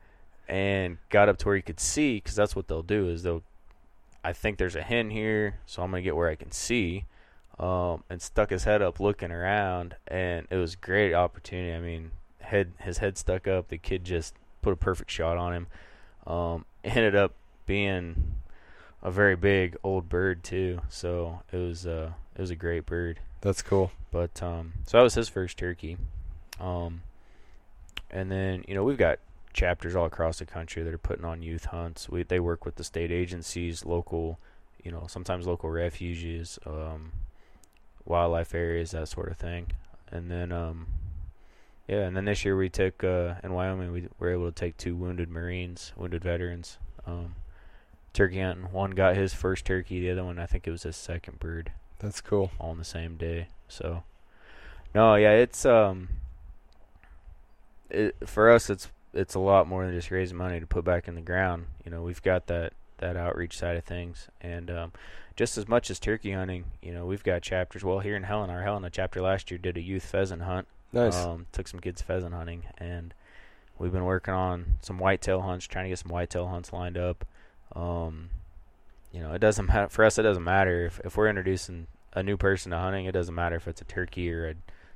and 0.48 0.98
got 1.08 1.28
up 1.28 1.36
to 1.38 1.46
where 1.46 1.56
he 1.56 1.62
could 1.62 1.80
see 1.80 2.16
because 2.18 2.36
that's 2.36 2.54
what 2.54 2.68
they'll 2.68 2.82
do 2.82 3.08
is 3.08 3.22
they'll. 3.22 3.42
I 4.22 4.32
think 4.34 4.58
there's 4.58 4.76
a 4.76 4.82
hen 4.82 5.10
here, 5.10 5.60
so 5.64 5.82
I'm 5.82 5.90
gonna 5.90 6.02
get 6.02 6.14
where 6.14 6.28
I 6.28 6.34
can 6.34 6.52
see 6.52 7.06
um, 7.60 8.02
and 8.08 8.20
stuck 8.22 8.50
his 8.50 8.64
head 8.64 8.80
up 8.80 8.98
looking 8.98 9.30
around 9.30 9.94
and 10.08 10.46
it 10.50 10.56
was 10.56 10.74
a 10.74 10.78
great 10.78 11.12
opportunity. 11.12 11.74
I 11.74 11.80
mean, 11.80 12.10
head 12.40 12.72
his 12.80 12.98
head 12.98 13.18
stuck 13.18 13.46
up, 13.46 13.68
the 13.68 13.76
kid 13.78 14.02
just 14.02 14.34
put 14.62 14.72
a 14.72 14.76
perfect 14.76 15.10
shot 15.10 15.36
on 15.36 15.52
him. 15.52 15.66
Um, 16.26 16.64
ended 16.84 17.14
up 17.14 17.34
being 17.66 18.34
a 19.02 19.10
very 19.10 19.36
big 19.36 19.76
old 19.84 20.08
bird 20.08 20.42
too. 20.42 20.80
So 20.88 21.42
it 21.52 21.58
was 21.58 21.86
uh 21.86 22.12
it 22.34 22.40
was 22.40 22.50
a 22.50 22.56
great 22.56 22.86
bird. 22.86 23.20
that's 23.42 23.62
cool. 23.62 23.92
But 24.10 24.42
um 24.42 24.72
so 24.86 24.96
that 24.96 25.02
was 25.02 25.14
his 25.14 25.28
first 25.28 25.58
turkey. 25.58 25.98
Um 26.58 27.02
and 28.10 28.32
then, 28.32 28.64
you 28.66 28.74
know, 28.74 28.82
we've 28.82 28.98
got 28.98 29.18
chapters 29.52 29.94
all 29.94 30.06
across 30.06 30.38
the 30.38 30.46
country 30.46 30.82
that 30.82 30.92
are 30.92 30.98
putting 30.98 31.24
on 31.24 31.42
youth 31.42 31.66
hunts. 31.66 32.08
We 32.08 32.22
they 32.22 32.40
work 32.40 32.64
with 32.64 32.76
the 32.76 32.84
state 32.84 33.10
agencies, 33.10 33.84
local, 33.84 34.38
you 34.82 34.90
know, 34.90 35.04
sometimes 35.08 35.46
local 35.46 35.68
refuges, 35.70 36.58
um 36.64 37.12
wildlife 38.04 38.54
areas, 38.54 38.90
that 38.92 39.08
sort 39.08 39.30
of 39.30 39.36
thing. 39.36 39.72
And 40.10 40.30
then 40.30 40.52
um 40.52 40.86
yeah, 41.88 42.02
and 42.02 42.16
then 42.16 42.24
this 42.24 42.44
year 42.44 42.56
we 42.56 42.68
took 42.68 43.02
uh 43.04 43.34
in 43.42 43.52
Wyoming 43.52 43.92
we 43.92 44.08
were 44.18 44.30
able 44.30 44.46
to 44.46 44.52
take 44.52 44.76
two 44.76 44.94
wounded 44.96 45.28
Marines, 45.28 45.92
wounded 45.96 46.22
veterans, 46.22 46.78
um 47.06 47.34
turkey 48.12 48.40
hunting. 48.40 48.72
One 48.72 48.90
got 48.92 49.16
his 49.16 49.34
first 49.34 49.64
turkey, 49.64 50.00
the 50.00 50.10
other 50.10 50.24
one 50.24 50.38
I 50.38 50.46
think 50.46 50.66
it 50.66 50.70
was 50.70 50.82
his 50.82 50.96
second 50.96 51.38
bird 51.38 51.72
That's 51.98 52.20
cool. 52.20 52.50
all 52.58 52.70
on 52.70 52.78
the 52.78 52.84
same 52.84 53.16
day. 53.16 53.48
So, 53.68 54.02
no, 54.94 55.14
yeah, 55.14 55.32
it's 55.32 55.64
um, 55.64 56.08
it, 57.88 58.16
for 58.26 58.50
us, 58.50 58.68
it's 58.70 58.90
it's 59.12 59.34
a 59.34 59.40
lot 59.40 59.68
more 59.68 59.84
than 59.84 59.94
just 59.94 60.10
raising 60.10 60.36
money 60.36 60.60
to 60.60 60.66
put 60.66 60.84
back 60.84 61.08
in 61.08 61.14
the 61.14 61.20
ground. 61.20 61.66
You 61.84 61.90
know, 61.90 62.02
we've 62.02 62.22
got 62.22 62.46
that 62.48 62.72
that 63.00 63.16
outreach 63.16 63.58
side 63.58 63.76
of 63.76 63.84
things, 63.84 64.28
and 64.40 64.70
um, 64.70 64.92
just 65.36 65.58
as 65.58 65.68
much 65.68 65.90
as 65.90 65.98
turkey 65.98 66.32
hunting, 66.32 66.64
you 66.82 66.92
know, 66.92 67.06
we've 67.06 67.24
got 67.24 67.42
chapters. 67.42 67.82
Well, 67.84 68.00
here 68.00 68.16
in 68.16 68.22
Helena, 68.22 68.52
our 68.54 68.62
Helena 68.62 68.90
chapter 68.90 69.20
last 69.20 69.50
year 69.50 69.58
did 69.58 69.76
a 69.76 69.80
youth 69.80 70.04
pheasant 70.04 70.42
hunt. 70.42 70.66
Nice. 70.92 71.16
Um, 71.16 71.46
took 71.52 71.68
some 71.68 71.80
kids 71.80 72.02
pheasant 72.02 72.34
hunting, 72.34 72.64
and 72.78 73.14
we've 73.78 73.92
been 73.92 74.04
working 74.04 74.34
on 74.34 74.78
some 74.82 74.98
whitetail 74.98 75.40
hunts, 75.40 75.66
trying 75.66 75.86
to 75.86 75.88
get 75.90 75.98
some 75.98 76.10
whitetail 76.10 76.48
hunts 76.48 76.72
lined 76.72 76.98
up. 76.98 77.24
Um, 77.74 78.30
you 79.12 79.20
know, 79.20 79.32
it 79.32 79.40
doesn't 79.40 79.66
matter 79.66 79.88
for 79.88 80.04
us. 80.04 80.18
It 80.18 80.22
doesn't 80.22 80.44
matter 80.44 80.86
if 80.86 81.00
if 81.04 81.16
we're 81.16 81.28
introducing 81.28 81.86
a 82.12 82.22
new 82.22 82.36
person 82.36 82.70
to 82.70 82.78
hunting. 82.78 83.06
It 83.06 83.12
doesn't 83.12 83.34
matter 83.34 83.56
if 83.56 83.68
it's 83.68 83.80
a 83.80 83.84
turkey 83.84 84.32
or 84.32 84.48
a 84.48 84.54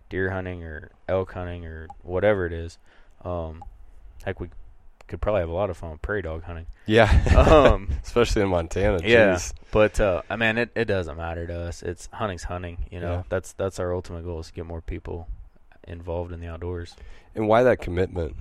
deer 0.08 0.30
hunting 0.30 0.62
or 0.62 0.90
elk 1.08 1.32
hunting 1.32 1.64
or 1.64 1.88
whatever 2.02 2.46
it 2.46 2.52
is. 2.52 2.78
Um, 3.24 3.64
heck, 4.24 4.40
we 4.40 4.48
could 5.08 5.20
probably 5.20 5.40
have 5.40 5.48
a 5.50 5.52
lot 5.54 5.70
of 5.70 5.76
fun 5.76 5.90
with 5.92 6.02
prairie 6.02 6.22
dog 6.22 6.44
hunting. 6.44 6.66
yeah. 6.86 7.10
Um, 7.36 7.88
Especially 8.02 8.42
in 8.42 8.48
Montana. 8.48 9.00
yeah, 9.04 9.38
but 9.70 10.00
uh, 10.00 10.22
I 10.30 10.36
mean, 10.36 10.56
it, 10.58 10.70
it 10.74 10.86
doesn't 10.86 11.16
matter 11.16 11.46
to 11.46 11.60
us. 11.60 11.82
It's 11.82 12.08
hunting's 12.12 12.44
hunting. 12.44 12.86
You 12.90 13.00
know, 13.00 13.12
Yeah. 13.12 13.22
that's 13.28 13.52
that's 13.52 13.78
our 13.78 13.94
ultimate 13.94 14.24
goal 14.24 14.40
is 14.40 14.46
to 14.48 14.52
get 14.54 14.66
more 14.66 14.80
people 14.80 15.28
involved 15.86 16.32
in 16.32 16.40
the 16.40 16.46
outdoors. 16.48 16.96
And 17.34 17.46
why 17.48 17.62
that 17.64 17.80
commitment? 17.80 18.36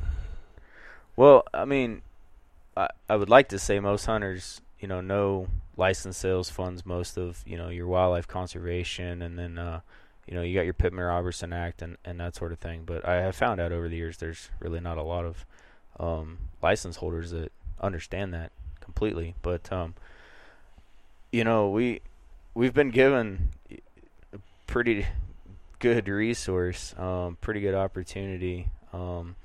Well, 1.16 1.44
I 1.54 1.66
mean, 1.66 2.02
I, 2.76 2.88
I 3.10 3.16
would 3.16 3.30
like 3.30 3.50
to 3.50 3.60
say 3.60 3.80
most 3.80 4.06
hunters, 4.06 4.62
you 4.80 4.88
know, 4.88 5.02
know 5.02 5.48
license 5.78 6.18
sales 6.18 6.50
funds 6.50 6.86
most 6.86 7.18
of, 7.18 7.44
you 7.46 7.58
know, 7.58 7.70
your 7.70 7.88
wildlife 7.88 8.28
conservation 8.28 9.22
and 9.22 9.38
then, 9.38 9.58
uh, 9.58 9.82
you 10.28 10.34
know, 10.36 10.42
you 10.42 10.56
got 10.56 10.66
your 10.66 10.74
Pittman 10.74 11.04
Robertson 11.04 11.52
Act 11.54 11.82
and, 11.82 11.98
and 12.06 12.20
that 12.20 12.36
sort 12.36 12.52
of 12.52 12.60
thing. 12.60 12.84
But 12.86 13.08
I 13.08 13.16
have 13.16 13.36
found 13.36 13.60
out 13.60 13.72
over 13.72 13.90
the 13.90 13.96
years 13.98 14.18
there's 14.18 14.50
really 14.60 14.80
not 14.80 14.98
a 14.98 15.04
lot 15.04 15.26
of 15.26 15.46
um, 16.00 16.38
license 16.62 16.98
holders 16.98 17.32
that 17.32 17.52
understand 17.82 18.34
that 18.34 18.52
completely. 18.80 19.36
But, 19.42 19.72
um, 19.72 19.96
you 21.32 21.44
know, 21.44 21.70
we, 21.70 22.02
we've 22.54 22.74
been 22.74 22.92
given 22.92 23.50
a 23.72 24.38
pretty 24.68 25.06
good 25.80 26.08
resource, 26.08 26.94
um, 26.98 27.38
pretty 27.42 27.60
good 27.60 27.76
opportunity. 27.76 28.70
Um, 28.92 29.36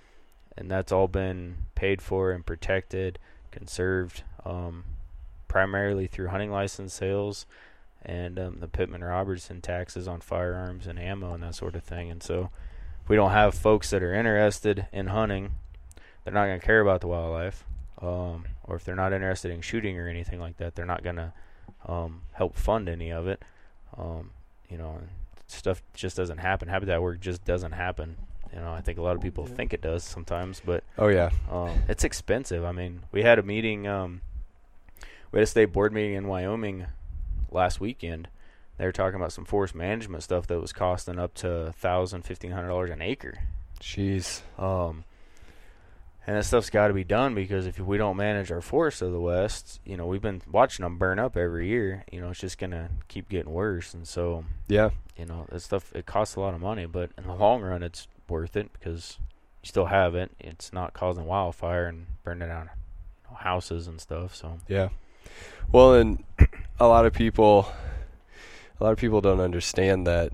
and 0.57 0.71
that's 0.71 0.93
all 0.93 1.09
been 1.09 1.57
paid 1.75 2.03
for 2.03 2.33
and 2.33 2.45
protected, 2.45 3.19
conserved, 3.51 4.23
um, 4.45 4.85
primarily 5.47 6.07
through 6.07 6.29
hunting 6.29 6.51
license 6.51 6.93
sales 6.93 7.47
and 8.05 8.39
um, 8.39 8.59
the 8.61 8.69
Pittman 8.69 9.03
Robertson 9.03 9.61
taxes 9.61 10.07
on 10.07 10.21
firearms 10.21 10.87
and 10.87 10.99
ammo 10.99 11.35
and 11.35 11.43
that 11.43 11.55
sort 11.55 11.75
of 11.75 11.85
thing. 11.85 12.11
And 12.11 12.23
so, 12.23 12.51
if 13.03 13.09
we 13.09 13.17
don't 13.17 13.31
have 13.31 13.55
folks 13.55 13.91
that 13.91 14.03
are 14.03 14.15
interested 14.15 14.87
in 14.93 15.09
hunting, 15.09 15.53
they're 16.33 16.43
not 16.43 16.47
going 16.47 16.61
to 16.61 16.67
care 16.67 16.81
about 16.81 17.01
the 17.01 17.09
wildlife, 17.09 17.65
um, 18.01 18.45
or 18.65 18.77
if 18.77 18.85
they're 18.85 18.95
not 18.97 19.13
interested 19.13 19.51
in 19.51 19.61
shooting 19.61 19.99
or 19.99 20.09
anything 20.09 20.41
like 20.41 20.57
that, 20.59 20.75
they're 20.75 20.87
not 20.87 21.03
going 21.03 21.17
to 21.17 21.33
um, 21.87 22.23
help 22.33 22.57
fund 22.57 22.89
any 22.89 23.11
of 23.13 23.27
it. 23.27 23.43
Um, 23.97 24.31
you 24.71 24.77
know, 24.79 25.01
stuff 25.47 25.83
just 25.95 26.17
doesn't 26.17 26.39
happen. 26.39 26.69
Habitat 26.69 27.01
work 27.03 27.21
just 27.21 27.45
doesn't 27.45 27.73
happen. 27.73 28.17
You 28.53 28.61
know, 28.61 28.73
I 28.73 28.81
think 28.81 28.99
a 28.99 29.03
lot 29.03 29.15
of 29.17 29.21
people 29.23 29.47
Yeah. 29.49 29.55
think 29.57 29.73
it 29.75 29.81
does 29.83 30.05
sometimes, 30.05 30.61
but 30.65 30.83
Oh 30.97 31.09
yeah. 31.09 31.31
um, 31.51 31.83
it's 31.89 32.05
expensive. 32.05 32.65
I 32.65 32.73
mean, 32.73 33.01
we 33.13 33.23
had 33.23 33.39
a 33.39 33.43
meeting. 33.43 33.87
Um, 33.87 34.23
we 35.33 35.39
had 35.39 35.43
a 35.45 35.47
state 35.47 35.67
board 35.73 35.93
meeting 35.93 36.15
in 36.15 36.27
Wyoming 36.27 36.87
last 37.51 37.81
weekend. 37.81 38.29
They 38.79 38.85
were 38.87 38.93
talking 38.93 39.17
about 39.17 39.33
some 39.33 39.45
forest 39.45 39.75
management 39.75 40.23
stuff 40.23 40.47
that 40.47 40.61
was 40.61 40.73
costing 40.73 41.19
up 41.19 41.35
to 41.35 41.73
thousand, 41.77 42.23
fifteen 42.23 42.53
hundred 42.53 42.69
dollars 42.69 42.91
an 42.91 43.03
acre. 43.03 43.39
Jeez. 43.81 44.41
Um, 44.59 45.05
and 46.29 46.37
that 46.37 46.45
stuff's 46.45 46.69
got 46.69 46.89
to 46.89 46.95
be 46.95 47.05
done 47.05 47.35
because 47.35 47.67
if 47.67 47.79
we 47.81 47.97
don't 47.97 48.19
manage 48.19 48.53
our 48.53 48.61
forests 48.61 49.01
of 49.01 49.13
the 49.13 49.21
west, 49.21 49.81
you 49.87 49.97
know, 49.97 50.05
we've 50.05 50.21
been 50.21 50.43
watching 50.53 50.83
them 50.83 50.99
burn 50.99 51.19
up 51.19 51.39
every 51.39 51.69
year. 51.69 52.05
You 52.13 52.21
know, 52.21 52.29
it's 52.29 52.41
just 52.41 52.59
gonna 52.59 52.91
keep 53.09 53.31
getting 53.31 53.51
worse, 53.51 53.95
and 53.95 54.07
so 54.07 54.45
Yeah. 54.67 54.91
you 55.17 55.25
know, 55.25 55.47
that 55.49 55.61
stuff 55.61 55.91
it 55.97 56.05
costs 56.05 56.37
a 56.37 56.41
lot 56.41 56.53
of 56.53 56.61
money, 56.61 56.85
but 56.85 57.13
in 57.17 57.25
the 57.25 57.33
long 57.33 57.63
run, 57.63 57.83
it's 57.83 58.09
worth 58.29 58.57
it 58.57 58.71
because 58.75 59.17
you 59.63 59.69
still 59.69 59.87
have 59.87 60.15
it. 60.15 60.31
It's 60.39 60.71
not 60.71 60.93
causing 60.93 61.25
wildfire 61.25 61.87
and 61.87 62.07
burning 62.25 62.49
down 62.49 62.69
you 63.25 63.31
know, 63.31 63.37
houses 63.39 63.87
and 63.87 63.99
stuff. 63.99 64.35
So 64.37 64.59
Yeah. 64.69 64.91
Well, 65.73 65.95
and 65.95 66.25
a 66.79 66.87
lot 66.89 67.07
of 67.07 67.15
people, 67.15 67.73
a 68.79 68.85
lot 68.85 68.93
of 68.93 68.99
people 68.99 69.23
don't 69.23 69.41
understand 69.41 70.07
that 70.07 70.33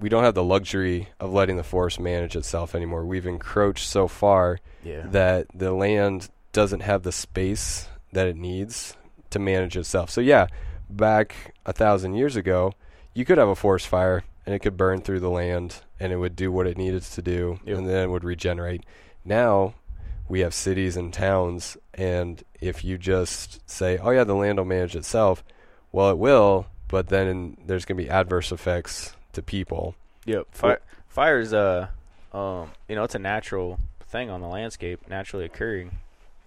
we 0.00 0.08
don't 0.08 0.24
have 0.24 0.34
the 0.34 0.44
luxury 0.44 1.08
of 1.20 1.32
letting 1.32 1.56
the 1.56 1.62
forest 1.62 1.98
manage 2.00 2.36
itself 2.36 2.74
anymore. 2.74 3.04
We've 3.04 3.26
encroached 3.26 3.86
so 3.88 4.08
far 4.08 4.60
yeah, 4.82 5.06
that 5.06 5.46
the 5.54 5.72
land 5.72 6.28
doesn't 6.52 6.80
have 6.80 7.02
the 7.02 7.12
space 7.12 7.88
that 8.12 8.26
it 8.26 8.36
needs 8.36 8.96
to 9.30 9.38
manage 9.38 9.76
itself. 9.76 10.10
So 10.10 10.20
yeah, 10.20 10.46
back 10.90 11.54
a 11.66 11.72
thousand 11.72 12.14
years 12.14 12.36
ago, 12.36 12.72
you 13.14 13.24
could 13.24 13.38
have 13.38 13.48
a 13.48 13.54
forest 13.56 13.86
fire 13.88 14.24
and 14.46 14.54
it 14.54 14.58
could 14.60 14.76
burn 14.76 15.00
through 15.00 15.20
the 15.20 15.30
land 15.30 15.76
and 15.98 16.12
it 16.12 16.16
would 16.16 16.36
do 16.36 16.52
what 16.52 16.66
it 16.66 16.76
needed 16.76 17.02
to 17.02 17.22
do 17.22 17.58
Yep. 17.64 17.78
and 17.78 17.88
then 17.88 18.04
it 18.04 18.10
would 18.10 18.24
regenerate. 18.24 18.84
Now 19.24 19.74
we 20.28 20.40
have 20.40 20.54
cities 20.54 20.96
and 20.96 21.12
towns 21.12 21.76
and 21.94 22.42
if 22.60 22.84
you 22.84 22.98
just 22.98 23.68
say, 23.70 23.98
"Oh 23.98 24.10
yeah, 24.10 24.24
the 24.24 24.34
land 24.34 24.58
will 24.58 24.64
manage 24.64 24.96
itself," 24.96 25.44
well 25.92 26.10
it 26.10 26.18
will, 26.18 26.66
but 26.88 27.08
then 27.08 27.56
there's 27.66 27.84
going 27.84 27.96
to 27.96 28.02
be 28.04 28.10
adverse 28.10 28.50
effects 28.52 29.14
to 29.34 29.42
people. 29.42 29.94
Yep. 30.26 30.46
Fire, 30.52 30.80
fire's 31.08 31.52
uh 31.52 31.88
um 32.32 32.70
you 32.88 32.96
know 32.96 33.04
it's 33.04 33.14
a 33.14 33.18
natural 33.18 33.78
thing 34.06 34.30
on 34.30 34.40
the 34.40 34.48
landscape, 34.48 35.08
naturally 35.08 35.44
occurring. 35.44 35.98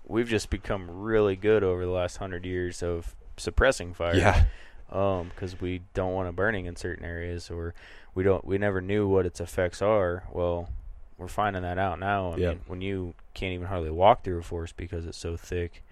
We've 0.06 0.28
just 0.28 0.50
become 0.50 0.90
really 0.90 1.36
good 1.36 1.64
over 1.64 1.86
the 1.86 1.92
last 1.92 2.18
hundred 2.18 2.46
years 2.46 2.82
of 2.82 3.16
suppressing 3.38 3.94
fire. 3.94 4.16
Yeah. 4.16 4.44
Um, 4.90 5.30
because 5.36 5.60
we 5.60 5.82
don't 5.94 6.14
want 6.14 6.30
it 6.30 6.36
burning 6.38 6.66
in 6.66 6.78
certain 6.78 7.04
areas, 7.04 7.52
or 7.52 7.74
we 8.16 8.24
don't. 8.24 8.46
We 8.46 8.58
never 8.58 8.80
knew 8.80 9.06
what 9.06 9.26
its 9.26 9.42
effects 9.42 9.82
are. 9.82 10.24
Well, 10.32 10.70
we're 11.18 11.28
finding 11.28 11.64
that 11.64 11.78
out 11.78 12.00
now. 12.00 12.32
I 12.32 12.38
Yep. 12.38 12.50
mean, 12.52 12.62
when 12.68 12.82
you 12.82 13.14
can't 13.34 13.52
even 13.54 13.68
hardly 13.68 13.92
walk 13.92 14.24
through 14.24 14.38
a 14.38 14.44
forest 14.44 14.78
because 14.78 15.06
it's 15.06 15.18
so 15.18 15.36
thick, 15.36 15.84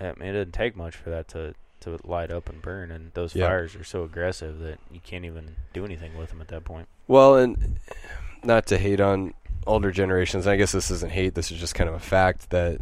I 0.00 0.12
mean, 0.18 0.30
it 0.30 0.32
doesn't 0.32 0.52
take 0.54 0.74
much 0.74 0.96
for 0.96 1.10
that 1.10 1.28
to 1.28 1.54
to 1.80 1.98
light 2.04 2.30
up 2.30 2.48
and 2.48 2.60
burn. 2.62 2.90
And 2.90 3.12
those 3.14 3.34
Yeah. 3.34 3.46
fires 3.46 3.74
are 3.76 3.84
so 3.84 4.04
aggressive 4.04 4.58
that 4.60 4.78
you 4.90 5.00
can't 5.00 5.24
even 5.24 5.56
do 5.72 5.84
anything 5.84 6.16
with 6.16 6.30
them 6.30 6.40
at 6.40 6.48
that 6.48 6.64
point. 6.64 6.88
Well, 7.06 7.36
and 7.36 7.78
not 8.42 8.66
to 8.66 8.78
hate 8.78 9.00
on 9.00 9.34
older 9.66 9.90
generations, 9.90 10.46
I 10.46 10.56
guess 10.56 10.72
this 10.72 10.90
isn't 10.90 11.12
hate, 11.12 11.34
this 11.34 11.50
is 11.50 11.58
just 11.58 11.74
kind 11.74 11.88
of 11.88 11.94
a 11.94 12.00
fact 12.00 12.50
that 12.50 12.80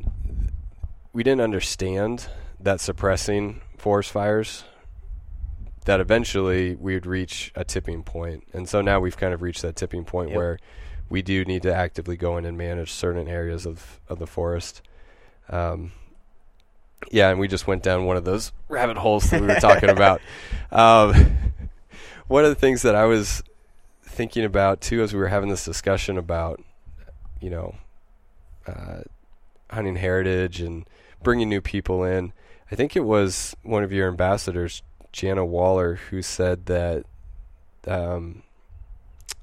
we 1.13 1.23
didn't 1.23 1.41
understand 1.43 2.29
that 2.61 2.81
suppressing 2.81 3.61
forest 3.77 4.11
fires 4.11 4.65
that 5.85 6.01
eventually 6.01 6.75
we 6.77 6.95
would 6.95 7.05
reach 7.07 7.53
a 7.55 7.63
tipping 7.65 8.03
point. 8.03 8.45
And 8.55 8.67
so 8.69 8.81
now 8.81 9.01
we've 9.01 9.17
kind 9.17 9.35
of 9.35 9.43
reached 9.43 9.61
that 9.63 9.77
tipping 9.77 10.05
point 10.05 10.31
Yep. 10.31 10.37
where 10.37 10.59
we 11.11 11.21
do 11.21 11.45
need 11.45 11.63
to 11.65 11.75
actively 11.75 12.17
go 12.17 12.39
in 12.39 12.47
and 12.47 12.57
manage 12.57 12.91
certain 12.91 13.29
areas 13.29 13.67
of, 13.67 14.01
of 14.09 14.19
the 14.19 14.27
forest. 14.27 14.81
Um, 15.51 15.93
yeah, 17.11 17.31
and 17.31 17.39
we 17.39 17.49
just 17.49 17.67
went 17.67 17.83
down 17.83 18.05
one 18.05 18.17
of 18.17 18.25
those 18.25 18.53
rabbit 18.69 18.97
holes 18.97 19.31
that 19.31 19.41
we 19.41 19.47
were 19.47 19.55
talking 19.57 19.89
about. 19.91 20.21
Um, 20.71 21.37
one 22.27 22.45
of 22.45 22.51
the 22.51 22.57
things 22.57 22.83
that 22.83 22.95
I 22.95 23.05
was 23.05 23.43
thinking 24.03 24.45
about 24.45 24.81
too 24.81 25.03
as 25.03 25.13
we 25.13 25.19
were 25.19 25.29
having 25.29 25.49
this 25.49 25.65
discussion 25.65 26.19
about, 26.19 26.63
you 27.41 27.51
know, 27.51 27.75
uh, 28.67 29.01
hunting 29.71 29.97
heritage 29.97 30.61
and 30.61 30.89
bringing 31.23 31.49
new 31.49 31.61
people 31.61 32.05
in. 32.05 32.33
I 32.71 32.77
think 32.77 32.97
it 32.97 33.05
was 33.05 33.55
one 33.63 33.83
of 33.83 33.93
your 33.93 34.09
ambassadors, 34.09 34.83
Jana 35.13 35.45
Waller, 35.45 35.97
who 36.11 36.23
said 36.23 36.67
that 36.67 37.05
um, 37.87 38.43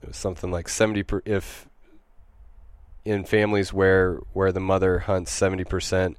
it 0.02 0.08
was 0.08 0.18
something 0.18 0.52
like 0.52 0.68
seventy 0.68 1.04
per 1.04 1.22
if 1.26 1.68
in 3.06 3.24
families 3.24 3.72
where 3.74 4.20
where 4.34 4.52
the 4.52 4.60
mother 4.60 5.00
hunts 5.00 5.32
seventy 5.32 5.64
percent 5.64 6.18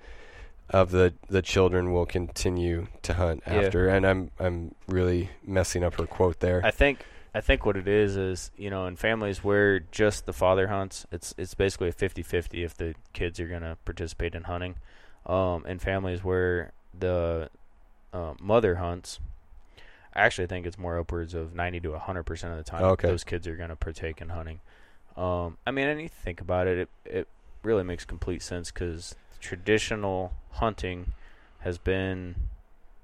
of 0.73 0.91
the 0.91 1.13
the 1.29 1.43
children 1.43 1.93
will 1.93 2.07
continue 2.07 2.87
to 3.03 3.15
hunt 3.15 3.43
Yeah. 3.47 3.61
after 3.61 3.89
and 3.89 4.07
I'm 4.07 4.31
I'm 4.39 4.75
really 4.89 5.31
messing 5.45 5.85
up 5.85 5.95
her 5.97 6.07
quote 6.07 6.41
there. 6.41 6.61
I 6.65 6.71
think 6.71 7.05
I 7.35 7.41
think 7.41 7.65
what 7.65 7.77
it 7.77 7.89
is 7.89 8.17
is 8.17 8.51
you 8.57 8.71
know 8.71 8.87
in 8.87 8.97
families 8.97 9.45
where 9.45 9.81
just 9.81 10.27
the 10.27 10.33
father 10.33 10.69
hunts, 10.69 11.07
it's 11.13 11.35
it's 11.39 11.55
basically 11.55 11.89
a 11.89 11.93
50-50 11.93 12.65
if 12.65 12.77
the 12.77 12.95
kids 13.13 13.39
are 13.41 13.49
gonna 13.49 13.77
participate 13.85 14.35
in 14.35 14.45
hunting. 14.45 14.77
Um, 15.25 15.65
in 15.67 15.79
families 15.79 16.25
where 16.25 16.73
the 16.99 17.49
uh, 18.13 18.35
mother 18.41 18.75
hunts, 18.77 19.21
I 20.15 20.23
actually 20.23 20.49
think 20.49 20.67
it's 20.67 20.77
more 20.79 20.99
upwards 20.99 21.33
of 21.33 21.55
ninety 21.55 21.81
to 21.81 21.97
hundred 21.99 22.25
percent 22.25 22.53
of 22.53 22.59
the 22.59 22.69
time 22.69 22.83
Okay. 22.83 23.09
those 23.09 23.25
kids 23.25 23.47
are 23.47 23.57
gonna 23.57 23.77
partake 23.77 24.21
in 24.21 24.31
hunting. 24.31 24.61
Um, 25.17 25.59
I 25.67 25.71
mean, 25.71 25.87
and 25.89 26.01
you 26.01 26.09
think 26.09 26.41
about 26.41 26.67
it, 26.67 26.79
it 26.79 26.89
it 27.05 27.29
really 27.63 27.85
makes 27.85 28.05
complete 28.05 28.43
sense 28.43 28.73
because 28.73 29.15
traditional 29.43 30.33
hunting 30.53 31.13
has 31.61 31.77
been 31.77 32.35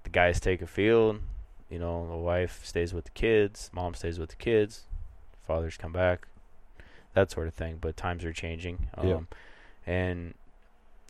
the 0.04 0.10
guys 0.10 0.40
take 0.40 0.62
a 0.62 0.66
field, 0.66 1.20
you 1.68 1.78
know, 1.78 2.08
the 2.08 2.16
wife 2.16 2.64
stays 2.64 2.94
with 2.94 3.04
the 3.04 3.10
kids, 3.10 3.68
mom 3.74 3.92
stays 3.92 4.18
with 4.18 4.30
the 4.30 4.36
kids, 4.36 4.84
fathers 5.46 5.76
come 5.76 5.92
back, 5.92 6.26
that 7.12 7.30
sort 7.30 7.48
of 7.48 7.54
thing. 7.54 7.76
But 7.80 7.96
times 7.96 8.24
are 8.24 8.32
changing, 8.32 8.88
um, 8.96 9.06
Yeah. 9.06 9.20
and 9.86 10.34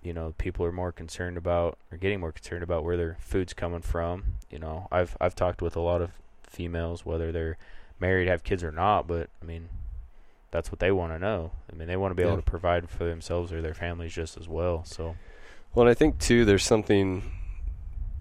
you 0.02 0.12
know, 0.12 0.32
people 0.38 0.64
are 0.64 0.70
more 0.72 0.92
concerned 0.92 1.36
about 1.36 1.76
or 1.90 1.98
getting 1.98 2.20
more 2.20 2.30
concerned 2.32 2.62
about 2.62 2.84
where 2.84 2.96
their 2.96 3.16
food's 3.20 3.52
coming 3.52 3.82
from. 3.82 4.24
You 4.48 4.58
know, 4.60 4.88
I've 4.90 5.16
I've 5.20 5.34
talked 5.34 5.60
with 5.60 5.76
a 5.76 5.80
lot 5.80 6.00
of 6.00 6.12
females, 6.44 7.04
whether 7.04 7.30
they're 7.32 7.58
married, 8.00 8.28
have 8.28 8.44
kids 8.44 8.62
or 8.64 8.70
not, 8.72 9.06
but 9.08 9.28
I 9.42 9.44
mean, 9.44 9.68
that's 10.50 10.70
what 10.72 10.78
they 10.80 10.90
want 10.90 11.12
to 11.12 11.18
know. 11.18 11.52
I 11.72 11.76
mean, 11.76 11.88
they 11.88 11.96
want 11.96 12.10
to 12.12 12.14
be 12.14 12.22
Yeah. 12.22 12.28
able 12.28 12.36
to 12.36 12.42
provide 12.42 12.88
for 12.88 13.04
themselves 13.04 13.52
or 13.52 13.60
their 13.62 13.74
families 13.74 14.12
just 14.12 14.36
as 14.36 14.48
well. 14.48 14.84
So, 14.84 15.16
Well, 15.74 15.86
and 15.86 15.90
I 15.90 15.94
think 15.94 16.18
too, 16.18 16.44
there's 16.44 16.64
something 16.64 17.22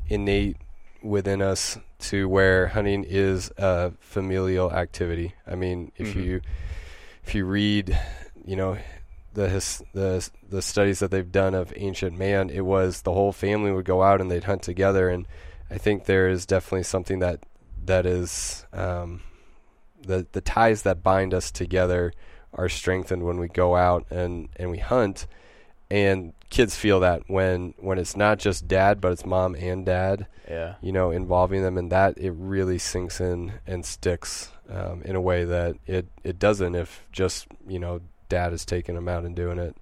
innate 0.09 0.57
within 1.01 1.41
us 1.41 1.77
to 1.99 2.27
where 2.27 2.67
hunting 2.67 3.03
is 3.07 3.51
a 3.57 3.91
familial 3.99 4.71
activity. 4.71 5.33
I 5.45 5.55
mean, 5.55 5.91
if 5.97 6.15
Mhm. 6.15 6.23
you 6.25 6.41
if 7.23 7.35
you 7.35 7.45
read, 7.45 7.97
you 8.45 8.55
know, 8.55 8.77
the 9.33 9.49
his, 9.49 9.83
the 9.93 10.29
the 10.49 10.61
studies 10.61 10.99
that 10.99 11.11
they've 11.11 11.31
done 11.31 11.53
of 11.53 11.73
ancient 11.75 12.17
man, 12.17 12.49
it 12.49 12.61
was 12.65 13.01
the 13.01 13.13
whole 13.13 13.31
family 13.31 13.71
would 13.71 13.85
go 13.85 14.01
out 14.01 14.21
and 14.21 14.29
they'd 14.31 14.45
hunt 14.45 14.61
together, 14.63 15.09
and 15.09 15.27
I 15.69 15.77
think 15.77 16.05
there 16.05 16.29
is 16.29 16.45
definitely 16.45 16.83
something 16.83 17.19
that 17.19 17.41
that 17.85 18.05
is 18.05 18.65
um, 18.73 19.21
the 20.07 20.27
the 20.31 20.41
ties 20.41 20.83
that 20.83 21.03
bind 21.03 21.33
us 21.33 21.51
together 21.51 22.13
are 22.53 22.69
strengthened 22.69 23.23
when 23.23 23.37
we 23.37 23.47
go 23.47 23.75
out 23.75 24.05
and 24.09 24.49
and 24.55 24.71
we 24.71 24.79
hunt. 24.79 25.27
And 25.89 26.33
kids 26.49 26.75
feel 26.75 26.99
that 27.01 27.23
when 27.27 27.73
when 27.77 27.97
it's 27.97 28.17
not 28.17 28.39
just 28.39 28.67
dad 28.67 28.99
but 28.99 29.11
it's 29.11 29.25
mom 29.25 29.55
and 29.55 29.85
dad 29.85 30.27
yeah, 30.49 30.75
you 30.81 30.91
know 30.91 31.11
involving 31.11 31.61
them. 31.61 31.77
In 31.77 31.89
that 31.89 32.17
it 32.17 32.31
really 32.31 32.77
sinks 32.77 33.21
in 33.21 33.53
and 33.65 33.85
sticks 33.85 34.49
um, 34.69 35.01
in 35.03 35.15
a 35.15 35.21
way 35.21 35.43
that 35.43 35.75
it 35.85 36.07
it 36.23 36.39
doesn't 36.39 36.75
if 36.75 37.05
just 37.11 37.47
you 37.67 37.79
know 37.79 38.01
dad 38.29 38.53
is 38.53 38.65
taking 38.65 38.95
them 38.95 39.07
out 39.07 39.25
and 39.25 39.35
doing 39.35 39.59
it. 39.59 39.75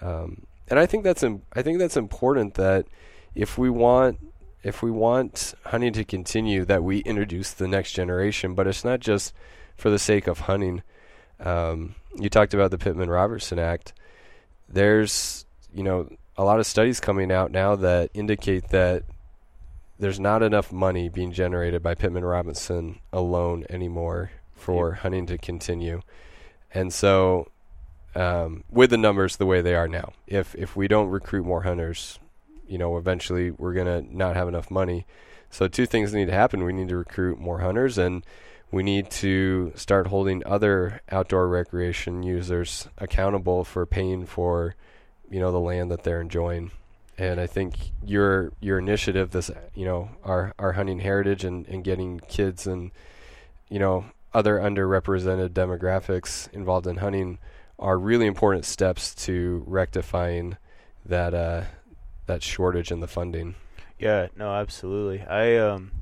Um, 0.00 0.46
and 0.68 0.78
I 0.78 0.86
think 0.86 1.04
that's 1.04 1.22
Im- 1.22 1.42
I 1.52 1.62
think 1.62 1.78
that's 1.78 1.96
important 1.96 2.54
that 2.54 2.86
if 3.34 3.58
we 3.58 3.70
want 3.70 4.18
if 4.64 4.82
we 4.82 4.90
want 4.90 5.54
hunting 5.66 5.92
to 5.92 6.04
continue 6.04 6.64
that 6.64 6.82
we 6.82 6.98
introduce 7.00 7.52
the 7.52 7.68
next 7.68 7.92
generation. 7.92 8.54
But 8.54 8.66
it's 8.66 8.84
not 8.84 8.98
just 8.98 9.32
for 9.76 9.90
the 9.90 9.98
sake 9.98 10.26
of 10.26 10.40
hunting. 10.40 10.82
Um, 11.38 11.94
you 12.16 12.28
talked 12.28 12.54
about 12.54 12.70
the 12.70 12.78
Pittman 12.78 13.10
Robertson 13.10 13.58
Act. 13.58 13.92
There's 14.68 15.44
you 15.72 15.84
know 15.84 16.08
a 16.36 16.44
lot 16.44 16.58
of 16.58 16.66
studies 16.66 16.98
coming 16.98 17.30
out 17.30 17.52
now 17.52 17.76
that 17.76 18.10
indicate 18.14 18.70
that 18.70 19.04
there's 19.98 20.18
not 20.18 20.42
enough 20.42 20.72
money 20.72 21.08
being 21.08 21.32
generated 21.32 21.82
by 21.82 21.94
Pittman 21.94 22.24
Robertson 22.24 22.98
alone 23.12 23.64
anymore 23.70 24.32
for 24.56 24.94
hunting 24.94 25.26
to 25.26 25.38
continue. 25.38 26.00
And 26.72 26.92
so 26.92 27.48
um, 28.14 28.64
with 28.70 28.90
the 28.90 28.96
numbers 28.96 29.36
the 29.36 29.46
way 29.46 29.60
they 29.60 29.74
are 29.74 29.88
now, 29.88 30.12
if 30.26 30.54
if 30.54 30.74
we 30.74 30.88
don't 30.88 31.08
recruit 31.08 31.44
more 31.44 31.62
hunters, 31.62 32.18
you 32.66 32.78
know, 32.78 32.96
eventually 32.96 33.50
we're 33.50 33.74
going 33.74 33.86
to 33.86 34.16
not 34.16 34.36
have 34.36 34.48
enough 34.48 34.70
money. 34.70 35.06
So 35.50 35.68
two 35.68 35.86
things 35.86 36.12
need 36.12 36.26
to 36.26 36.32
happen. 36.32 36.64
We 36.64 36.72
need 36.72 36.88
to 36.88 36.96
recruit 36.96 37.38
more 37.38 37.60
hunters 37.60 37.98
and 37.98 38.24
we 38.70 38.82
need 38.82 39.08
to 39.08 39.72
start 39.76 40.08
holding 40.08 40.42
other 40.44 41.00
outdoor 41.10 41.48
recreation 41.48 42.24
users 42.24 42.88
accountable 42.98 43.62
for 43.62 43.86
paying 43.86 44.26
for 44.26 44.74
you 45.30 45.38
know 45.38 45.52
the 45.52 45.60
land 45.60 45.90
that 45.90 46.02
they're 46.02 46.20
enjoying 46.20 46.72
and 47.16 47.40
I 47.40 47.46
think 47.46 47.76
your 48.04 48.52
your 48.60 48.78
initiative 48.78 49.30
this 49.30 49.50
you 49.74 49.84
know 49.84 50.10
our 50.24 50.54
our 50.58 50.72
hunting 50.72 50.98
heritage 50.98 51.44
and, 51.44 51.66
and 51.68 51.84
getting 51.84 52.18
kids 52.20 52.66
and 52.66 52.90
you 53.68 53.78
know 53.78 54.06
other 54.32 54.58
underrepresented 54.58 55.50
demographics 55.50 56.52
involved 56.52 56.86
in 56.86 56.96
hunting 56.96 57.38
are 57.78 57.98
really 57.98 58.26
important 58.26 58.64
steps 58.64 59.14
to 59.14 59.62
rectifying 59.66 60.56
that 61.06 61.34
uh, 61.34 61.62
that 62.26 62.42
shortage 62.42 62.90
in 62.90 63.00
the 63.00 63.08
funding. 63.08 63.54
Yeah, 63.98 64.28
no, 64.36 64.52
absolutely. 64.54 65.22
I 65.22 65.56
um, 65.56 65.92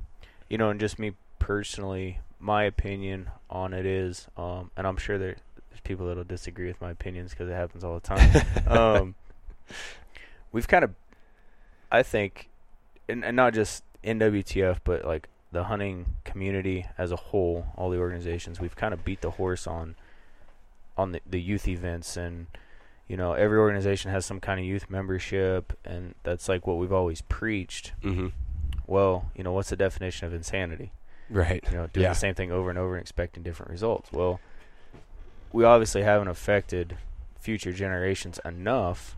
you 0.49 0.57
know, 0.57 0.69
and 0.69 0.79
just 0.79 0.99
me 0.99 1.13
personally, 1.39 2.19
my 2.39 2.63
opinion 2.63 3.29
on 3.49 3.73
it 3.73 3.85
is, 3.85 4.27
um, 4.37 4.71
and 4.75 4.85
I'm 4.85 4.97
sure 4.97 5.17
there, 5.17 5.35
there's 5.69 5.81
people 5.83 6.07
that'll 6.07 6.23
disagree 6.23 6.67
with 6.67 6.81
my 6.81 6.91
opinions 6.91 7.31
because 7.31 7.49
it 7.49 7.53
happens 7.53 7.83
all 7.83 7.93
the 7.95 7.99
time. 7.99 8.45
um, 8.67 9.15
we've 10.51 10.67
kind 10.67 10.83
of, 10.83 10.91
I 11.91 12.03
think, 12.03 12.49
and, 13.07 13.23
and 13.23 13.35
not 13.35 13.53
just 13.53 13.83
NWTF, 14.03 14.79
but 14.83 15.05
like 15.05 15.29
the 15.51 15.65
hunting 15.65 16.05
community 16.23 16.85
as 16.97 17.11
a 17.11 17.15
whole, 17.15 17.67
all 17.75 17.89
the 17.89 17.97
organizations, 17.97 18.59
we've 18.59 18.75
kind 18.75 18.93
of 18.93 19.05
beat 19.05 19.21
the 19.21 19.31
horse 19.31 19.67
on 19.67 19.95
on 20.95 21.11
the, 21.11 21.21
the 21.25 21.41
youth 21.41 21.67
events 21.67 22.15
and 22.15 22.45
you 23.13 23.17
know 23.17 23.33
every 23.33 23.59
organization 23.59 24.09
has 24.09 24.25
some 24.25 24.39
kind 24.39 24.59
of 24.59 24.65
youth 24.65 24.89
membership 24.89 25.77
and 25.85 26.15
that's 26.23 26.49
like 26.49 26.65
what 26.65 26.77
we've 26.77 26.91
always 27.01 27.21
preached 27.21 27.91
Mm-hmm. 28.01 28.29
well 28.87 29.29
you 29.35 29.43
know 29.43 29.51
what's 29.51 29.69
the 29.69 29.75
definition 29.75 30.25
of 30.25 30.33
insanity 30.33 30.91
Right. 31.29 31.63
you 31.69 31.77
know 31.77 31.85
doing 31.93 32.05
Yeah. 32.05 32.09
the 32.09 32.15
same 32.25 32.33
thing 32.33 32.51
over 32.51 32.71
and 32.71 32.79
over 32.79 32.95
and 32.95 33.01
expecting 33.01 33.43
different 33.43 33.69
results 33.71 34.11
well 34.11 34.39
we 35.51 35.63
obviously 35.63 36.01
haven't 36.01 36.27
affected 36.27 36.97
future 37.39 37.71
generations 37.71 38.39
enough 38.43 39.15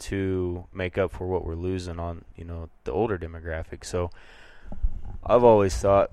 to 0.00 0.64
make 0.72 0.98
up 0.98 1.12
for 1.12 1.28
what 1.28 1.44
we're 1.44 1.54
losing 1.54 2.00
on 2.00 2.24
you 2.36 2.44
know 2.44 2.68
the 2.82 2.90
older 2.90 3.16
demographic 3.16 3.84
so 3.84 4.10
i've 5.24 5.44
always 5.44 5.76
thought 5.76 6.10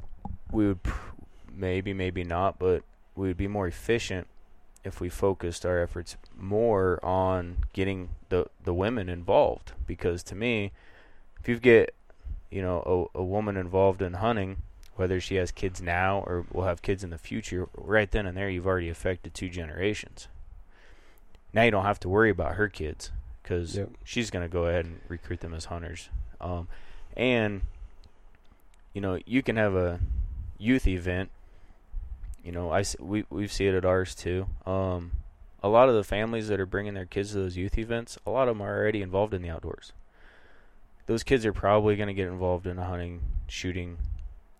we 0.51 0.67
would 0.67 0.83
pr- 0.83 1.11
maybe 1.51 1.91
maybe 1.91 2.23
not 2.23 2.59
but 2.59 2.83
we 3.15 3.27
would 3.29 3.37
be 3.37 3.47
more 3.47 3.67
efficient 3.67 4.27
if 4.85 5.01
we 5.01 5.09
focused 5.09 5.65
our 5.65 5.81
efforts 5.81 6.15
more 6.37 7.03
on 7.03 7.57
getting 7.73 8.09
the 8.29 8.45
the 8.63 8.73
women 8.73 9.09
involved. 9.09 9.73
Because 9.87 10.23
to 10.23 10.35
me 10.35 10.71
if 11.41 11.49
you 11.49 11.59
get 11.59 11.93
you 12.49 12.61
know 12.61 13.09
a, 13.15 13.19
a 13.19 13.23
woman 13.23 13.57
involved 13.57 14.01
in 14.01 14.13
hunting 14.13 14.57
whether 14.95 15.19
she 15.19 15.35
has 15.35 15.51
kids 15.51 15.81
now 15.81 16.19
or 16.25 16.45
will 16.53 16.63
have 16.63 16.81
kids 16.81 17.03
in 17.03 17.09
the 17.09 17.17
future 17.17 17.67
right 17.75 18.11
then 18.11 18.25
and 18.25 18.37
there 18.37 18.49
you've 18.49 18.67
already 18.67 18.87
affected 18.89 19.33
two 19.33 19.49
generations. 19.49 20.29
Now 21.51 21.63
you 21.63 21.71
don't 21.71 21.83
have 21.83 21.99
to 22.01 22.09
worry 22.09 22.29
about 22.29 22.55
her 22.55 22.69
kids 22.69 23.11
because 23.43 23.75
Yep. 23.75 23.89
she's 24.03 24.29
going 24.29 24.45
to 24.45 24.51
go 24.51 24.65
ahead 24.65 24.85
and 24.85 25.01
recruit 25.09 25.41
them 25.41 25.53
as 25.53 25.65
hunters. 25.65 26.09
Um, 26.39 26.67
and 27.17 27.61
you 28.93 29.01
know 29.01 29.19
you 29.25 29.41
can 29.43 29.55
have 29.57 29.75
a 29.75 29.99
youth 30.57 30.87
event 30.87 31.29
you 32.45 32.51
know 32.51 32.71
I 32.71 32.83
we 32.99 33.25
we 33.29 33.47
see 33.47 33.65
it 33.65 33.73
at 33.73 33.83
ours 33.83 34.13
too. 34.13 34.45
Um, 34.65 35.11
a 35.63 35.67
lot 35.67 35.89
of 35.89 35.95
the 35.95 36.03
families 36.03 36.47
that 36.47 36.59
are 36.59 36.67
bringing 36.67 36.93
their 36.93 37.07
kids 37.07 37.31
to 37.31 37.37
those 37.39 37.57
youth 37.57 37.77
events 37.77 38.19
a 38.25 38.29
lot 38.29 38.47
of 38.47 38.55
them 38.55 38.65
are 38.65 38.77
already 38.77 39.01
involved 39.01 39.33
in 39.33 39.41
the 39.41 39.49
outdoors. 39.49 39.91
Those 41.07 41.23
kids 41.23 41.45
are 41.45 41.53
probably 41.53 41.95
going 41.95 42.07
to 42.07 42.13
get 42.13 42.27
involved 42.27 42.67
in 42.67 42.77
hunting 42.77 43.21
shooting 43.47 43.97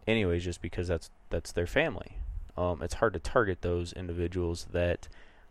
anyways 0.08 0.44
just 0.44 0.62
because 0.62 0.88
that's 0.88 1.12
that's 1.30 1.52
their 1.52 1.68
family. 1.68 2.18
Um, 2.58 2.82
it's 2.82 2.96
hard 2.96 3.14
to 3.14 3.20
target 3.20 3.62
those 3.62 3.94
individuals 3.94 4.68
that 4.72 5.08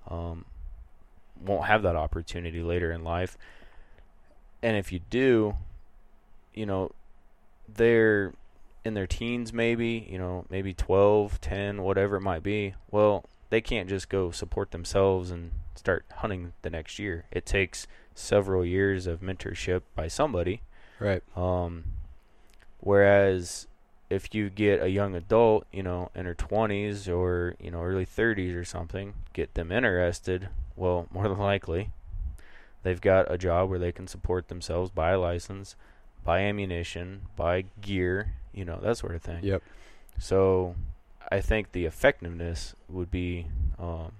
um, 0.08 0.44
won't 1.40 1.66
have 1.66 1.82
that 1.82 1.96
opportunity 1.96 2.62
later 2.62 2.90
in 2.90 3.04
life. 3.04 3.38
And 4.62 4.76
if 4.76 4.90
you 4.90 5.00
do 5.08 5.56
you 6.54 6.66
know 6.66 6.90
they're 7.68 8.32
in 8.84 8.94
their 8.94 9.06
teens 9.06 9.52
maybe 9.52 10.06
you 10.10 10.18
know 10.18 10.44
maybe 10.50 10.74
12 10.74 11.40
10 11.40 11.82
whatever 11.82 12.16
it 12.16 12.20
might 12.20 12.42
be 12.42 12.74
well 12.90 13.24
they 13.50 13.60
can't 13.60 13.88
just 13.88 14.08
go 14.08 14.30
support 14.30 14.70
themselves 14.70 15.30
and 15.30 15.52
start 15.74 16.04
hunting 16.16 16.52
the 16.62 16.70
next 16.70 16.98
year 16.98 17.24
it 17.30 17.46
takes 17.46 17.86
several 18.14 18.64
years 18.64 19.06
of 19.06 19.20
mentorship 19.20 19.82
by 19.94 20.06
somebody 20.08 20.60
Right. 21.00 21.22
um, 21.36 21.84
whereas 22.80 23.66
if 24.10 24.34
you 24.34 24.50
get 24.50 24.82
a 24.82 24.88
young 24.88 25.14
adult, 25.14 25.66
you 25.72 25.82
know, 25.82 26.10
in 26.14 26.26
her 26.26 26.34
20s 26.34 27.08
or, 27.08 27.56
you 27.58 27.70
know, 27.70 27.82
early 27.82 28.06
30s 28.06 28.54
or 28.54 28.64
something, 28.64 29.14
get 29.32 29.54
them 29.54 29.72
interested, 29.72 30.48
well, 30.76 31.06
more 31.10 31.26
than 31.28 31.38
likely, 31.38 31.90
they've 32.82 33.00
got 33.00 33.32
a 33.32 33.38
job 33.38 33.70
where 33.70 33.78
they 33.78 33.90
can 33.90 34.06
support 34.06 34.48
themselves, 34.48 34.90
buy 34.90 35.12
a 35.12 35.18
license, 35.18 35.74
buy 36.24 36.40
ammunition, 36.40 37.22
buy 37.36 37.64
gear, 37.80 38.32
you 38.52 38.64
know, 38.64 38.78
that 38.82 38.96
sort 38.96 39.14
of 39.14 39.22
thing. 39.22 39.40
Yep. 39.42 39.62
So 40.18 40.74
I 41.30 41.40
think 41.40 41.72
the 41.72 41.84
effectiveness 41.84 42.74
would 42.88 43.10
be 43.10 43.46
um, 43.78 44.12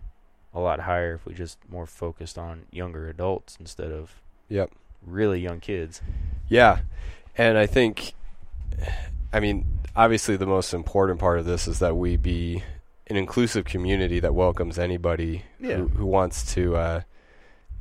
a 0.53 0.61
lot 0.61 0.81
higher 0.81 1.15
if 1.15 1.27
we 1.27 1.35
just 1.35 1.59
more 1.69 1.87
focused 1.87 2.39
on 2.39 2.63
younger 2.71 3.09
adults 3.09 3.57
instead 3.59 3.91
of 3.91 4.21
Yep. 4.49 4.71
really 5.05 5.41
young 5.41 5.61
kids. 5.61 6.01
Yeah, 6.49 6.81
and 7.39 7.57
I 7.57 7.67
think, 7.67 8.13
I 9.33 9.41
mean, 9.41 9.65
obviously 9.97 10.37
the 10.37 10.47
most 10.47 10.75
important 10.75 11.19
part 11.21 11.39
of 11.39 11.47
this 11.47 11.67
is 11.67 11.79
that 11.79 11.97
we 11.97 12.17
be 12.17 12.63
an 13.07 13.17
inclusive 13.17 13.65
community 13.65 14.21
that 14.21 14.35
welcomes 14.35 14.79
anybody 14.79 15.43
Yeah. 15.61 15.77
who, 15.77 15.89
who 15.89 16.07
wants 16.07 16.55
to, 16.55 16.77
uh, 16.77 17.01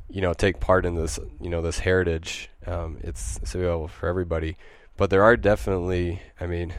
you 0.08 0.20
know, 0.20 0.32
take 0.32 0.60
part 0.60 0.86
in 0.86 0.94
this, 0.94 1.18
you 1.40 1.50
know, 1.50 1.62
this 1.62 1.80
heritage. 1.80 2.50
Um, 2.66 2.98
it's, 3.00 3.38
it's 3.38 3.54
available 3.54 3.88
for 3.88 4.08
everybody, 4.08 4.56
but 4.96 5.10
there 5.10 5.22
are 5.22 5.36
definitely, 5.36 6.22
I 6.40 6.46
mean, 6.46 6.74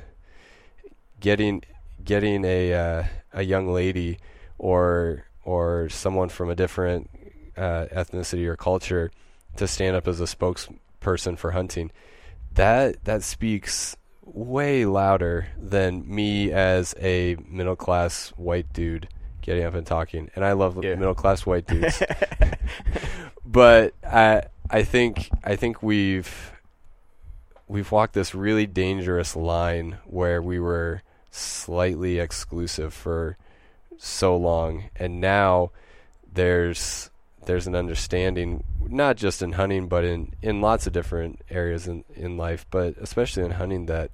getting 1.20 1.64
getting 2.04 2.46
a 2.46 2.74
uh, 2.74 3.04
a 3.34 3.44
young 3.44 3.68
lady 3.68 4.20
or 4.58 5.26
or 5.44 5.90
someone 5.90 6.30
from 6.30 6.50
a 6.50 6.56
different 6.56 7.10
uh, 7.58 7.88
ethnicity 7.92 8.46
or 8.46 8.56
culture 8.56 9.12
to 9.58 9.68
stand 9.68 9.96
up 9.96 10.08
as 10.08 10.20
a 10.20 10.26
spokesperson 10.26 11.38
for 11.38 11.52
hunting 11.52 11.92
that 12.54 13.04
that 13.06 13.24
speaks 13.24 13.96
way 14.24 14.86
louder 14.86 15.48
than 15.58 16.04
me 16.08 16.52
as 16.52 16.96
a 17.00 17.36
middle 17.48 17.76
class 17.76 18.30
white 18.38 18.72
dude 18.74 19.08
getting 19.46 19.64
up 19.64 19.74
and 19.76 19.86
talking 19.86 20.30
and 20.36 20.44
I 20.44 20.54
love 20.54 20.84
Yeah. 20.84 20.96
middle 20.96 21.16
class 21.16 21.46
white 21.46 21.68
dudes 21.74 22.02
but 23.46 23.94
I 24.04 24.44
I 24.70 24.84
think 24.84 25.30
I 25.44 25.56
think 25.56 25.84
we've 25.84 26.52
we've 27.68 27.92
walked 27.92 28.14
this 28.14 28.34
really 28.36 28.66
dangerous 28.66 29.36
line 29.36 29.98
where 30.06 30.42
we 30.42 30.60
were 30.60 31.02
slightly 31.32 32.20
exclusive 32.20 32.94
for 32.94 33.38
so 33.98 34.36
long 34.36 34.86
and 34.96 35.22
now 35.22 35.72
there's 36.34 37.10
there's 37.46 37.68
an 37.68 37.76
understanding 37.76 38.64
not 38.88 39.16
just 39.16 39.42
in 39.42 39.54
hunting 39.54 39.88
but 39.88 40.04
in 40.04 40.34
in 40.42 40.62
lots 40.62 40.88
of 40.88 40.94
different 40.94 41.40
areas 41.50 41.88
in 41.88 42.04
in 42.16 42.38
life 42.38 42.66
but 42.72 42.96
especially 42.98 43.44
in 43.44 43.52
hunting 43.52 43.86
that 43.86 44.10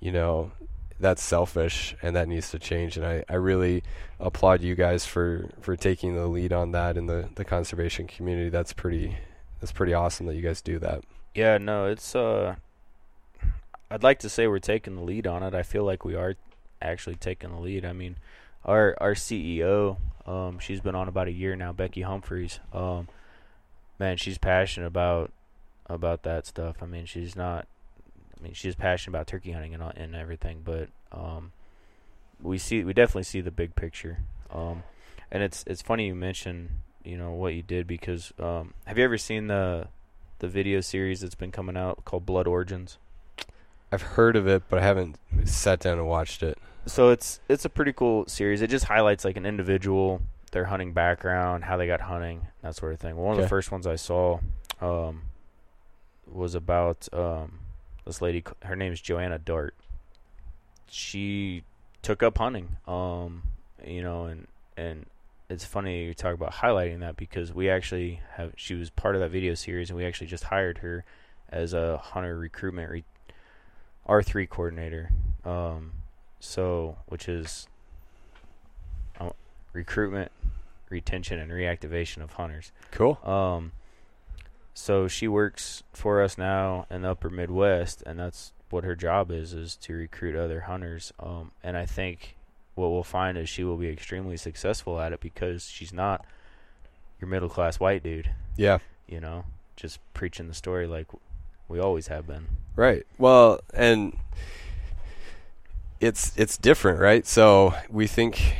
you 0.00 0.12
know 0.12 0.52
that's 1.00 1.22
selfish 1.22 1.96
and 2.02 2.14
that 2.14 2.28
needs 2.28 2.50
to 2.50 2.58
change 2.58 2.96
and 2.96 3.06
I, 3.06 3.24
I 3.28 3.34
really 3.34 3.82
applaud 4.18 4.62
you 4.62 4.74
guys 4.74 5.06
for 5.06 5.48
for 5.60 5.74
taking 5.76 6.14
the 6.14 6.26
lead 6.26 6.52
on 6.52 6.72
that 6.72 6.96
in 6.96 7.06
the 7.06 7.28
the 7.34 7.44
conservation 7.44 8.06
community 8.06 8.50
that's 8.50 8.72
pretty 8.72 9.16
that's 9.60 9.72
pretty 9.72 9.94
awesome 9.94 10.26
that 10.26 10.34
you 10.36 10.42
guys 10.42 10.60
do 10.60 10.78
that 10.80 11.02
Yeah, 11.34 11.58
no, 11.58 11.86
it's 11.86 12.14
uh 12.14 12.56
I'd 13.90 14.02
like 14.02 14.18
to 14.20 14.28
say 14.28 14.46
we're 14.46 14.58
taking 14.60 14.94
the 14.96 15.02
lead 15.02 15.26
on 15.26 15.42
it. 15.42 15.54
I 15.54 15.62
feel 15.62 15.84
like 15.84 16.04
we 16.04 16.14
are 16.14 16.34
actually 16.80 17.16
taking 17.16 17.50
the 17.50 17.58
lead. 17.58 17.84
I 17.84 17.92
mean, 17.92 18.16
our 18.64 18.96
our 19.00 19.14
CEO, 19.14 19.96
um 20.26 20.58
she's 20.58 20.80
been 20.80 20.94
on 20.94 21.08
about 21.08 21.28
a 21.28 21.32
year 21.32 21.56
now, 21.56 21.72
Becky 21.72 22.02
Humphries. 22.02 22.60
Um 22.72 23.08
man, 23.98 24.16
she's 24.16 24.38
passionate 24.38 24.86
about 24.86 25.30
about 25.86 26.22
that 26.22 26.46
stuff. 26.46 26.76
I 26.82 26.86
mean, 26.86 27.06
she's 27.06 27.34
not 27.36 27.66
I 28.40 28.44
mean, 28.44 28.54
she's 28.54 28.74
passionate 28.74 29.12
about 29.16 29.26
turkey 29.26 29.52
hunting 29.52 29.74
and 29.74 29.82
and 29.96 30.14
everything, 30.14 30.62
but 30.64 30.88
um 31.12 31.52
we 32.42 32.56
see 32.58 32.82
we 32.84 32.92
definitely 32.94 33.24
see 33.24 33.40
the 33.40 33.50
big 33.50 33.74
picture. 33.74 34.18
Um 34.50 34.82
and 35.30 35.42
it's 35.42 35.62
it's 35.66 35.82
funny 35.82 36.06
you 36.06 36.14
mention, 36.14 36.80
you 37.04 37.16
know, 37.16 37.32
what 37.32 37.54
you 37.54 37.62
did 37.62 37.86
because 37.86 38.32
um 38.38 38.74
have 38.86 38.98
you 38.98 39.04
ever 39.04 39.18
seen 39.18 39.46
the 39.48 39.88
the 40.38 40.48
video 40.48 40.80
series 40.80 41.20
that's 41.20 41.34
been 41.34 41.52
coming 41.52 41.76
out 41.76 42.04
called 42.06 42.24
Blood 42.24 42.46
Origins. 42.46 42.96
I've 43.92 44.02
heard 44.02 44.36
of 44.36 44.46
it 44.48 44.62
but 44.68 44.78
I 44.78 44.82
haven't 44.82 45.18
sat 45.44 45.80
down 45.80 45.98
and 45.98 46.06
watched 46.08 46.42
it 46.42 46.56
So 46.86 47.10
it's 47.10 47.40
it's 47.48 47.64
a 47.66 47.68
pretty 47.68 47.92
cool 47.92 48.24
series. 48.26 48.62
It 48.62 48.70
just 48.70 48.86
highlights 48.86 49.24
like 49.24 49.36
an 49.36 49.44
individual, 49.44 50.22
their 50.52 50.64
hunting 50.64 50.92
background, 50.94 51.64
how 51.64 51.76
they 51.76 51.86
got 51.86 52.00
hunting, 52.00 52.46
that 52.62 52.74
sort 52.74 52.94
of 52.94 53.00
thing. 53.00 53.16
One 53.16 53.32
of 53.36 53.42
the 53.42 53.48
first 53.48 53.70
ones 53.70 53.86
I 53.86 53.96
saw 53.96 54.40
um, 54.80 55.22
was 56.26 56.54
about 56.54 57.06
um, 57.12 57.59
this 58.04 58.22
lady. 58.22 58.44
Her 58.62 58.76
name's 58.76 59.00
Joanna 59.00 59.38
Dart. 59.38 59.74
She 60.88 61.64
took 62.02 62.22
up 62.22 62.38
hunting, 62.38 62.76
um, 62.86 63.42
you 63.86 64.02
know, 64.02 64.24
and 64.24 64.46
and 64.76 65.06
it's 65.48 65.64
funny 65.64 66.04
you 66.04 66.14
talk 66.14 66.34
about 66.34 66.52
highlighting 66.52 67.00
that 67.00 67.16
because 67.16 67.52
we 67.52 67.68
actually 67.70 68.20
have. 68.34 68.52
She 68.56 68.74
was 68.74 68.90
part 68.90 69.14
of 69.14 69.20
that 69.20 69.30
video 69.30 69.54
series, 69.54 69.90
and 69.90 69.96
we 69.96 70.04
actually 70.04 70.28
just 70.28 70.44
hired 70.44 70.78
her 70.78 71.04
as 71.48 71.72
a 71.72 71.98
hunter 71.98 72.36
recruitment 72.36 72.90
re- 72.90 73.04
R 74.06 74.22
three 74.22 74.46
coordinator. 74.46 75.10
Um, 75.44 75.92
so 76.40 76.98
which 77.06 77.28
is 77.28 77.68
uh, 79.20 79.30
recruitment, 79.72 80.32
retention, 80.88 81.38
and 81.38 81.50
reactivation 81.50 82.22
of 82.22 82.32
hunters. 82.32 82.72
cool 82.90 83.18
Um, 83.24 83.72
so 84.80 85.08
she 85.08 85.28
works 85.28 85.82
for 85.92 86.22
us 86.22 86.38
now 86.38 86.86
in 86.90 87.02
the 87.02 87.10
upper 87.10 87.28
Midwest, 87.28 88.02
and 88.06 88.18
that's 88.18 88.52
what 88.70 88.82
her 88.82 88.96
job 88.96 89.30
is 89.30 89.52
is 89.52 89.76
to 89.76 89.92
recruit 89.92 90.34
other 90.34 90.62
hunters. 90.62 91.12
Um, 91.20 91.50
and 91.62 91.76
I 91.76 91.84
think 91.84 92.36
what 92.76 92.90
we'll 92.90 93.02
find 93.02 93.36
is 93.36 93.48
she 93.48 93.62
will 93.62 93.76
be 93.76 93.88
extremely 93.88 94.38
successful 94.38 94.98
at 94.98 95.12
it 95.12 95.20
because 95.20 95.68
she's 95.68 95.92
not 95.92 96.24
your 97.20 97.28
middle 97.28 97.50
class 97.50 97.78
white 97.78 98.02
dude. 98.02 98.30
Yeah. 98.56 98.78
You 99.06 99.20
know, 99.20 99.44
just 99.76 100.00
preaching 100.14 100.48
the 100.48 100.54
story 100.54 100.86
like 100.86 101.08
we 101.68 101.78
always 101.78 102.06
have 102.06 102.26
been. 102.26 102.46
Right. 102.74 103.06
Well, 103.18 103.60
and 103.74 104.16
it's 106.00 106.32
it's 106.38 106.56
different, 106.56 107.00
right? 107.00 107.26
So 107.26 107.74
we 107.90 108.06
think 108.06 108.56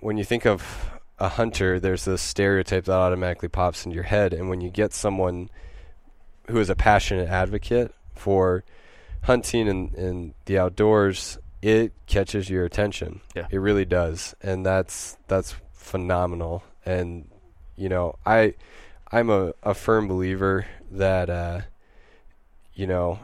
when 0.00 0.16
you 0.16 0.24
think 0.24 0.46
of 0.46 0.91
a 1.22 1.28
hunter, 1.28 1.78
there's 1.78 2.04
this 2.04 2.20
stereotype 2.20 2.86
that 2.86 2.92
automatically 2.92 3.48
pops 3.48 3.86
into 3.86 3.94
your 3.94 4.02
head, 4.02 4.34
and 4.34 4.50
when 4.50 4.60
you 4.60 4.70
get 4.70 4.92
someone 4.92 5.48
who 6.48 6.58
is 6.58 6.68
a 6.68 6.74
passionate 6.74 7.28
advocate 7.28 7.94
for 8.16 8.64
hunting 9.22 9.68
and, 9.68 9.94
and 9.94 10.34
the 10.46 10.58
outdoors, 10.58 11.38
it 11.62 11.92
catches 12.06 12.50
your 12.50 12.64
attention. 12.64 13.20
Yeah. 13.36 13.46
It 13.52 13.58
really 13.58 13.84
does. 13.84 14.34
And 14.42 14.66
that's 14.66 15.16
that's 15.28 15.54
phenomenal. 15.72 16.64
And 16.84 17.30
you 17.76 17.88
know, 17.88 18.18
I 18.26 18.54
I'm 19.12 19.30
a, 19.30 19.54
a 19.62 19.74
firm 19.74 20.08
believer 20.08 20.66
that 20.90 21.30
uh, 21.30 21.60
you 22.74 22.88
know, 22.88 23.20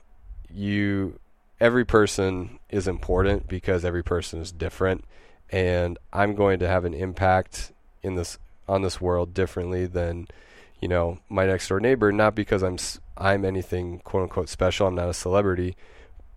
you 0.55 1.19
every 1.61 1.85
person 1.85 2.61
is 2.71 2.87
important 2.87 3.49
because 3.49 3.85
every 3.85 4.05
person 4.05 4.41
is 4.41 4.53
different 4.53 5.05
and 5.51 5.99
I'm 6.13 6.37
going 6.37 6.61
to 6.61 6.69
have 6.69 6.85
an 6.85 6.95
impact 6.95 7.73
in 8.03 8.15
this 8.15 8.39
on 8.69 8.83
this 8.83 9.01
world 9.01 9.35
differently 9.35 9.87
than 9.87 10.27
you 10.81 10.89
know 10.89 11.19
my 11.29 11.47
next 11.47 11.69
door 11.69 11.81
neighbor 11.81 12.13
not 12.13 12.35
because 12.35 12.63
I'm 12.63 12.77
I'm 13.17 13.45
anything 13.45 14.01
quote 14.01 14.25
unquote 14.25 14.49
special 14.49 14.87
I'm 14.87 14.95
not 14.95 15.09
a 15.09 15.15
celebrity 15.15 15.77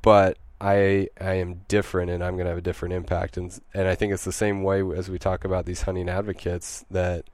but 0.01 0.38
I 0.59 1.09
I 1.20 1.34
am 1.36 1.62
different 1.68 2.12
and 2.12 2.24
I'm 2.24 2.34
going 2.36 2.45
to 2.45 2.49
have 2.49 2.57
a 2.57 2.62
different 2.62 2.93
impact 2.93 3.38
and 3.38 3.57
and 3.74 3.88
I 3.88 3.95
think 3.95 4.14
it's 4.14 4.26
the 4.26 4.32
same 4.32 4.64
way 4.64 4.82
as 4.95 5.09
we 5.09 5.20
talk 5.20 5.43
about 5.45 5.66
these 5.66 5.82
hunting 5.84 6.09
advocates 6.09 6.86
that 6.91 7.26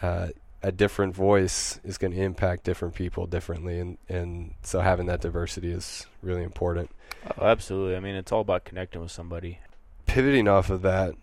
uh, 0.00 0.28
a 0.62 0.72
different 0.72 1.14
voice 1.14 1.80
is 1.84 1.98
going 1.98 2.12
to 2.12 2.20
impact 2.20 2.64
different 2.64 2.94
people 2.94 3.26
differently 3.26 3.78
and 3.78 3.98
and 4.08 4.54
so 4.62 4.80
having 4.80 5.06
that 5.06 5.20
diversity 5.20 5.70
is 5.72 6.06
really 6.22 6.42
important 6.42 6.90
Oh, 7.38 7.46
absolutely. 7.46 7.94
I 7.96 8.00
mean, 8.00 8.16
it's 8.16 8.32
all 8.32 8.40
about 8.40 8.64
connecting 8.64 9.00
with 9.00 9.12
somebody. 9.12 9.60
pivoting 10.06 10.48
off 10.48 10.70
of 10.70 10.82
that 10.82 11.14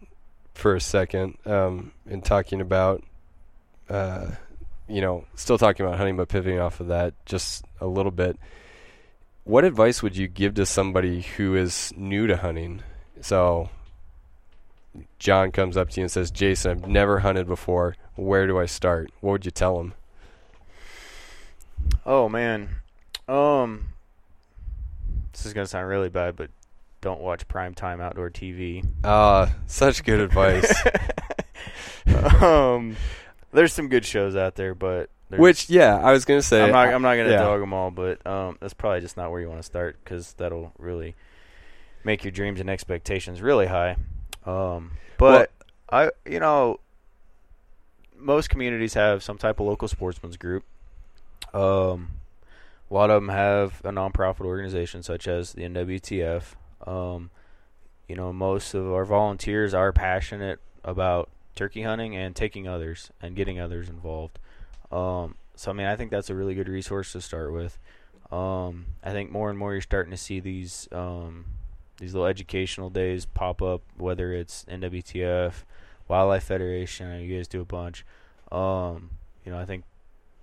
for 0.59 0.75
a 0.75 0.81
second 0.81 1.37
um, 1.45 1.91
and 2.07 2.23
talking 2.23 2.61
about, 2.61 3.03
uh, 3.89 4.27
you 4.87 5.01
know, 5.01 5.25
still 5.35 5.57
talking 5.57 5.85
about 5.85 5.97
hunting, 5.97 6.17
but 6.17 6.29
pivoting 6.29 6.59
off 6.59 6.79
of 6.79 6.87
that 6.87 7.13
just 7.25 7.65
a 7.81 7.87
little 7.87 8.11
bit. 8.11 8.37
What 9.43 9.63
advice 9.63 10.03
would 10.03 10.15
you 10.15 10.27
give 10.27 10.53
to 10.55 10.65
somebody 10.65 11.21
who 11.21 11.55
is 11.55 11.91
new 11.97 12.27
to 12.27 12.37
hunting? 12.37 12.83
So, 13.21 13.69
John 15.17 15.51
comes 15.51 15.77
up 15.77 15.89
to 15.91 15.99
you 15.99 16.03
and 16.03 16.11
says, 16.11 16.29
Jason, 16.29 16.71
I've 16.71 16.87
never 16.87 17.19
hunted 17.19 17.47
before. 17.47 17.95
Where 18.15 18.45
do 18.45 18.59
I 18.59 18.65
start? 18.65 19.11
What 19.21 19.31
would 19.31 19.45
you 19.45 19.51
tell 19.51 19.79
him? 19.79 19.93
Oh 22.05 22.27
man, 22.27 22.69
um, 23.27 23.93
this 25.31 25.45
is 25.45 25.53
gonna 25.53 25.67
sound 25.67 25.87
really 25.87 26.09
bad, 26.09 26.35
but 26.35 26.49
don't 27.01 27.21
watch 27.21 27.47
primetime 27.47 28.01
outdoor 28.01 28.29
TV. 28.29 28.85
Ah, 29.03 29.53
such 29.67 30.03
good 30.03 30.19
advice. 30.19 30.71
um, 32.41 32.95
there's 33.51 33.73
some 33.73 33.87
good 33.87 34.05
shows 34.05 34.35
out 34.35 34.55
there, 34.55 34.75
but 34.75 35.09
Which, 35.29 35.69
yeah, 35.69 35.97
I 35.97 36.11
was 36.11 36.25
going 36.25 36.39
to 36.39 36.45
say. 36.45 36.63
I'm 36.63 36.71
not 36.71 36.93
I'm 36.93 37.01
not 37.01 37.15
gonna 37.15 37.29
yeah. 37.29 37.41
dog 37.41 37.59
them 37.59 37.73
all, 37.73 37.91
but 37.91 38.25
um, 38.27 38.57
that's 38.59 38.73
probably 38.73 39.01
just 39.01 39.17
not 39.17 39.31
where 39.31 39.41
you 39.41 39.47
want 39.49 39.59
to 39.59 39.65
start 39.65 39.97
because 40.03 40.33
that'll 40.33 40.73
really 40.77 41.15
make 42.03 42.23
your 42.23 42.31
dreams 42.31 42.59
and 42.59 42.69
expectations 42.69 43.41
really 43.41 43.67
high. 43.67 43.95
Um, 44.45 44.91
but 45.17 45.51
I, 45.91 46.11
you 46.25 46.39
know, 46.39 46.79
most 48.17 48.49
communities 48.49 48.93
have 48.93 49.23
some 49.23 49.37
type 49.37 49.59
of 49.59 49.67
local 49.67 49.87
sportsman's 49.87 50.37
group. 50.37 50.63
Um, 51.53 52.11
a 52.89 52.93
lot 52.93 53.09
of 53.09 53.21
them 53.21 53.29
have 53.29 53.81
a 53.83 53.89
nonprofit 53.89 54.41
organization 54.41 55.03
such 55.03 55.27
as 55.27 55.53
the 55.53 55.63
NWTF. 55.63 56.55
Um, 56.89 57.29
you 58.07 58.15
know, 58.15 58.33
most 58.33 58.73
of 58.73 58.91
our 58.91 59.05
volunteers 59.05 59.73
are 59.73 59.93
passionate 59.93 60.59
about 60.83 61.29
turkey 61.55 61.83
hunting 61.83 62.15
and 62.15 62.35
taking 62.35 62.67
others 62.67 63.11
and 63.21 63.35
getting 63.35 63.59
others 63.59 63.89
involved. 63.89 64.39
Um, 64.91 65.35
so 65.55 65.69
I 65.71 65.73
mean, 65.73 65.85
I 65.85 65.95
think 65.95 66.09
that's 66.09 66.29
a 66.29 66.35
really 66.35 66.55
good 66.55 66.67
resource 66.67 67.11
to 67.11 67.21
start 67.21 67.53
with. 67.53 67.77
Um, 68.31 68.87
I 69.03 69.11
think 69.11 69.31
more 69.31 69.49
and 69.49 69.59
more 69.59 69.73
you're 69.73 69.81
starting 69.81 70.11
to 70.11 70.17
see 70.17 70.39
these 70.39 70.87
um, 70.91 71.45
these 71.99 72.13
little 72.13 72.27
educational 72.27 72.89
days 72.89 73.25
pop 73.25 73.61
up, 73.61 73.81
whether 73.97 74.33
it's 74.33 74.65
NWTF, 74.65 75.63
Wildlife 76.07 76.43
Federation. 76.43 77.21
You 77.21 77.37
guys 77.37 77.47
do 77.47 77.61
a 77.61 77.65
bunch. 77.65 78.05
Um, 78.51 79.11
you 79.45 79.51
know, 79.51 79.59
I 79.59 79.65
think 79.65 79.83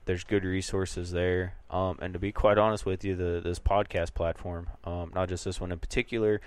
there's 0.06 0.24
good 0.24 0.44
resources 0.44 1.10
there. 1.12 1.54
Um, 1.70 1.98
and 2.00 2.12
to 2.14 2.18
be 2.18 2.32
quite 2.32 2.58
honest 2.58 2.86
with 2.86 3.04
you, 3.04 3.14
the 3.14 3.40
this 3.44 3.58
podcast 3.58 4.14
platform, 4.14 4.68
um, 4.84 5.12
not 5.14 5.28
just 5.28 5.44
this 5.44 5.60
one 5.60 5.70
in 5.72 5.78
particular, 5.78 6.40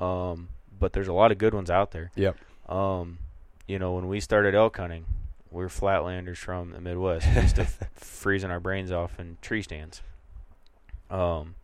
um, 0.00 0.48
but 0.78 0.92
there's 0.92 1.08
a 1.08 1.12
lot 1.12 1.30
of 1.32 1.38
good 1.38 1.54
ones 1.54 1.70
out 1.70 1.92
there. 1.92 2.10
Yep. 2.16 2.36
Um, 2.68 3.18
you 3.68 3.78
know, 3.78 3.92
when 3.94 4.08
we 4.08 4.18
started 4.20 4.54
elk 4.54 4.76
hunting, 4.78 5.04
we're 5.50 5.68
flatlanders 5.68 6.38
from 6.38 6.70
the 6.72 6.80
Midwest. 6.80 7.26
We 7.34 7.42
used 7.42 7.56
to 7.56 7.62
f- 7.62 7.82
freezing 7.94 8.50
our 8.50 8.60
brains 8.60 8.90
off 8.90 9.20
in 9.20 9.36
tree 9.40 9.62
stands. 9.62 10.02
Um, 11.10 11.54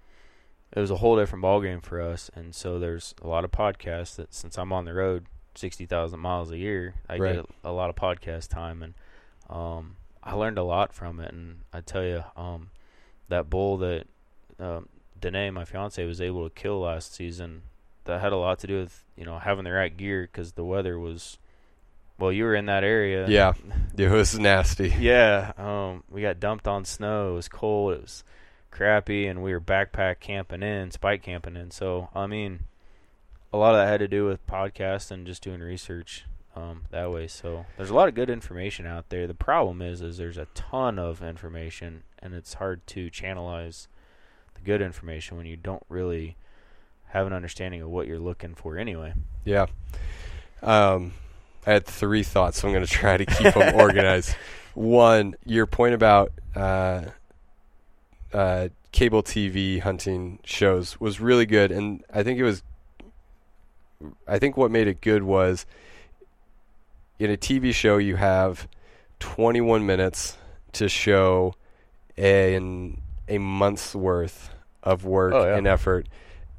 it 0.73 0.81
was 0.81 0.91
a 0.91 0.97
whole 0.97 1.17
different 1.17 1.43
ballgame 1.45 1.83
for 1.83 2.01
us, 2.01 2.31
and 2.35 2.55
so 2.55 2.79
there's 2.79 3.15
a 3.23 3.27
lot 3.27 3.45
of 3.45 3.51
podcasts 3.51 4.17
that 4.17 4.35
since 4.35 4.59
I'm 4.59 4.73
on 4.73 4.85
the 4.85 4.93
road 4.93 5.25
sixty 5.55 5.87
thousand 5.87 6.21
miles 6.21 6.51
a 6.53 6.59
year, 6.59 6.95
I 7.09 7.17
Right. 7.17 7.37
get 7.37 7.47
a, 7.65 7.71
a 7.71 7.73
lot 7.73 7.89
of 7.89 7.97
podcast 7.97 8.49
time, 8.49 8.83
and 8.83 8.95
um, 9.49 9.97
I 10.29 10.35
learned 10.35 10.59
a 10.59 10.63
lot 10.63 10.93
from 10.93 11.21
it. 11.21 11.33
And 11.33 11.61
I 11.73 11.81
tell 11.81 12.05
you, 12.05 12.23
um, 12.37 12.69
that 13.29 13.49
bull 13.49 13.79
that 13.79 14.05
um, 14.61 14.89
Danae, 15.19 15.51
my 15.51 15.65
fiance, 15.65 16.05
was 16.05 16.21
able 16.21 16.49
to 16.49 16.55
kill 16.55 16.81
last 16.81 17.15
season, 17.15 17.63
that 18.05 18.21
had 18.21 18.33
a 18.33 18.37
lot 18.37 18.59
to 18.61 18.67
do 18.67 18.81
with 18.81 19.05
you 19.17 19.25
know 19.25 19.39
having 19.39 19.65
the 19.65 19.73
right 19.73 19.95
gear 19.95 20.29
because 20.31 20.53
the 20.53 20.65
weather 20.65 20.99
was. 20.99 21.39
Well, 22.19 22.33
you 22.33 22.45
were 22.45 22.55
in 22.57 22.67
that 22.67 22.83
area. 22.85 23.29
Yeah. 23.29 23.53
It 23.97 24.11
was 24.11 24.39
nasty. 24.39 24.95
Yeah, 24.99 25.53
um, 25.59 26.05
we 26.09 26.23
got 26.23 26.39
dumped 26.39 26.69
on 26.69 26.85
snow. 26.85 27.33
It 27.33 27.35
was 27.35 27.49
cold. 27.49 27.95
It 27.95 28.03
was 28.03 28.25
crappy, 28.71 29.27
and 29.27 29.43
we 29.43 29.53
were 29.53 29.61
backpack 29.61 30.21
camping 30.21 30.63
in, 30.63 30.93
spike 30.93 31.23
camping 31.23 31.57
in. 31.57 31.73
So, 31.73 32.11
I 32.15 32.29
mean, 32.29 32.61
a 33.53 33.57
lot 33.57 33.75
of 33.75 33.79
that 33.79 33.89
had 33.89 33.99
to 33.99 34.09
do 34.09 34.25
with 34.25 34.47
podcast 34.47 35.11
and 35.11 35.27
just 35.27 35.43
doing 35.43 35.61
research 35.61 36.27
um, 36.59 36.83
that 36.91 37.11
way. 37.11 37.29
So, 37.29 37.67
there's 37.77 37.91
a 37.91 37.95
lot 37.95 38.09
of 38.09 38.15
good 38.15 38.31
information 38.31 38.87
out 38.87 39.09
there. 39.09 39.27
The 39.27 39.35
problem 39.35 39.81
is, 39.81 40.01
is 40.01 40.17
there's 40.17 40.39
a 40.39 40.47
ton 40.55 40.99
of 40.99 41.23
information, 41.23 42.03
and 42.19 42.35
it's 42.35 42.55
hard 42.55 42.87
to 42.89 43.11
channelize 43.11 43.87
the 44.55 44.61
good 44.63 44.83
information 44.83 45.37
when 45.37 45.47
you 45.47 45.57
don't 45.57 45.85
really 45.89 46.37
have 47.09 47.27
an 47.27 47.33
understanding 47.33 47.83
of 47.83 47.89
what 47.89 48.07
you're 48.07 48.19
looking 48.19 48.55
for 48.55 48.77
anyway. 48.77 49.15
Yeah. 49.45 49.67
Um, 50.63 51.13
I 51.67 51.73
had 51.73 51.87
three 51.87 52.23
thoughts, 52.23 52.61
so 52.61 52.69
I'm 52.69 52.75
going 52.75 52.87
to 52.87 52.91
try 52.91 53.17
to 53.17 53.27
keep 53.27 53.55
them 53.55 53.75
organized. 53.75 54.35
One, 54.75 55.35
your 55.45 55.67
point 55.67 55.95
about 55.95 56.33
uh, 56.55 57.07
uh, 58.33 58.69
cable 58.93 59.23
TV 59.23 59.81
hunting 59.81 60.39
shows 60.45 61.01
was 61.01 61.21
really 61.21 61.47
good, 61.47 61.71
and 61.71 62.05
I 62.13 62.23
think 62.23 62.39
it 62.39 62.45
was. 62.45 62.63
I 64.29 64.39
think 64.39 64.57
what 64.57 64.71
made 64.71 64.87
it 64.87 65.01
good 65.01 65.25
was 65.25 65.67
in 67.19 67.31
a 67.31 67.37
TV 67.37 67.73
show 67.75 67.97
you 67.99 68.17
have 68.17 68.69
21 69.21 69.85
minutes 69.87 70.37
to 70.73 70.89
show 70.89 71.55
a 72.17 72.55
an, 72.55 73.01
a 73.29 73.39
month's 73.39 73.95
worth 73.95 74.51
of 74.83 75.05
work 75.05 75.35
Oh, 75.35 75.45
yeah. 75.45 75.57
and 75.57 75.67
effort, 75.67 76.09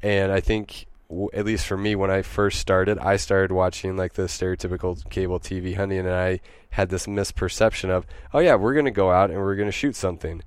and 0.01 0.32
I 0.32 0.39
think 0.39 0.86
w- 1.10 1.30
at 1.34 1.45
least 1.45 1.66
for 1.66 1.78
me 1.78 1.95
when 1.95 2.12
I 2.12 2.22
first 2.22 2.60
started, 2.60 2.97
I 2.99 3.16
started 3.18 3.51
watching 3.51 3.95
like 3.97 4.14
the 4.14 4.24
stereotypical 4.24 5.10
cable 5.10 5.39
TV 5.39 5.76
hunting, 5.76 5.99
and 5.99 6.10
I 6.14 6.39
had 6.72 6.89
this 6.89 7.07
misperception 7.07 7.89
of, 7.89 8.05
oh 8.34 8.39
yeah, 8.39 8.55
we're 8.55 8.74
gonna 8.74 8.91
go 8.91 9.10
out 9.12 9.32
and 9.32 9.39
we're 9.39 9.55
gonna 9.55 9.72
shoot 9.72 9.95
something, 9.95 10.41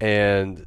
and 0.00 0.66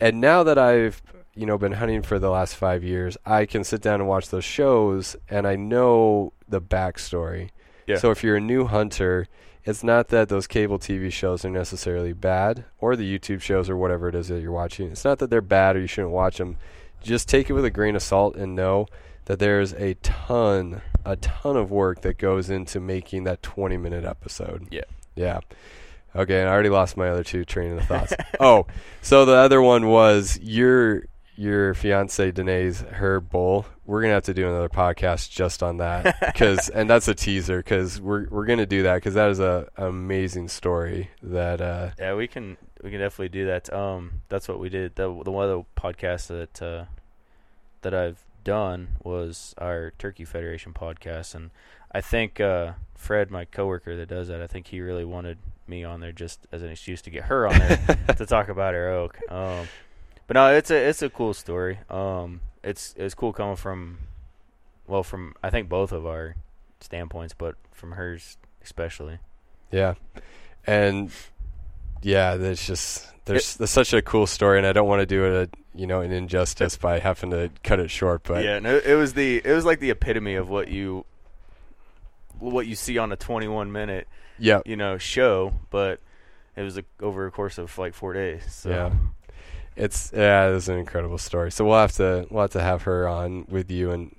and 0.00 0.20
now 0.20 0.42
that 0.42 0.58
I've 0.58 1.02
you 1.34 1.46
know 1.46 1.56
been 1.58 1.72
hunting 1.72 2.02
for 2.02 2.18
the 2.18 2.30
last 2.30 2.56
five 2.56 2.82
years, 2.82 3.16
I 3.24 3.46
can 3.46 3.64
sit 3.64 3.80
down 3.82 4.00
and 4.00 4.08
watch 4.08 4.28
those 4.30 4.44
shows, 4.44 5.16
and 5.28 5.46
I 5.46 5.56
know 5.56 6.32
the 6.48 6.60
backstory. 6.60 7.50
Yeah. 7.86 7.96
So 7.96 8.10
if 8.10 8.22
you're 8.22 8.36
a 8.36 8.40
new 8.40 8.66
hunter, 8.66 9.28
it's 9.64 9.84
not 9.84 10.08
that 10.08 10.28
those 10.28 10.46
cable 10.46 10.78
TV 10.78 11.12
shows 11.12 11.44
are 11.44 11.50
necessarily 11.50 12.12
bad, 12.12 12.64
or 12.78 12.96
the 12.96 13.18
YouTube 13.18 13.40
shows 13.40 13.70
or 13.70 13.76
whatever 13.76 14.08
it 14.08 14.14
is 14.14 14.28
that 14.28 14.40
you're 14.40 14.52
watching. 14.52 14.90
It's 14.90 15.04
not 15.04 15.18
that 15.20 15.30
they're 15.30 15.40
bad 15.40 15.76
or 15.76 15.80
you 15.80 15.86
shouldn't 15.86 16.12
watch 16.12 16.38
them. 16.38 16.56
Just 17.02 17.28
take 17.28 17.50
it 17.50 17.52
with 17.52 17.64
a 17.64 17.70
grain 17.70 17.96
of 17.96 18.02
salt 18.02 18.36
and 18.36 18.54
know 18.54 18.86
that 19.26 19.38
there's 19.38 19.72
a 19.74 19.94
ton, 19.94 20.82
a 21.04 21.16
ton 21.16 21.56
of 21.56 21.70
work 21.70 22.02
that 22.02 22.18
goes 22.18 22.50
into 22.50 22.80
making 22.80 23.24
that 23.24 23.42
20 23.42 23.76
minute 23.76 24.04
episode. 24.04 24.68
Yeah. 24.70 24.82
Yeah. 25.14 25.40
Okay, 26.14 26.40
and 26.40 26.48
I 26.48 26.52
already 26.52 26.68
lost 26.68 26.96
my 26.96 27.08
other 27.08 27.24
two 27.24 27.44
train 27.44 27.78
of 27.78 27.84
thoughts. 27.86 28.12
oh, 28.40 28.66
so 29.00 29.24
the 29.24 29.34
other 29.34 29.62
one 29.62 29.88
was 29.88 30.38
your 30.42 31.04
your 31.36 31.74
fiance 31.74 32.30
Danae's 32.32 32.80
her 32.80 33.20
bull. 33.20 33.66
We're 33.84 34.02
gonna 34.02 34.14
have 34.14 34.24
to 34.24 34.34
do 34.34 34.48
another 34.48 34.68
podcast 34.68 35.30
just 35.30 35.62
on 35.62 35.78
that 35.78 36.18
because, 36.20 36.68
and 36.74 36.88
that's 36.88 37.08
a 37.08 37.14
teaser 37.14 37.58
because 37.58 38.00
we're 38.00 38.28
we're 38.28 38.44
gonna 38.44 38.66
do 38.66 38.84
that 38.84 38.96
because 38.96 39.14
that 39.14 39.30
is 39.30 39.40
a 39.40 39.68
amazing 39.76 40.48
story 40.48 41.10
that. 41.22 41.60
uh 41.60 41.90
Yeah, 41.98 42.14
we 42.14 42.28
can 42.28 42.56
we 42.82 42.90
can 42.90 43.00
definitely 43.00 43.30
do 43.30 43.46
that. 43.46 43.72
Um, 43.72 44.22
that's 44.28 44.48
what 44.48 44.58
we 44.58 44.68
did. 44.68 44.96
The 44.96 45.04
the 45.24 45.30
one 45.30 45.48
of 45.48 45.50
the 45.50 45.80
podcasts 45.80 46.26
that 46.26 46.62
uh, 46.62 46.84
that 47.82 47.94
I've 47.94 48.24
done 48.44 48.88
was 49.02 49.54
our 49.58 49.92
Turkey 49.98 50.24
Federation 50.24 50.72
podcast, 50.74 51.34
and 51.34 51.50
I 51.92 52.00
think 52.00 52.40
uh, 52.40 52.72
Fred, 52.94 53.30
my 53.30 53.44
coworker 53.44 53.96
that 53.96 54.08
does 54.08 54.28
that, 54.28 54.40
I 54.42 54.46
think 54.46 54.68
he 54.68 54.80
really 54.80 55.04
wanted 55.04 55.38
me 55.66 55.84
on 55.84 56.00
there 56.00 56.12
just 56.12 56.46
as 56.50 56.62
an 56.62 56.70
excuse 56.70 57.00
to 57.02 57.10
get 57.10 57.24
her 57.24 57.46
on 57.46 57.58
there 57.58 57.98
to 58.16 58.26
talk 58.26 58.48
about 58.48 58.74
her 58.74 58.90
oak. 58.90 59.18
Um, 59.30 59.68
but 60.32 60.40
no, 60.40 60.56
it's 60.56 60.70
a 60.70 60.76
it's 60.76 61.02
a 61.02 61.10
cool 61.10 61.34
story. 61.34 61.78
Um, 61.90 62.40
it's 62.64 62.94
it's 62.96 63.14
cool 63.14 63.34
coming 63.34 63.56
from, 63.56 63.98
well, 64.86 65.02
from 65.02 65.34
I 65.42 65.50
think 65.50 65.68
both 65.68 65.92
of 65.92 66.06
our 66.06 66.36
standpoints, 66.80 67.34
but 67.36 67.56
from 67.70 67.92
hers 67.92 68.38
especially. 68.64 69.18
Yeah, 69.70 69.94
and 70.66 71.10
yeah, 72.00 72.36
there's 72.36 72.66
just 72.66 73.06
there's, 73.26 73.56
there's 73.58 73.70
such 73.70 73.92
a 73.92 74.00
cool 74.00 74.26
story, 74.26 74.56
and 74.56 74.66
I 74.66 74.72
don't 74.72 74.88
want 74.88 75.00
to 75.00 75.06
do 75.06 75.26
it 75.26 75.50
a 75.50 75.78
you 75.78 75.86
know 75.86 76.00
an 76.00 76.12
injustice 76.12 76.78
by 76.78 76.98
having 76.98 77.28
to 77.32 77.50
cut 77.62 77.78
it 77.78 77.90
short. 77.90 78.22
But 78.22 78.42
yeah, 78.42 78.58
no, 78.58 78.80
it 78.82 78.94
was 78.94 79.12
the 79.12 79.42
it 79.44 79.52
was 79.52 79.66
like 79.66 79.80
the 79.80 79.90
epitome 79.90 80.36
of 80.36 80.48
what 80.48 80.68
you 80.68 81.04
what 82.38 82.66
you 82.66 82.74
see 82.74 82.96
on 82.96 83.12
a 83.12 83.16
21 83.16 83.70
minute 83.70 84.08
yeah, 84.38 84.62
you 84.64 84.76
know 84.76 84.96
show, 84.96 85.52
but 85.68 86.00
it 86.56 86.62
was 86.62 86.78
a, 86.78 86.84
over 87.00 87.26
a 87.26 87.30
course 87.30 87.58
of 87.58 87.76
like 87.76 87.92
four 87.92 88.14
days. 88.14 88.44
So. 88.48 88.70
Yeah. 88.70 88.92
It's 89.76 90.12
yeah, 90.14 90.48
it's 90.48 90.68
an 90.68 90.78
incredible 90.78 91.18
story. 91.18 91.50
So 91.50 91.64
we'll 91.64 91.78
have 91.78 91.92
to 91.92 92.26
we'll 92.30 92.42
have 92.42 92.50
to 92.52 92.60
have 92.62 92.82
her 92.82 93.08
on 93.08 93.46
with 93.48 93.70
you 93.70 93.90
and 93.90 94.14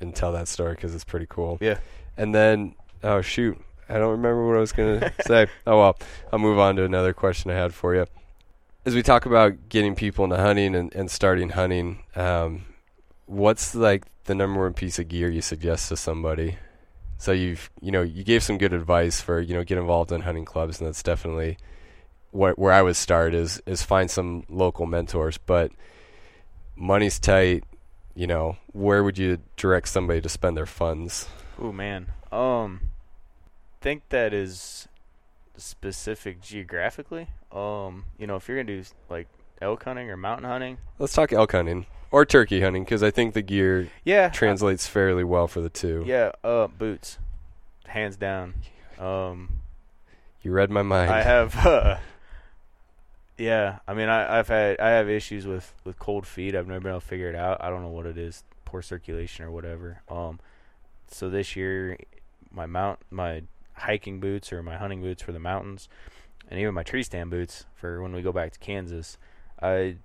and 0.00 0.14
tell 0.14 0.32
that 0.32 0.48
story 0.48 0.74
because 0.74 0.94
it's 0.94 1.04
pretty 1.04 1.26
cool. 1.28 1.58
Yeah. 1.60 1.78
And 2.16 2.34
then 2.34 2.74
oh 3.02 3.20
shoot, 3.20 3.58
I 3.88 3.98
don't 3.98 4.10
remember 4.10 4.46
what 4.46 4.56
I 4.56 4.60
was 4.60 4.72
gonna 4.72 5.12
say. 5.26 5.46
Oh 5.66 5.78
well, 5.78 5.98
I'll 6.32 6.38
move 6.38 6.58
on 6.58 6.76
to 6.76 6.84
another 6.84 7.12
question 7.12 7.50
I 7.50 7.54
had 7.54 7.74
for 7.74 7.94
you. 7.94 8.06
As 8.84 8.94
we 8.94 9.02
talk 9.02 9.26
about 9.26 9.68
getting 9.68 9.96
people 9.96 10.24
into 10.24 10.36
hunting 10.36 10.76
and, 10.76 10.94
and 10.94 11.10
starting 11.10 11.50
hunting, 11.50 12.04
um, 12.14 12.64
what's 13.26 13.74
like 13.74 14.04
the 14.24 14.34
number 14.34 14.62
one 14.62 14.74
piece 14.74 14.98
of 14.98 15.08
gear 15.08 15.28
you 15.28 15.42
suggest 15.42 15.88
to 15.88 15.96
somebody? 15.96 16.56
So 17.18 17.32
you've 17.32 17.70
you 17.80 17.92
know 17.92 18.02
you 18.02 18.24
gave 18.24 18.42
some 18.42 18.58
good 18.58 18.72
advice 18.72 19.20
for 19.20 19.40
you 19.40 19.54
know 19.54 19.64
get 19.64 19.78
involved 19.78 20.12
in 20.12 20.22
hunting 20.22 20.44
clubs, 20.44 20.80
and 20.80 20.86
that's 20.86 21.02
definitely 21.02 21.58
what 22.36 22.58
where 22.58 22.72
I 22.72 22.82
would 22.82 22.96
start 22.96 23.34
is 23.34 23.60
is 23.66 23.82
find 23.82 24.10
some 24.10 24.44
local 24.48 24.86
mentors. 24.86 25.38
But 25.38 25.72
money's 26.76 27.18
tight. 27.18 27.64
You 28.14 28.26
know, 28.26 28.56
where 28.72 29.02
would 29.04 29.18
you 29.18 29.38
direct 29.56 29.88
somebody 29.88 30.20
to 30.22 30.28
spend 30.28 30.56
their 30.56 30.66
funds? 30.66 31.28
Oh 31.60 31.70
man, 31.72 32.06
um, 32.32 32.80
think 33.80 34.02
that 34.08 34.32
is 34.32 34.88
specific 35.56 36.40
geographically. 36.40 37.28
Um, 37.52 38.04
you 38.18 38.26
know, 38.26 38.36
if 38.36 38.48
you're 38.48 38.62
gonna 38.62 38.82
do 38.82 38.88
like 39.10 39.28
elk 39.60 39.84
hunting 39.84 40.10
or 40.10 40.16
mountain 40.16 40.46
hunting, 40.48 40.78
Let's 40.98 41.12
talk 41.12 41.32
elk 41.32 41.52
hunting 41.52 41.86
or 42.10 42.24
turkey 42.24 42.60
hunting 42.62 42.84
because 42.84 43.02
I 43.02 43.10
think 43.10 43.34
the 43.34 43.42
gear 43.42 43.88
yeah, 44.04 44.28
translates 44.30 44.86
fairly 44.86 45.24
well 45.24 45.46
for 45.48 45.60
the 45.60 45.70
two. 45.70 46.02
yeah, 46.06 46.32
uh, 46.44 46.66
boots, 46.68 47.18
hands 47.86 48.16
down. 48.16 48.54
Um, 48.98 49.58
You 50.42 50.52
read 50.52 50.70
my 50.70 50.82
mind. 50.82 51.10
I 51.10 51.22
have. 51.22 51.54
Uh, 51.66 51.98
yeah, 53.38 53.78
I 53.86 53.94
mean, 53.94 54.08
I, 54.08 54.38
I've 54.38 54.48
had 54.48 54.80
I 54.80 54.90
have 54.90 55.08
issues 55.08 55.46
with 55.46 55.74
with 55.84 55.98
cold 55.98 56.26
feet. 56.26 56.54
I've 56.54 56.66
never 56.66 56.80
been 56.80 56.90
able 56.90 57.00
to 57.00 57.06
figure 57.06 57.28
it 57.28 57.34
out. 57.34 57.58
I 57.62 57.68
don't 57.68 57.82
know 57.82 57.88
what 57.90 58.06
it 58.06 58.16
is, 58.16 58.44
poor 58.64 58.82
circulation 58.82 59.44
or 59.44 59.50
whatever. 59.50 60.02
Um, 60.08 60.40
so 61.08 61.28
this 61.28 61.54
year, 61.54 61.98
my 62.50 62.66
mount 62.66 63.00
my 63.10 63.42
hiking 63.74 64.20
boots 64.20 64.52
or 64.52 64.62
my 64.62 64.76
hunting 64.76 65.02
boots 65.02 65.22
for 65.22 65.32
the 65.32 65.38
mountains, 65.38 65.88
and 66.48 66.58
even 66.58 66.72
my 66.72 66.82
tree 66.82 67.02
stand 67.02 67.30
boots 67.30 67.66
for 67.74 68.00
when 68.00 68.14
we 68.14 68.22
go 68.22 68.32
back 68.32 68.52
to 68.52 68.58
Kansas, 68.58 69.18
I 69.60 69.96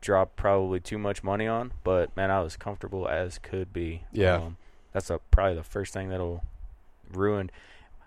dropped 0.00 0.36
probably 0.36 0.80
too 0.80 0.98
much 0.98 1.22
money 1.22 1.46
on. 1.46 1.72
But 1.84 2.16
man, 2.16 2.30
I 2.30 2.40
was 2.40 2.56
comfortable 2.56 3.08
as 3.08 3.38
could 3.38 3.72
be. 3.72 4.02
Yeah. 4.12 4.36
um, 4.36 4.56
that's 4.92 5.10
a, 5.10 5.20
probably 5.30 5.54
the 5.54 5.62
first 5.62 5.92
thing 5.92 6.08
that'll 6.08 6.42
ruin. 7.12 7.50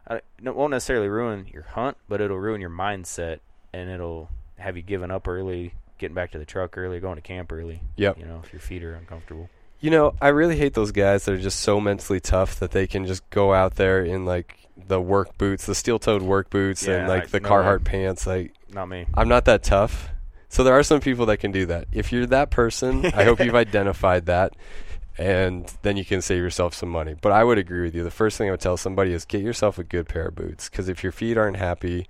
I, 0.05 0.21
it 0.43 0.55
won't 0.55 0.71
necessarily 0.71 1.07
ruin 1.07 1.47
your 1.53 1.63
hunt, 1.63 1.97
but 2.09 2.19
it'll 2.19 2.39
ruin 2.39 2.59
your 2.59 2.71
mindset, 2.71 3.39
and 3.71 3.89
it'll 3.89 4.29
have 4.59 4.75
you 4.77 4.83
given 4.83 5.11
up 5.11 5.27
early, 5.27 5.73
getting 5.97 6.15
back 6.15 6.31
to 6.31 6.37
the 6.39 6.45
truck 6.45 6.77
early, 6.77 6.99
going 6.99 7.15
to 7.15 7.21
camp 7.21 7.51
early. 7.51 7.81
Yep. 7.97 8.19
You 8.19 8.25
know, 8.25 8.41
if 8.43 8.53
your 8.53 8.59
feet 8.59 8.83
are 8.83 8.93
uncomfortable. 8.95 9.49
You 9.81 9.91
know, 9.91 10.13
I 10.21 10.29
really 10.29 10.57
hate 10.57 10.73
those 10.73 10.91
guys 10.91 11.25
that 11.25 11.33
are 11.33 11.37
just 11.37 11.61
so 11.61 11.79
mentally 11.79 12.19
tough 12.19 12.59
that 12.59 12.71
they 12.71 12.85
can 12.87 13.05
just 13.05 13.29
go 13.29 13.53
out 13.53 13.75
there 13.75 14.03
in 14.03 14.25
like 14.25 14.55
the 14.87 14.99
work 15.01 15.37
boots, 15.37 15.65
the 15.65 15.75
steel-toed 15.75 16.21
work 16.21 16.49
boots, 16.49 16.87
and 16.87 17.07
like 17.07 17.23
I- 17.23 17.27
the 17.27 17.39
no 17.39 17.49
Carhartt 17.49 17.79
way. 17.79 17.83
pants. 17.85 18.27
Like, 18.27 18.53
Not 18.73 18.87
me. 18.87 19.05
I'm 19.13 19.27
not 19.29 19.45
that 19.45 19.63
tough. 19.63 20.09
So 20.49 20.63
there 20.63 20.73
are 20.77 20.83
some 20.83 20.99
people 20.99 21.25
that 21.27 21.37
can 21.37 21.51
do 21.51 21.65
that. 21.67 21.87
If 21.91 22.11
you're 22.11 22.25
that 22.27 22.49
person, 22.49 23.05
I 23.05 23.23
hope 23.23 23.39
you've 23.39 23.55
identified 23.67 24.25
that, 24.25 24.53
and 25.17 25.71
then 25.83 25.95
you 25.97 26.03
can 26.05 26.21
save 26.21 26.41
yourself 26.41 26.73
some 26.73 26.89
money. 26.89 27.15
But 27.19 27.31
I 27.31 27.43
would 27.43 27.57
agree 27.57 27.81
with 27.83 27.93
you. 27.95 28.03
The 28.03 28.11
first 28.11 28.37
thing 28.37 28.47
I 28.47 28.51
would 28.51 28.59
tell 28.59 28.77
somebody 28.77 29.13
is 29.13 29.25
get 29.25 29.41
yourself 29.41 29.77
a 29.77 29.83
good 29.83 30.07
pair 30.07 30.27
of 30.27 30.35
boots, 30.35 30.69
because 30.69 30.89
if 30.89 31.03
your 31.03 31.11
feet 31.11 31.37
aren't 31.37 31.57
happy, 31.57 32.07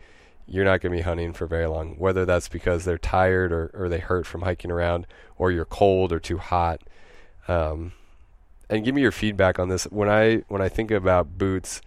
you're 0.49 0.65
not 0.65 0.81
going 0.81 0.91
to 0.91 0.97
be 0.97 1.03
hunting 1.03 1.33
for 1.33 1.45
very 1.47 1.67
long. 1.67 1.95
Whether 1.97 2.25
that's 2.25 2.49
because 2.49 2.85
they're 2.85 2.97
tired 2.97 3.51
or, 3.51 3.71
or 3.73 3.89
they 3.89 3.99
hurt 3.99 4.25
from 4.25 4.41
hiking 4.41 4.71
around, 4.71 5.07
or 5.37 5.51
you're 5.51 5.65
cold 5.65 6.11
or 6.11 6.19
too 6.19 6.37
hot. 6.37 6.81
Um, 7.47 7.93
and 8.69 8.85
give 8.85 8.93
me 8.93 9.01
your 9.01 9.11
feedback 9.11 9.59
on 9.59 9.69
this. 9.69 9.85
When 9.85 10.09
I 10.09 10.43
when 10.47 10.61
I 10.61 10.69
think 10.69 10.91
about 10.91 11.37
boots, 11.37 11.81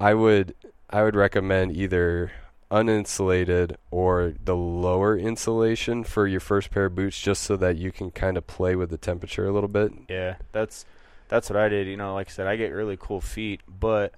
I 0.00 0.14
would 0.14 0.54
I 0.90 1.02
would 1.02 1.16
recommend 1.16 1.76
either 1.76 2.32
uninsulated 2.70 3.76
or 3.90 4.34
the 4.44 4.56
lower 4.56 5.16
insulation 5.16 6.02
for 6.02 6.26
your 6.26 6.40
first 6.40 6.70
pair 6.70 6.86
of 6.86 6.94
boots 6.94 7.20
just 7.20 7.42
so 7.42 7.56
that 7.56 7.76
you 7.76 7.92
can 7.92 8.10
kind 8.10 8.36
of 8.36 8.46
play 8.46 8.74
with 8.74 8.90
the 8.90 8.98
temperature 8.98 9.46
a 9.46 9.52
little 9.52 9.68
bit. 9.68 9.92
Yeah, 10.08 10.36
that's 10.52 10.84
that's 11.28 11.50
what 11.50 11.56
I 11.56 11.68
did. 11.68 11.86
You 11.86 11.96
know, 11.96 12.14
like 12.14 12.28
I 12.28 12.30
said, 12.30 12.46
I 12.46 12.56
get 12.56 12.72
really 12.72 12.96
cool 12.98 13.20
feet, 13.20 13.60
but 13.68 14.14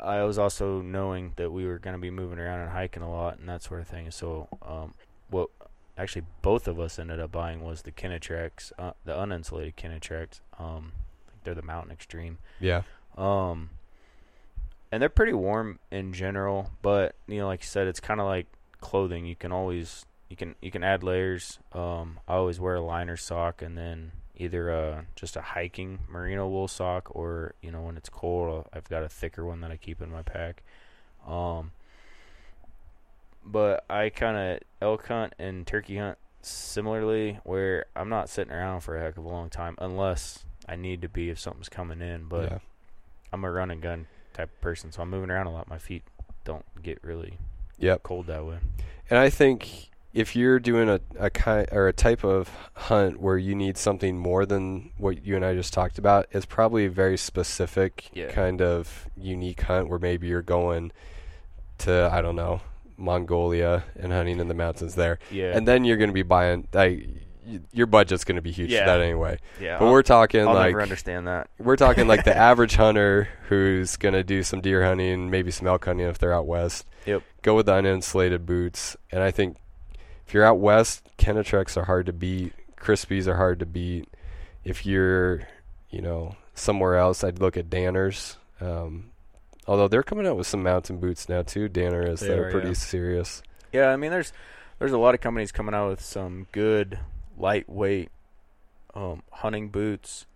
I 0.00 0.22
was 0.22 0.38
also 0.38 0.80
knowing 0.80 1.32
that 1.36 1.50
we 1.50 1.66
were 1.66 1.78
going 1.78 1.94
to 1.94 2.00
be 2.00 2.10
moving 2.10 2.38
around 2.38 2.60
and 2.60 2.70
hiking 2.70 3.02
a 3.02 3.10
lot 3.10 3.38
and 3.38 3.48
that 3.48 3.62
sort 3.62 3.80
of 3.80 3.88
thing. 3.88 4.10
So, 4.10 4.48
um, 4.62 4.94
what 5.30 5.50
actually 5.96 6.24
both 6.42 6.68
of 6.68 6.78
us 6.78 6.98
ended 6.98 7.20
up 7.20 7.32
buying 7.32 7.62
was 7.62 7.82
the 7.82 7.90
Kenetreks, 7.90 8.72
uh, 8.78 8.92
the 9.04 9.12
uninsulated 9.12 9.74
Kenetreks. 9.74 10.40
Um, 10.58 10.92
they're 11.44 11.54
the 11.54 11.62
Mountain 11.62 11.92
Extreme. 11.92 12.38
Yeah. 12.60 12.82
Um, 13.16 13.70
and 14.92 15.02
they're 15.02 15.08
pretty 15.08 15.32
warm 15.32 15.78
in 15.90 16.12
general, 16.12 16.70
but 16.82 17.14
you 17.26 17.38
know, 17.38 17.46
like 17.46 17.62
you 17.62 17.68
said, 17.68 17.86
it's 17.86 18.00
kind 18.00 18.20
of 18.20 18.26
like 18.26 18.46
clothing. 18.80 19.26
You 19.26 19.36
can 19.36 19.52
always 19.52 20.06
you 20.28 20.36
can 20.36 20.54
you 20.62 20.70
can 20.70 20.82
add 20.82 21.02
layers. 21.02 21.58
Um, 21.72 22.20
I 22.28 22.34
always 22.34 22.60
wear 22.60 22.76
a 22.76 22.80
liner 22.80 23.16
sock 23.16 23.60
and 23.60 23.76
then 23.76 24.12
either 24.38 24.70
uh 24.70 25.02
just 25.16 25.36
a 25.36 25.42
hiking 25.42 26.00
merino 26.08 26.46
wool 26.48 26.68
sock 26.68 27.14
or 27.14 27.54
you 27.60 27.70
know 27.70 27.82
when 27.82 27.96
it's 27.96 28.08
cold 28.08 28.66
I've 28.72 28.88
got 28.88 29.02
a 29.02 29.08
thicker 29.08 29.44
one 29.44 29.60
that 29.60 29.70
I 29.70 29.76
keep 29.76 30.00
in 30.00 30.10
my 30.10 30.22
pack. 30.22 30.62
Um, 31.26 31.72
but 33.44 33.84
I 33.88 34.10
kind 34.10 34.36
of 34.36 34.60
elk 34.80 35.06
hunt 35.08 35.34
and 35.38 35.66
turkey 35.66 35.96
hunt 35.98 36.18
similarly, 36.42 37.38
where 37.44 37.86
I'm 37.96 38.08
not 38.08 38.28
sitting 38.28 38.52
around 38.52 38.80
for 38.80 38.96
a 38.96 39.00
heck 39.00 39.16
of 39.16 39.24
a 39.24 39.28
long 39.28 39.50
time 39.50 39.74
unless 39.78 40.44
I 40.68 40.76
need 40.76 41.02
to 41.02 41.08
be 41.08 41.30
if 41.30 41.38
something's 41.38 41.68
coming 41.68 42.00
in. 42.00 42.24
But 42.28 42.50
yeah. 42.50 42.58
I'm 43.32 43.44
a 43.44 43.50
run 43.50 43.70
and 43.70 43.82
gun 43.82 44.06
type 44.34 44.50
of 44.50 44.60
person, 44.60 44.92
so 44.92 45.02
I'm 45.02 45.10
moving 45.10 45.30
around 45.30 45.46
a 45.46 45.52
lot. 45.52 45.68
My 45.68 45.78
feet 45.78 46.02
don't 46.44 46.64
get 46.82 47.02
really 47.02 47.38
Yep. 47.78 48.02
cold 48.02 48.26
that 48.26 48.44
way. 48.44 48.58
And 49.10 49.18
I 49.18 49.30
think 49.30 49.90
if 50.14 50.34
you're 50.34 50.58
doing 50.58 50.88
a, 50.88 51.00
a 51.18 51.30
kind 51.30 51.68
or 51.70 51.86
a 51.88 51.92
type 51.92 52.24
of 52.24 52.48
hunt 52.74 53.20
where 53.20 53.36
you 53.36 53.54
need 53.54 53.76
something 53.76 54.18
more 54.18 54.46
than 54.46 54.90
what 54.96 55.24
you 55.24 55.36
and 55.36 55.44
I 55.44 55.54
just 55.54 55.72
talked 55.74 55.98
about, 55.98 56.26
it's 56.32 56.46
probably 56.46 56.86
a 56.86 56.90
very 56.90 57.16
specific 57.18 58.08
Yeah. 58.14 58.30
kind 58.32 58.60
of 58.62 59.06
unique 59.16 59.60
hunt 59.62 59.88
where 59.88 59.98
maybe 59.98 60.26
you're 60.28 60.42
going 60.42 60.92
to 61.78 62.08
I 62.12 62.22
don't 62.22 62.36
know 62.36 62.60
Mongolia 62.96 63.84
and 63.96 64.12
hunting 64.12 64.40
in 64.40 64.48
the 64.48 64.54
mountains 64.54 64.94
there, 64.96 65.18
Yeah, 65.30 65.56
and 65.56 65.66
then 65.68 65.84
you're 65.84 65.96
going 65.96 66.10
to 66.10 66.14
be 66.14 66.22
buying 66.22 66.66
like 66.72 67.06
your 67.72 67.86
budget's 67.86 68.24
going 68.24 68.36
to 68.36 68.42
be 68.42 68.50
huge 68.50 68.70
Yeah. 68.70 68.80
for 68.80 68.86
that 68.98 69.00
anyway. 69.00 69.38
yeah. 69.60 69.78
But 69.78 69.86
I'll, 69.86 69.92
we're 69.92 70.02
talking 70.02 70.46
I'll 70.46 70.52
like 70.54 70.66
never 70.72 70.82
understand 70.82 71.26
that. 71.28 71.48
we're 71.58 71.76
talking 71.76 72.06
like 72.06 72.24
the 72.24 72.36
average 72.50 72.74
hunter 72.76 73.28
who's 73.48 73.96
going 73.96 74.12
to 74.14 74.22
do 74.24 74.42
some 74.42 74.60
deer 74.60 74.84
hunting, 74.84 75.30
maybe 75.30 75.50
some 75.50 75.66
elk 75.66 75.84
hunting 75.86 76.06
if 76.06 76.18
they're 76.18 76.34
out 76.34 76.46
west. 76.46 76.86
Yep. 77.06 77.22
Go 77.42 77.54
with 77.56 77.66
the 77.66 77.72
uninsulated 77.72 78.44
boots. 78.44 78.96
And 79.10 79.22
I 79.22 79.30
think 79.30 79.56
if 80.28 80.34
you're 80.34 80.44
out 80.44 80.58
west, 80.58 81.08
Kenetreks 81.16 81.74
are 81.78 81.84
hard 81.84 82.04
to 82.04 82.12
beat. 82.12 82.52
Crispis 82.76 83.26
are 83.26 83.36
hard 83.36 83.58
to 83.60 83.66
beat. 83.66 84.06
If 84.62 84.84
you're, 84.84 85.48
you 85.88 86.02
know, 86.02 86.36
somewhere 86.54 86.96
else, 86.98 87.24
I'd 87.24 87.38
look 87.38 87.56
at 87.56 87.70
Danners. 87.70 88.36
Um, 88.60 89.10
Although 89.66 89.88
they're 89.88 90.02
coming 90.02 90.26
out 90.26 90.36
with 90.36 90.46
some 90.46 90.62
mountain 90.62 90.98
boots 90.98 91.28
now 91.28 91.40
too, 91.42 91.68
Danner 91.68 92.02
is. 92.02 92.20
They 92.20 92.28
They're 92.28 92.48
are, 92.48 92.50
pretty 92.50 92.68
yeah. 92.68 92.74
serious. 92.74 93.42
Yeah, 93.72 93.88
I 93.88 93.96
mean, 93.96 94.10
there's 94.10 94.32
there's 94.78 94.92
a 94.92 94.98
lot 94.98 95.14
of 95.14 95.20
companies 95.20 95.50
coming 95.52 95.74
out 95.74 95.88
with 95.90 96.00
some 96.02 96.46
good 96.52 96.98
lightweight 97.38 98.10
um, 98.94 99.22
hunting 99.30 99.68
boots. 99.70 100.26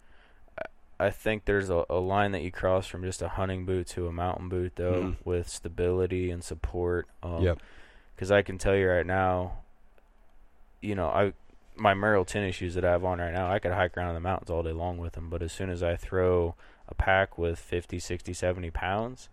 I- 1.00 1.10
think 1.10 1.46
there's 1.46 1.68
a, 1.70 1.84
a 1.90 1.96
line 1.98 2.32
that 2.32 2.42
you 2.42 2.50
cross 2.52 2.86
from 2.86 3.02
just 3.02 3.22
a 3.22 3.28
hunting 3.28 3.64
boot 3.66 3.88
to 3.88 4.06
a 4.06 4.12
mountain 4.12 4.48
boot, 4.48 4.72
though, 4.76 5.02
Mhm. 5.02 5.16
with 5.24 5.48
stability 5.48 6.30
and 6.30 6.42
support. 6.44 7.08
Um, 7.22 7.42
Yep. 7.42 7.58
Because 8.14 8.30
I 8.30 8.42
can 8.42 8.56
tell 8.58 8.76
you 8.76 8.88
right 8.88 9.06
now, 9.06 9.61
you 10.82 10.94
know, 10.94 11.06
I 11.08 11.32
my 11.74 11.94
Merrell 11.94 12.26
tennis 12.26 12.56
shoes 12.56 12.74
that 12.74 12.84
I 12.84 12.90
have 12.90 13.04
on 13.04 13.18
right 13.18 13.32
now, 13.32 13.50
I 13.50 13.58
could 13.58 13.72
hike 13.72 13.96
around 13.96 14.10
in 14.10 14.14
the 14.14 14.20
mountains 14.20 14.50
all 14.50 14.62
day 14.62 14.72
long 14.72 14.98
with 14.98 15.14
them. 15.14 15.30
But 15.30 15.42
as 15.42 15.52
soon 15.52 15.70
as 15.70 15.82
I 15.82 15.96
throw 15.96 16.54
a 16.86 16.94
pack 16.94 17.38
with 17.38 17.58
50, 17.58 17.98
60, 17.98 18.32
70 18.34 18.70
pounds, 18.70 19.28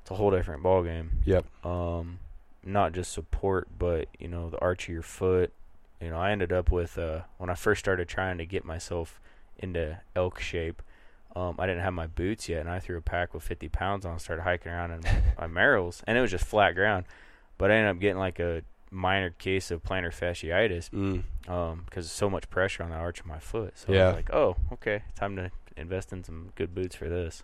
it's 0.00 0.10
a 0.10 0.14
whole 0.14 0.30
different 0.30 0.62
ball 0.62 0.82
game 0.82 1.20
Yep. 1.26 1.44
um, 1.64 2.20
not 2.64 2.92
just 2.94 3.12
support, 3.12 3.68
but 3.78 4.08
you 4.18 4.28
know 4.28 4.48
the 4.48 4.58
arch 4.60 4.84
of 4.88 4.94
your 4.94 5.02
foot. 5.02 5.52
You 6.00 6.10
know, 6.10 6.16
I 6.18 6.30
ended 6.32 6.52
up 6.52 6.70
with 6.70 6.96
uh, 6.98 7.20
when 7.38 7.50
I 7.50 7.54
first 7.54 7.80
started 7.80 8.08
trying 8.08 8.38
to 8.38 8.46
get 8.46 8.64
myself 8.64 9.20
into 9.58 9.98
elk 10.16 10.40
shape. 10.40 10.82
Um, 11.36 11.56
I 11.58 11.66
didn't 11.66 11.82
have 11.82 11.92
my 11.92 12.06
boots 12.06 12.48
yet, 12.48 12.60
and 12.60 12.70
I 12.70 12.78
threw 12.78 12.96
a 12.96 13.02
pack 13.02 13.34
with 13.34 13.42
50 13.42 13.68
pounds 13.68 14.04
on, 14.06 14.12
and 14.12 14.20
started 14.20 14.42
hiking 14.42 14.70
around 14.72 14.92
in 14.92 15.00
my 15.38 15.46
Merrells, 15.48 16.02
and 16.06 16.16
it 16.16 16.20
was 16.20 16.30
just 16.30 16.44
flat 16.44 16.74
ground. 16.74 17.04
But 17.58 17.70
I 17.70 17.74
ended 17.74 17.90
up 17.96 18.00
getting 18.00 18.18
like 18.18 18.38
a 18.38 18.62
minor 18.94 19.30
case 19.30 19.70
of 19.70 19.82
plantar 19.82 20.12
fasciitis 20.12 20.90
Mm. 20.90 21.84
because 21.84 22.10
so 22.10 22.30
much 22.30 22.48
pressure 22.48 22.82
on 22.82 22.90
the 22.90 22.96
arch 22.96 23.20
of 23.20 23.26
my 23.26 23.38
foot. 23.38 23.72
So 23.76 23.92
I 23.92 24.06
was 24.06 24.14
like, 24.16 24.32
oh, 24.32 24.56
okay, 24.72 25.02
time 25.16 25.36
to 25.36 25.50
invest 25.76 26.12
in 26.12 26.22
some 26.24 26.52
good 26.54 26.74
boots 26.74 26.94
for 26.94 27.08
this. 27.08 27.42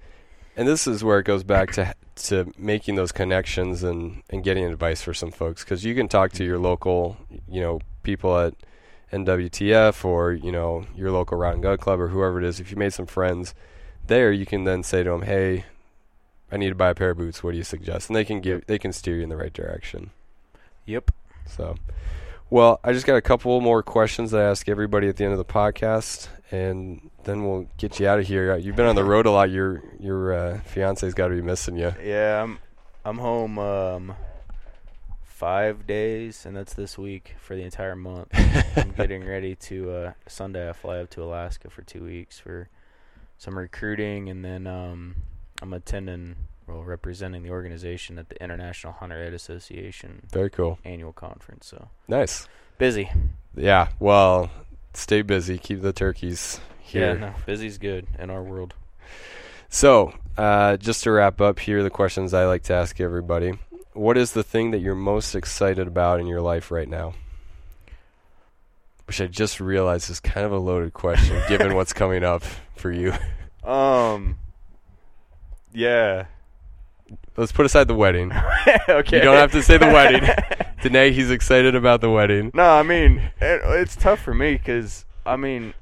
And 0.57 0.67
this 0.69 0.87
is 0.87 1.03
where 1.05 1.19
it 1.19 1.25
goes 1.25 1.43
back 1.45 1.73
to 1.73 1.95
to 2.17 2.53
making 2.59 2.97
those 2.97 3.13
connections 3.13 3.83
and, 3.83 4.23
and 4.31 4.45
getting 4.45 4.65
advice 4.65 5.01
for 5.01 5.15
some 5.15 5.31
folks 5.31 5.65
because 5.65 5.85
you 5.85 5.95
can 5.95 6.07
talk 6.09 6.33
to 6.33 6.45
your 6.45 6.59
local, 6.59 7.17
you 7.49 7.61
know, 7.61 7.81
people 8.03 8.37
at 8.39 8.55
NWTF 9.13 10.05
or 10.05 10.33
you 10.33 10.53
know 10.53 10.85
your 10.95 11.11
local 11.11 11.37
Rod 11.39 11.55
and 11.55 11.63
Gun 11.63 11.79
Club 11.79 12.01
or 12.01 12.09
whoever 12.09 12.39
it 12.39 12.45
is. 12.45 12.61
If 12.61 12.71
you 12.71 12.77
made 12.77 12.93
some 12.93 13.07
friends 13.07 13.55
there, 14.07 14.33
you 14.33 14.47
can 14.47 14.65
then 14.65 14.83
say 14.83 15.03
to 15.03 15.11
them, 15.11 15.23
"Hey, 15.23 15.65
I 16.53 16.57
need 16.57 16.69
to 16.71 16.75
buy 16.75 16.91
a 16.91 16.95
pair 16.95 17.11
of 17.11 17.19
boots. 17.19 17.43
What 17.43 17.53
do 17.53 17.57
you 17.57 17.65
suggest?" 17.65 18.09
And 18.09 18.17
they 18.17 18.25
can 18.25 18.41
give 18.41 18.67
they 18.67 18.79
can 18.79 18.93
steer 18.93 19.17
you 19.17 19.23
in 19.23 19.29
the 19.29 19.37
right 19.37 19.53
direction. 19.53 20.11
Yep. 20.87 21.11
So, 21.47 21.76
well, 22.49 22.80
I 22.82 22.93
just 22.93 23.07
got 23.07 23.16
a 23.16 23.22
couple 23.22 23.61
more 23.61 23.82
questions 23.82 24.30
that 24.30 24.41
I 24.41 24.45
ask 24.45 24.68
everybody 24.68 25.09
at 25.09 25.16
the 25.16 25.24
end 25.24 25.32
of 25.32 25.38
the 25.38 25.45
podcast, 25.45 26.28
and 26.51 27.11
then 27.24 27.45
we'll 27.45 27.68
get 27.76 28.01
you 28.01 28.09
out 28.09 28.18
of 28.18 28.26
here. 28.26 28.57
You've 28.57 28.76
been 28.76 28.86
on 28.86 28.97
the 28.97 29.05
road 29.05 29.26
a 29.26 29.30
lot. 29.30 29.51
Your 29.51 29.82
your 29.99 30.32
uh, 30.32 30.61
fiance's 30.61 31.14
got 31.14 31.28
to 31.28 31.34
be 31.34 31.43
missing 31.43 31.76
you. 31.76 31.95
Yeah, 32.03 32.43
I'm 32.43 32.59
I'm 33.05 33.18
home 33.18 33.59
um 33.59 34.14
five 35.22 35.86
days, 35.86 36.45
and 36.45 36.55
that's 36.55 36.74
this 36.74 36.99
week 36.99 37.34
for 37.41 37.57
the 37.57 37.62
entire 37.62 37.97
month. 37.97 38.28
I'm 38.76 38.91
getting 38.97 39.26
ready 39.26 39.55
to 39.57 39.91
uh 39.91 40.12
Sunday. 40.26 40.68
I 40.68 40.72
fly 40.74 40.99
up 40.99 41.11
to 41.11 41.22
Alaska 41.22 41.70
for 41.70 41.82
two 41.82 42.05
weeks 42.05 42.38
for 42.38 42.68
some 43.38 43.57
recruiting, 43.57 44.28
and 44.28 44.45
then 44.45 44.66
um 44.66 45.16
I'm 45.62 45.72
attending, 45.72 46.36
well, 46.71 46.83
representing 46.83 47.43
the 47.43 47.51
organization 47.51 48.18
at 48.18 48.29
the 48.29 48.43
International 48.43 48.93
Hunter 48.93 49.23
Ed 49.23 49.33
Association 49.35 50.23
Very 50.33 50.51
cool. 50.51 50.79
annual 50.85 51.12
conference. 51.12 51.66
So 51.66 51.89
Nice. 52.09 52.47
busy. 52.79 53.11
Yeah. 53.57 53.89
Well, 53.99 54.51
stay 54.95 55.23
busy. 55.23 55.59
Keep 55.59 55.83
the 55.83 55.93
turkeys 55.93 56.61
here. 56.81 57.09
Yeah, 57.09 57.14
no, 57.14 57.35
busy's 57.47 57.79
good 57.79 58.07
in 58.18 58.31
our 58.31 58.43
world. 58.43 58.75
So, 59.68 60.12
uh, 60.37 60.77
just 60.79 61.05
to 61.05 61.12
wrap 61.12 61.41
up 61.41 61.59
here, 61.61 61.83
the 61.83 61.91
questions 61.91 62.35
I 62.35 62.47
like 62.47 62.64
to 62.64 62.75
ask 62.75 63.01
everybody: 63.01 63.59
What 63.93 64.16
is 64.16 64.33
the 64.33 64.43
thing 64.43 64.73
that 64.73 64.79
you're 64.81 64.95
most 64.97 65.35
excited 65.35 65.87
about 65.87 66.18
in 66.21 66.27
your 66.27 66.41
life 66.41 66.71
right 66.73 66.89
now? 66.89 67.14
Which 69.07 69.21
I 69.21 69.27
just 69.27 69.61
realized 69.61 70.11
is 70.11 70.21
kind 70.21 70.45
of 70.47 70.53
a 70.53 70.59
loaded 70.59 70.93
question, 70.93 71.41
given 71.49 71.75
what's 71.77 71.93
coming 71.93 72.25
up 72.25 72.43
for 72.77 72.91
you. 72.93 73.12
Um. 73.64 74.39
Yeah. 75.73 76.27
Let's 77.37 77.53
put 77.53 77.67
aside 77.67 77.89
the 77.89 77.95
wedding. 77.95 78.33
okay. 78.89 79.17
You 79.17 79.23
don't 79.23 79.37
have 79.37 79.53
to 79.53 79.63
say 79.63 79.79
the 79.79 79.87
wedding. 79.87 80.29
Danae, 80.83 81.13
he's 81.13 81.31
excited 81.31 81.75
about 81.75 82.01
the 82.01 82.11
wedding. 82.11 82.51
No, 82.55 82.65
I 82.65 82.83
mean 82.83 83.19
it, 83.41 83.61
it's 83.65 83.97
tough 83.97 84.21
for 84.21 84.35
me 84.35 84.53
because 84.53 85.05
I 85.27 85.37
mean, 85.37 85.75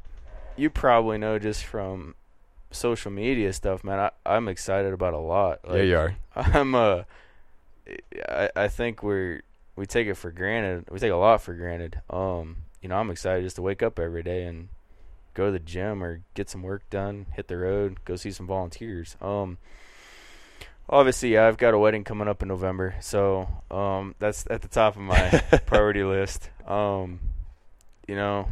you 0.57 0.70
probably 0.70 1.18
know 1.18 1.39
just 1.39 1.64
from 1.64 2.14
social 2.70 3.11
media 3.11 3.53
stuff, 3.53 3.85
man. 3.85 3.99
I, 3.99 4.11
I'm 4.26 4.49
excited 4.49 4.93
about 4.93 5.14
a 5.14 5.18
lot. 5.18 5.61
yeah, 5.68 5.83
you 5.83 5.97
are. 5.97 6.16
I'm 6.37 6.74
uh, 6.74 7.03
I 8.29 8.51
I 8.57 8.68
think 8.68 9.03
we're 9.03 9.43
we 9.76 9.87
take 9.87 10.09
it 10.09 10.14
for 10.14 10.31
granted. 10.31 10.87
We 10.91 10.99
take 10.99 11.12
a 11.12 11.16
lot 11.16 11.43
for 11.43 11.55
granted. 11.55 12.01
Um, 12.11 12.59
you 12.83 12.89
know, 12.89 12.97
I'm 12.97 13.11
excited 13.11 13.45
just 13.45 13.57
to 13.57 13.62
wake 13.62 13.83
up 13.83 13.99
every 13.99 14.22
day 14.22 14.45
and 14.45 14.68
go 15.35 15.47
to 15.47 15.53
the 15.53 15.59
gym 15.61 16.03
or 16.03 16.22
get 16.35 16.51
some 16.51 16.62
work 16.62 16.89
done, 16.91 17.26
hit 17.35 17.47
the 17.47 17.57
road, 17.57 18.05
go 18.05 18.16
see 18.16 18.33
some 18.33 18.47
volunteers. 18.47 19.16
Um, 19.20 19.59
obviously, 20.89 21.34
yeah, 21.34 21.47
I've 21.47 21.59
got 21.59 21.74
a 21.74 21.78
wedding 21.78 22.05
coming 22.05 22.28
up 22.28 22.43
in 22.43 22.49
November, 22.49 22.95
so 23.01 23.49
um, 23.70 24.14
that's 24.18 24.47
at 24.51 24.62
the 24.62 24.68
top 24.68 24.97
of 24.97 25.03
my 25.03 25.43
priority 25.66 26.03
list. 26.03 26.51
Um, 26.66 27.20
you 28.07 28.16
know, 28.16 28.49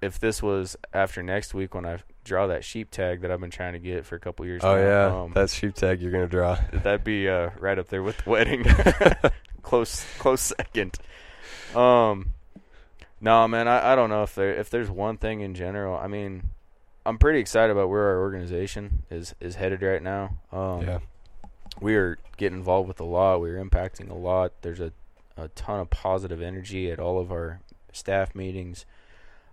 if 0.00 0.18
this 0.18 0.42
was 0.42 0.76
after 0.92 1.22
next 1.22 1.54
week 1.54 1.74
when 1.74 1.86
I 1.86 1.98
draw 2.24 2.48
that 2.48 2.64
sheep 2.64 2.90
tag 2.90 3.22
that 3.22 3.30
I've 3.30 3.40
been 3.40 3.50
trying 3.50 3.72
to 3.72 3.78
get 3.78 4.04
for 4.04 4.16
a 4.16 4.20
couple 4.20 4.46
years. 4.46 4.62
Oh 4.64 4.76
now, 4.76 4.82
yeah, 4.82 5.22
um, 5.22 5.32
that 5.32 5.50
sheep 5.50 5.74
tag 5.74 6.00
you're 6.00 6.12
gonna 6.12 6.26
draw. 6.26 6.58
That'd 6.72 7.04
be 7.04 7.28
uh, 7.28 7.50
right 7.58 7.78
up 7.78 7.88
there 7.88 8.02
with 8.02 8.18
the 8.18 8.30
wedding. 8.30 8.64
close, 9.62 10.04
close 10.18 10.40
second. 10.40 10.98
Um, 11.74 12.34
no, 13.20 13.46
man, 13.48 13.68
I, 13.68 13.92
I 13.92 13.96
don't 13.96 14.10
know 14.10 14.24
if 14.24 14.34
there 14.34 14.54
if 14.54 14.70
there's 14.70 14.90
one 14.90 15.16
thing 15.16 15.40
in 15.40 15.54
general. 15.54 15.96
I 15.96 16.08
mean, 16.08 16.50
I'm 17.06 17.18
pretty 17.18 17.38
excited 17.38 17.72
about 17.72 17.88
where 17.88 18.02
our 18.08 18.20
organization 18.20 19.04
is 19.10 19.34
is 19.40 19.54
headed 19.54 19.82
right 19.82 20.02
now. 20.02 20.38
Um, 20.52 20.82
yeah, 20.82 20.98
we 21.80 21.94
are 21.96 22.18
getting 22.36 22.58
involved 22.58 22.88
with 22.88 23.00
a 23.00 23.04
lot. 23.04 23.40
We're 23.40 23.62
impacting 23.62 24.10
a 24.10 24.14
lot. 24.14 24.52
There's 24.62 24.80
a 24.80 24.92
a 25.36 25.48
ton 25.48 25.80
of 25.80 25.90
positive 25.90 26.42
energy 26.42 26.90
at 26.90 27.00
all 27.00 27.18
of 27.18 27.32
our 27.32 27.60
staff 27.92 28.34
meetings. 28.34 28.84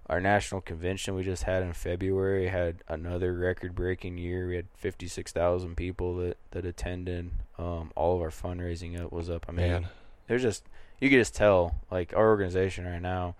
Our 0.08 0.20
national 0.20 0.62
convention 0.62 1.16
we 1.16 1.24
just 1.24 1.44
had 1.44 1.62
in 1.62 1.74
February 1.74 2.48
had 2.48 2.84
another 2.88 3.34
record-breaking 3.34 4.18
year. 4.18 4.48
We 4.48 4.56
had 4.56 4.66
56,000 4.76 5.76
people 5.76 6.18
that 6.18 6.38
that 6.52 6.66
attended. 6.66 7.32
Um, 7.58 7.92
all 7.96 8.16
of 8.16 8.22
our 8.22 8.30
fundraising 8.30 9.00
up 9.00 9.12
was 9.12 9.30
up. 9.30 9.46
I 9.48 9.52
mean, 9.52 9.72
man. 9.72 9.88
there's 10.28 10.42
just 10.42 10.64
you 11.00 11.10
can 11.10 11.20
just 11.20 11.36
tell 11.36 11.76
like 11.92 12.14
our 12.16 12.28
organization 12.30 12.86
right 12.86 13.02
now. 13.02 13.36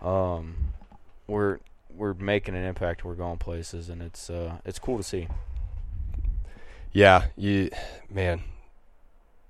Um, 0.00 0.72
we're 1.26 1.58
we're 1.94 2.14
making 2.14 2.56
an 2.56 2.64
impact. 2.64 3.04
We're 3.04 3.14
going 3.14 3.38
places, 3.38 3.90
and 3.90 4.02
it's 4.02 4.30
uh 4.30 4.58
it's 4.64 4.78
cool 4.78 4.96
to 4.96 5.04
see. 5.04 5.28
Yeah, 6.94 7.26
you, 7.36 7.70
man, 8.08 8.42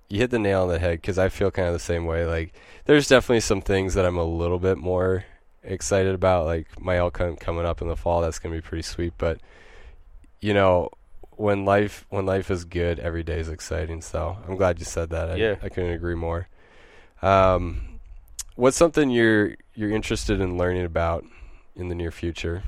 you 0.09 0.19
hit 0.19 0.31
the 0.31 0.39
nail 0.39 0.63
on 0.63 0.69
the 0.69 0.79
head 0.79 1.01
because 1.01 1.19
I 1.19 1.29
feel 1.29 1.51
kind 1.53 1.69
of 1.69 1.75
the 1.75 1.79
same 1.79 2.07
way. 2.07 2.25
Like, 2.25 2.53
there's 2.87 3.07
definitely 3.07 3.41
some 3.41 3.61
things 3.61 3.95
that 3.95 4.05
I'm 4.05 4.19
a 4.19 4.25
little 4.25 4.59
bit 4.59 4.79
more 4.79 5.25
excited 5.63 6.15
about. 6.15 6.47
Like 6.47 6.81
my 6.81 6.97
elk 6.97 7.19
hunt 7.19 7.41
coming 7.41 7.67
up 7.67 7.81
in 7.83 7.89
the 7.89 7.97
fall, 7.97 8.21
that's 8.21 8.39
gonna 8.39 8.55
be 8.55 8.61
pretty 8.61 8.83
sweet. 8.83 9.15
But 9.19 9.41
you 10.41 10.55
know, 10.55 10.91
when 11.33 11.65
life 11.65 12.07
when 12.11 12.27
life 12.27 12.51
is 12.51 12.65
good, 12.65 12.99
every 12.99 13.23
day 13.23 13.41
is 13.41 13.49
exciting. 13.49 14.01
So 14.03 14.37
I'm 14.47 14.57
glad 14.57 14.79
you 14.79 14.85
said 14.85 15.11
that. 15.11 15.33
I, 15.33 15.35
Yeah. 15.37 15.57
I 15.63 15.69
couldn't 15.69 15.93
agree 15.93 16.15
more. 16.15 16.49
Um, 17.23 17.99
what's 18.57 18.77
something 18.77 19.11
you're 19.11 19.57
you're 19.75 19.91
interested 19.91 20.41
in 20.41 20.59
learning 20.59 20.85
about 20.85 21.25
in 21.75 21.89
the 21.89 21.95
near 21.95 22.11
future? 22.11 22.63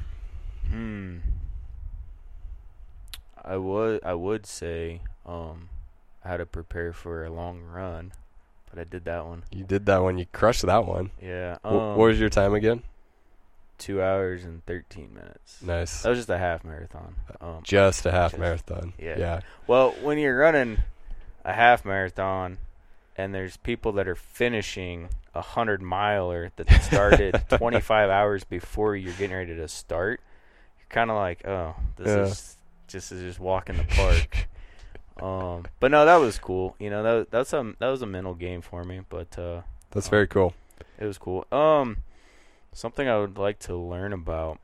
Hmm. 0.70 1.18
I 3.46 3.56
would 3.56 4.04
I 4.04 4.14
would 4.14 4.44
say 4.46 5.00
um 5.24 5.68
how 6.24 6.36
to 6.36 6.44
prepare 6.46 6.92
for 6.92 7.24
a 7.24 7.30
long 7.30 7.62
run, 7.62 8.12
but 8.68 8.78
I 8.80 8.84
did 8.84 9.04
that 9.04 9.24
one. 9.24 9.44
You 9.52 9.64
did 9.64 9.86
that 9.86 9.98
one. 10.02 10.18
You 10.18 10.26
crushed 10.32 10.62
that 10.66 10.84
one. 10.86 11.10
Yeah. 11.22 11.58
Um, 11.64 11.74
what 11.96 11.98
was 12.08 12.20
your 12.20 12.30
time 12.30 12.54
again? 12.54 12.82
two 13.78 14.00
hours 14.02 14.42
and 14.44 14.64
thirteen 14.64 15.12
minutes. 15.12 15.62
Nice. 15.62 16.02
That 16.02 16.08
was 16.08 16.18
just 16.20 16.30
a 16.30 16.38
half 16.38 16.64
marathon. 16.64 17.14
Um, 17.42 17.58
Just 17.62 18.06
a 18.06 18.10
half 18.10 18.30
Just- 18.30 18.40
marathon. 18.40 18.94
yeah. 18.98 19.18
Yeah. 19.18 19.40
well, 19.66 19.90
when 20.02 20.16
you're 20.18 20.38
running 20.38 20.78
a 21.44 21.52
half 21.52 21.84
marathon, 21.84 22.56
and 23.18 23.34
there's 23.34 23.58
people 23.58 23.92
that 23.92 24.08
are 24.08 24.14
finishing 24.14 25.10
a 25.34 25.42
hundred 25.42 25.82
miler 25.82 26.52
that 26.56 26.70
started 26.82 27.44
25 27.50 28.08
hours 28.08 28.44
before 28.44 28.96
you're 28.96 29.12
getting 29.12 29.36
ready 29.36 29.54
to 29.54 29.68
start, 29.68 30.20
you're 30.78 30.88
kind 30.88 31.10
of 31.10 31.16
like, 31.16 31.46
oh, 31.46 31.74
this 31.96 32.06
Yeah. 32.08 32.22
is 32.22 32.56
just 32.88 33.12
is 33.12 33.20
just 33.20 33.40
walk 33.40 33.68
in 33.68 33.76
the 33.76 33.84
park. 33.84 34.48
um, 35.22 35.64
but 35.80 35.90
no, 35.90 36.04
that 36.04 36.16
was 36.16 36.38
cool. 36.38 36.76
You 36.78 36.90
know, 36.90 37.02
that 37.02 37.30
that's 37.30 37.52
a 37.52 37.74
that 37.78 37.88
was 37.88 38.02
a 38.02 38.06
mental 38.06 38.34
game 38.34 38.62
for 38.62 38.84
me, 38.84 39.00
but 39.08 39.38
uh, 39.38 39.62
That's 39.90 40.08
very 40.08 40.26
cool. 40.26 40.54
it 40.98 41.06
was 41.06 41.18
cool. 41.18 41.46
Um, 41.52 41.98
something 42.72 43.08
I 43.08 43.18
would 43.18 43.38
like 43.38 43.58
to 43.60 43.76
learn 43.76 44.12
about. 44.12 44.58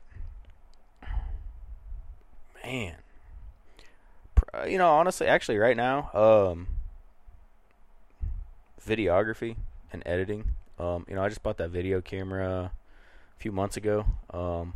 Man, 2.63 2.95
Pr- 4.35 4.43
Uh, 4.57 4.63
you 4.65 4.77
know, 4.77 4.89
honestly, 4.89 5.27
actually, 5.27 5.57
right 5.57 5.75
now, 5.75 6.09
um, 6.13 6.67
videography 8.85 9.55
and 9.91 10.01
editing. 10.05 10.45
Um, 10.79 11.05
you 11.09 11.15
know, 11.15 11.23
I 11.23 11.29
just 11.29 11.43
bought 11.43 11.57
that 11.57 11.69
video 11.71 12.01
camera 12.01 12.71
a 13.37 13.39
few 13.39 13.51
months 13.51 13.77
ago. 13.77 14.05
Um, 14.31 14.73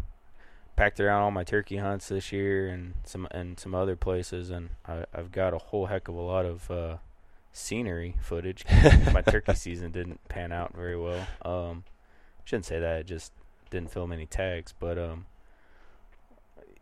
packed 0.78 1.00
around 1.02 1.24
all 1.24 1.32
my 1.32 1.44
turkey 1.44 1.76
hunts 1.78 2.08
this 2.08 2.32
year 2.32 2.70
and 2.70 2.94
some 3.04 3.28
and 3.32 3.60
some 3.60 3.76
other 3.76 3.98
places, 3.98 4.50
and 4.50 4.70
I, 4.88 5.04
I've 5.14 5.34
got 5.34 5.54
a 5.54 5.58
whole 5.58 5.88
heck 5.88 6.08
of 6.08 6.16
a 6.16 6.22
lot 6.22 6.46
of 6.46 6.72
uh, 6.72 6.98
scenery 7.52 8.16
footage. 8.22 8.64
my 9.14 9.22
turkey 9.22 9.56
season 9.56 9.92
didn't 9.92 10.26
pan 10.30 10.52
out 10.54 10.74
very 10.74 10.98
well. 10.98 11.28
Um, 11.44 11.84
shouldn't 12.46 12.66
say 12.66 12.80
that. 12.80 13.00
It 13.02 13.08
just 13.08 13.34
didn't 13.70 13.92
film 13.92 14.14
any 14.14 14.26
tags, 14.26 14.74
but 14.80 14.98
um, 14.98 15.26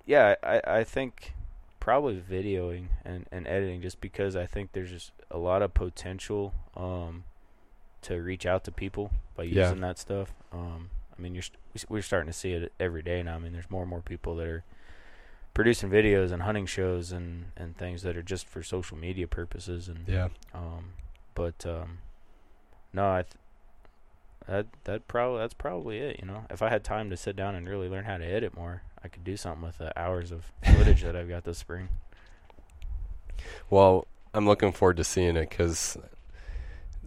yeah, 0.05 0.35
I 0.43 0.61
I 0.65 0.83
think 0.83 1.33
probably 1.79 2.19
videoing 2.19 2.87
and, 3.03 3.27
and 3.31 3.47
editing 3.47 3.81
just 3.81 4.01
because 4.01 4.35
I 4.35 4.45
think 4.47 4.71
there's 4.73 4.89
just 4.89 5.11
a 5.29 5.37
lot 5.37 5.61
of 5.61 5.73
potential 5.73 6.53
um, 6.75 7.23
to 8.01 8.15
reach 8.21 8.45
out 8.45 8.63
to 8.63 8.71
people 8.71 9.11
by 9.35 9.43
using 9.43 9.59
Yeah. 9.77 9.87
that 9.87 9.99
stuff. 9.99 10.33
Um, 10.51 10.89
I 11.17 11.21
mean, 11.21 11.33
you're 11.35 11.43
we're 11.89 12.01
starting 12.01 12.27
to 12.31 12.37
see 12.37 12.51
it 12.53 12.71
every 12.79 13.01
day 13.01 13.23
now. 13.23 13.35
I 13.35 13.39
mean, 13.39 13.53
there's 13.53 13.69
more 13.69 13.81
and 13.83 13.89
more 13.89 14.01
people 14.01 14.35
that 14.37 14.47
are 14.47 14.63
producing 15.53 15.89
videos 15.89 16.31
and 16.31 16.43
hunting 16.43 16.65
shows 16.65 17.11
and, 17.13 17.45
and 17.55 17.77
things 17.77 18.01
that 18.03 18.17
are 18.17 18.21
just 18.21 18.47
for 18.47 18.61
social 18.61 18.97
media 18.97 19.25
purposes 19.27 19.87
and 19.87 20.05
Yeah. 20.07 20.27
um, 20.53 20.93
but 21.33 21.65
um, 21.65 21.99
no, 22.91 23.05
I 23.09 23.21
th- 23.23 23.35
that 24.47 24.67
that 24.83 25.07
probably 25.07 25.39
that's 25.39 25.53
probably 25.53 25.99
it. 25.99 26.19
You 26.19 26.27
know, 26.27 26.45
if 26.49 26.61
I 26.61 26.69
had 26.69 26.83
time 26.83 27.09
to 27.09 27.17
sit 27.17 27.35
down 27.35 27.55
and 27.55 27.67
really 27.67 27.87
learn 27.89 28.03
how 28.05 28.17
to 28.17 28.25
edit 28.25 28.55
more, 28.55 28.81
I 29.03 29.07
could 29.07 29.23
do 29.23 29.37
something 29.37 29.63
with 29.63 29.77
the 29.77 29.97
hours 29.99 30.31
of 30.31 30.51
footage 30.75 31.01
that 31.03 31.15
I've 31.15 31.29
got 31.29 31.45
this 31.45 31.57
spring. 31.57 31.87
Well, 33.69 34.07
I'm 34.33 34.45
looking 34.45 34.71
forward 34.71 34.97
to 34.97 35.03
seeing 35.03 35.35
it 35.37 35.49
because 35.49 35.97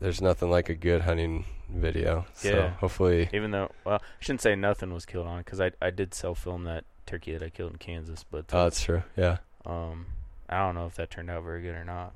there's 0.00 0.20
nothing 0.20 0.50
like 0.50 0.68
a 0.68 0.74
good 0.74 1.02
hunting 1.02 1.44
video. 1.68 2.26
So 2.34 2.48
Yeah. 2.50 2.70
hopefully, 2.70 3.28
Even 3.32 3.50
though, 3.50 3.70
well, 3.84 3.96
I 4.02 4.06
shouldn't 4.20 4.40
say 4.42 4.54
nothing 4.54 4.92
was 4.94 5.04
killed 5.04 5.26
on 5.26 5.38
because 5.38 5.60
I 5.60 5.72
I 5.82 5.90
did 5.90 6.14
self 6.14 6.38
film 6.42 6.64
that 6.64 6.84
turkey 7.06 7.32
that 7.32 7.42
I 7.42 7.50
killed 7.50 7.72
in 7.72 7.78
Kansas, 7.78 8.24
but 8.30 8.46
oh, 8.52 8.64
that's 8.64 8.82
true. 8.82 9.02
Yeah. 9.16 9.38
um, 9.66 10.06
I 10.48 10.58
don't 10.58 10.74
know 10.74 10.86
if 10.86 10.94
that 10.96 11.10
turned 11.10 11.30
out 11.30 11.42
very 11.44 11.62
good 11.62 11.74
or 11.74 11.84
not. 11.84 12.14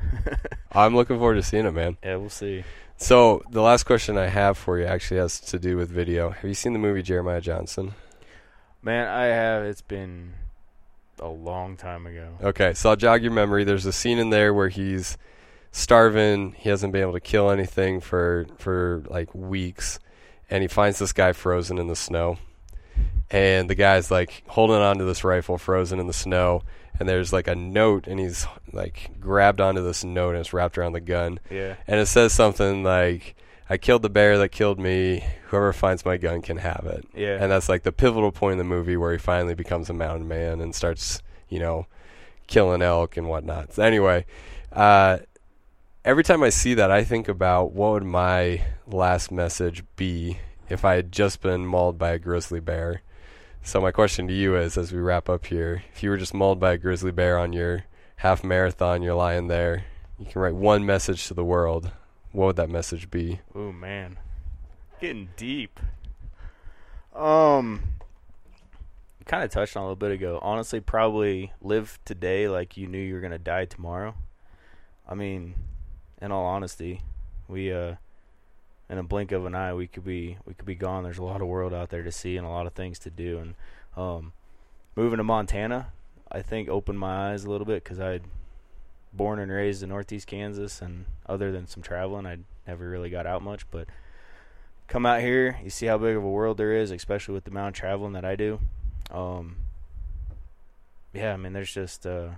I'm 0.72 0.94
looking 0.94 1.18
forward 1.18 1.34
to 1.36 1.42
seeing 1.42 1.66
it, 1.66 1.72
man. 1.72 1.96
yeah, 2.02 2.16
we'll 2.16 2.28
see. 2.30 2.64
So 2.96 3.42
the 3.50 3.60
last 3.60 3.84
question 3.84 4.16
I 4.16 4.26
have 4.26 4.56
for 4.56 4.78
you 4.78 4.84
actually 4.86 5.18
has 5.20 5.40
to 5.40 5.58
do 5.58 5.76
with 5.76 5.90
video. 5.90 6.30
Have 6.30 6.44
you 6.44 6.54
seen 6.54 6.72
the 6.72 6.78
movie 6.78 7.02
Jeremiah 7.02 7.40
Johnson? 7.40 7.94
Man, 8.82 9.08
I 9.08 9.24
have. 9.24 9.64
It's 9.64 9.82
been 9.82 10.34
a 11.18 11.28
long 11.28 11.76
time 11.76 12.06
ago. 12.06 12.34
Okay, 12.42 12.74
so 12.74 12.90
I'll 12.90 12.96
jog 12.96 13.22
your 13.22 13.32
memory. 13.32 13.64
There's 13.64 13.86
a 13.86 13.92
scene 13.92 14.18
in 14.18 14.30
there 14.30 14.52
where 14.54 14.68
he's 14.68 15.16
starving. 15.74 16.54
He 16.56 16.68
hasn't 16.70 16.92
been 16.92 17.02
able 17.02 17.12
to 17.14 17.20
kill 17.20 17.50
anything 17.50 18.00
for 18.00 18.46
for 18.56 19.02
like 19.08 19.34
weeks, 19.34 19.98
and 20.48 20.62
he 20.62 20.68
finds 20.68 20.98
this 20.98 21.12
guy 21.12 21.32
frozen 21.32 21.78
in 21.78 21.88
the 21.88 21.96
snow. 21.96 22.38
And 23.30 23.68
the 23.68 23.74
guy's 23.74 24.10
like 24.10 24.44
holding 24.46 24.76
onto 24.76 25.04
this 25.04 25.24
rifle, 25.24 25.58
frozen 25.58 25.98
in 25.98 26.06
the 26.06 26.12
snow. 26.12 26.62
And 26.98 27.08
there's 27.08 27.32
like 27.32 27.48
a 27.48 27.56
note, 27.56 28.06
and 28.06 28.20
he's 28.20 28.46
like 28.72 29.10
grabbed 29.18 29.60
onto 29.60 29.82
this 29.82 30.04
note, 30.04 30.30
and 30.30 30.38
it's 30.38 30.52
wrapped 30.52 30.78
around 30.78 30.92
the 30.92 31.00
gun. 31.00 31.40
Yeah. 31.50 31.74
And 31.88 31.98
it 31.98 32.06
says 32.06 32.32
something 32.32 32.84
like, 32.84 33.34
"I 33.68 33.76
killed 33.76 34.02
the 34.02 34.10
bear 34.10 34.38
that 34.38 34.50
killed 34.50 34.78
me. 34.78 35.24
Whoever 35.48 35.72
finds 35.72 36.04
my 36.04 36.18
gun 36.18 36.40
can 36.40 36.58
have 36.58 36.86
it." 36.86 37.04
Yeah. 37.16 37.38
And 37.40 37.50
that's 37.50 37.68
like 37.68 37.82
the 37.82 37.90
pivotal 37.90 38.30
point 38.30 38.52
in 38.52 38.58
the 38.58 38.64
movie 38.64 38.96
where 38.96 39.10
he 39.10 39.18
finally 39.18 39.56
becomes 39.56 39.90
a 39.90 39.92
mountain 39.92 40.28
man 40.28 40.60
and 40.60 40.72
starts, 40.72 41.20
you 41.48 41.58
know, 41.58 41.86
killing 42.46 42.80
elk 42.80 43.16
and 43.16 43.28
whatnot. 43.28 43.72
So 43.72 43.82
anyway, 43.82 44.24
uh, 44.72 45.18
every 46.04 46.22
time 46.22 46.42
I 46.42 46.50
see 46.50 46.74
that, 46.74 46.90
I 46.90 47.02
think 47.02 47.28
about 47.28 47.72
what 47.72 47.92
would 47.92 48.04
my 48.04 48.62
last 48.86 49.30
message 49.32 49.82
be 49.96 50.38
if 50.68 50.84
I 50.84 50.96
had 50.96 51.10
just 51.10 51.40
been 51.40 51.66
mauled 51.66 51.98
by 51.98 52.10
a 52.10 52.18
grizzly 52.18 52.60
bear. 52.60 53.02
So 53.62 53.80
my 53.80 53.90
question 53.90 54.28
to 54.28 54.34
you 54.34 54.56
is, 54.56 54.76
as 54.76 54.92
we 54.92 55.00
wrap 55.00 55.30
up 55.30 55.46
here, 55.46 55.82
if 55.94 56.02
you 56.02 56.10
were 56.10 56.18
just 56.18 56.34
mauled 56.34 56.60
by 56.60 56.72
a 56.72 56.78
grizzly 56.78 57.12
bear 57.12 57.38
on 57.38 57.52
your 57.52 57.84
half 58.16 58.44
marathon, 58.44 59.02
you're 59.02 59.14
lying 59.14 59.48
there, 59.48 59.84
you 60.18 60.26
can 60.26 60.42
write 60.42 60.54
one 60.54 60.84
message 60.84 61.26
to 61.28 61.34
the 61.34 61.44
world. 61.44 61.90
What 62.32 62.46
would 62.46 62.56
that 62.56 62.68
message 62.68 63.10
be? 63.10 63.40
Oh 63.54 63.72
man, 63.72 64.18
getting 65.00 65.30
deep. 65.36 65.80
Um, 67.14 67.82
kind 69.24 69.44
of 69.44 69.50
touched 69.50 69.76
on 69.76 69.82
a 69.82 69.86
little 69.86 69.96
bit 69.96 70.10
ago. 70.10 70.40
Honestly, 70.42 70.80
probably 70.80 71.52
live 71.62 71.98
today 72.04 72.48
like 72.48 72.76
you 72.76 72.86
knew 72.86 72.98
you 72.98 73.14
were 73.14 73.20
gonna 73.20 73.38
die 73.38 73.64
tomorrow. 73.64 74.14
I 75.08 75.14
mean, 75.14 75.54
in 76.24 76.32
all 76.32 76.44
honesty, 76.44 77.02
we 77.48 77.70
uh, 77.72 77.96
in 78.88 78.98
a 78.98 79.02
blink 79.02 79.30
of 79.30 79.44
an 79.44 79.54
eye, 79.54 79.74
we 79.74 79.86
could 79.86 80.04
be 80.04 80.38
we 80.46 80.54
could 80.54 80.66
be 80.66 80.74
gone. 80.74 81.04
There's 81.04 81.18
a 81.18 81.24
lot 81.24 81.42
of 81.42 81.46
world 81.46 81.74
out 81.74 81.90
there 81.90 82.02
to 82.02 82.10
see 82.10 82.36
and 82.36 82.46
a 82.46 82.50
lot 82.50 82.66
of 82.66 82.72
things 82.72 82.98
to 83.00 83.10
do. 83.10 83.38
And 83.38 83.54
um, 83.96 84.32
moving 84.96 85.18
to 85.18 85.24
Montana, 85.24 85.88
I 86.32 86.40
think 86.42 86.68
opened 86.68 86.98
my 86.98 87.30
eyes 87.30 87.44
a 87.44 87.50
little 87.50 87.66
bit 87.66 87.84
because 87.84 88.00
I'd 88.00 88.22
born 89.12 89.38
and 89.38 89.52
raised 89.52 89.82
in 89.82 89.90
Northeast 89.90 90.26
Kansas, 90.26 90.80
and 90.80 91.04
other 91.26 91.52
than 91.52 91.66
some 91.66 91.82
traveling, 91.82 92.26
I 92.26 92.38
never 92.66 92.88
really 92.88 93.10
got 93.10 93.26
out 93.26 93.42
much. 93.42 93.70
But 93.70 93.88
come 94.88 95.06
out 95.06 95.20
here, 95.20 95.58
you 95.62 95.70
see 95.70 95.86
how 95.86 95.98
big 95.98 96.16
of 96.16 96.24
a 96.24 96.28
world 96.28 96.56
there 96.56 96.72
is, 96.72 96.90
especially 96.90 97.34
with 97.34 97.44
the 97.44 97.50
amount 97.50 97.76
of 97.76 97.80
traveling 97.80 98.14
that 98.14 98.24
I 98.24 98.34
do. 98.34 98.60
Um, 99.10 99.56
yeah, 101.12 101.34
I 101.34 101.36
mean, 101.36 101.52
there's 101.52 101.72
just 101.72 102.06
uh, 102.06 102.30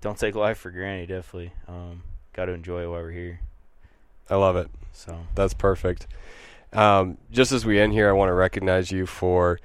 don't 0.00 0.18
take 0.18 0.34
life 0.34 0.58
for 0.58 0.70
granted. 0.70 1.08
Definitely, 1.08 1.52
um, 1.68 2.02
got 2.32 2.46
to 2.46 2.52
enjoy 2.52 2.82
it 2.82 2.86
while 2.86 3.02
we're 3.02 3.10
here. 3.10 3.40
I 4.28 4.36
love 4.36 4.56
it. 4.56 4.70
So 4.92 5.18
That's 5.34 5.54
perfect. 5.54 6.06
Um, 6.72 7.18
just 7.30 7.52
as 7.52 7.64
we 7.64 7.80
end 7.80 7.92
here, 7.92 8.08
I 8.08 8.12
want 8.12 8.28
to 8.28 8.34
recognize 8.34 8.92
you 8.92 9.06
for 9.06 9.58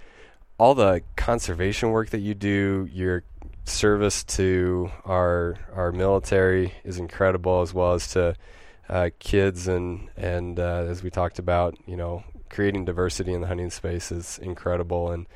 all 0.58 0.74
the 0.74 1.02
conservation 1.16 1.92
work 1.92 2.10
that 2.10 2.20
you 2.20 2.34
do. 2.34 2.88
Your 2.92 3.24
service 3.66 4.24
to 4.24 4.92
our 5.06 5.56
our 5.74 5.92
military 5.92 6.74
is 6.84 6.98
incredible, 6.98 7.62
as 7.62 7.74
well 7.74 7.94
as 7.94 8.08
to 8.14 8.36
uh, 8.90 9.10
kids 9.20 9.68
and 9.68 10.10
and 10.18 10.60
uh, 10.60 10.86
as 10.88 11.04
we 11.04 11.10
talked 11.10 11.40
about, 11.40 11.78
you 11.86 11.96
know, 11.96 12.24
creating 12.50 12.86
diversity 12.86 13.34
in 13.34 13.42
the 13.42 13.48
hunting 13.48 13.70
space 13.70 14.12
is 14.12 14.40
incredible. 14.40 15.12
And 15.12 15.28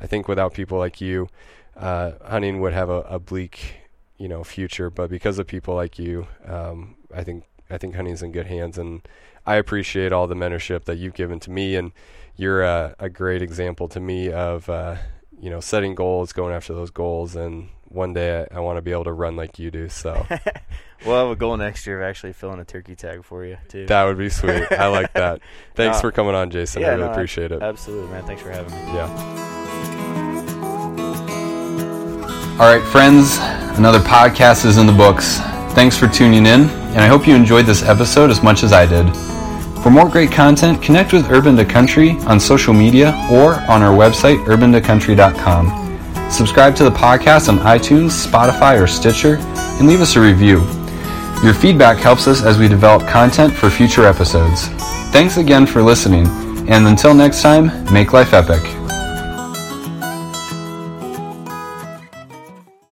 I 0.00 0.06
think 0.06 0.28
without 0.28 0.54
people 0.54 0.78
like 0.78 1.00
you, 1.00 1.28
uh, 1.76 2.12
hunting 2.24 2.60
would 2.60 2.72
have 2.72 2.88
a, 2.88 3.00
a 3.02 3.18
bleak, 3.18 3.74
you 4.18 4.28
know, 4.28 4.44
future. 4.44 4.90
But 4.90 5.08
because 5.10 5.38
of 5.38 5.46
people 5.46 5.74
like 5.74 5.98
you, 5.98 6.26
um, 6.46 6.96
I 7.14 7.24
think 7.24 7.44
I 7.70 7.78
think 7.78 7.94
hunting's 7.94 8.22
in 8.22 8.32
good 8.32 8.46
hands 8.46 8.78
and. 8.78 9.02
I 9.46 9.54
appreciate 9.56 10.12
all 10.12 10.26
the 10.26 10.34
mentorship 10.34 10.84
that 10.84 10.96
you've 10.98 11.14
given 11.14 11.40
to 11.40 11.50
me, 11.50 11.74
and 11.74 11.92
you're 12.36 12.62
a, 12.62 12.94
a 12.98 13.08
great 13.08 13.40
example 13.40 13.88
to 13.88 13.98
me 13.98 14.30
of 14.30 14.68
uh, 14.68 14.96
you 15.40 15.48
know 15.48 15.60
setting 15.60 15.94
goals, 15.94 16.34
going 16.34 16.52
after 16.54 16.74
those 16.74 16.90
goals, 16.90 17.34
and 17.34 17.70
one 17.86 18.12
day 18.12 18.46
I, 18.52 18.58
I 18.58 18.60
want 18.60 18.76
to 18.76 18.82
be 18.82 18.92
able 18.92 19.04
to 19.04 19.12
run 19.12 19.36
like 19.36 19.58
you 19.58 19.70
do. 19.70 19.88
So 19.88 20.26
we'll 21.06 21.16
have 21.16 21.30
a 21.30 21.36
goal 21.36 21.56
next 21.56 21.86
year 21.86 22.02
of 22.02 22.10
actually 22.10 22.34
filling 22.34 22.60
a 22.60 22.64
turkey 22.66 22.94
tag 22.94 23.24
for 23.24 23.42
you 23.42 23.56
too. 23.68 23.86
that 23.86 24.04
would 24.04 24.18
be 24.18 24.28
sweet. 24.28 24.70
I 24.70 24.88
like 24.88 25.14
that. 25.14 25.40
Thanks 25.74 25.96
No. 25.96 26.00
for 26.02 26.12
coming 26.12 26.34
on, 26.34 26.50
Jason. 26.50 26.82
Yeah, 26.82 26.88
I 26.88 26.90
really 26.96 27.04
no, 27.06 27.12
appreciate 27.12 27.50
it. 27.50 27.62
Absolutely, 27.62 28.10
man. 28.10 28.26
Thanks 28.26 28.42
for 28.42 28.50
having 28.50 28.70
me. 28.74 28.80
yeah. 28.92 29.57
All 32.58 32.66
right, 32.66 32.82
friends, 32.82 33.38
another 33.78 34.00
podcast 34.00 34.64
is 34.64 34.78
in 34.78 34.86
the 34.88 34.92
books. 34.92 35.38
Thanks 35.76 35.96
for 35.96 36.08
tuning 36.08 36.44
in, 36.44 36.62
and 36.62 36.98
I 36.98 37.06
hope 37.06 37.24
you 37.24 37.36
enjoyed 37.36 37.66
this 37.66 37.84
episode 37.84 38.30
as 38.30 38.42
much 38.42 38.64
as 38.64 38.72
I 38.72 38.84
did. 38.84 39.14
For 39.80 39.90
more 39.90 40.08
great 40.08 40.32
content, 40.32 40.82
connect 40.82 41.12
with 41.12 41.30
Urban 41.30 41.56
to 41.56 41.64
Country 41.64 42.16
on 42.26 42.40
social 42.40 42.74
media 42.74 43.10
or 43.30 43.54
on 43.70 43.80
our 43.80 43.96
website, 43.96 44.44
urbantocountry.com. 44.46 46.30
Subscribe 46.32 46.74
to 46.74 46.82
the 46.82 46.90
podcast 46.90 47.48
on 47.48 47.58
iTunes, 47.60 48.26
Spotify, 48.26 48.82
or 48.82 48.88
Stitcher, 48.88 49.36
and 49.78 49.86
leave 49.86 50.00
us 50.00 50.16
a 50.16 50.20
review. 50.20 50.58
Your 51.44 51.54
feedback 51.54 51.98
helps 51.98 52.26
us 52.26 52.42
as 52.42 52.58
we 52.58 52.66
develop 52.66 53.06
content 53.06 53.54
for 53.54 53.70
future 53.70 54.04
episodes. 54.04 54.66
Thanks 55.12 55.36
again 55.36 55.64
for 55.64 55.80
listening, 55.80 56.26
and 56.68 56.88
until 56.88 57.14
next 57.14 57.40
time, 57.40 57.70
make 57.92 58.12
life 58.12 58.32
epic. 58.32 58.77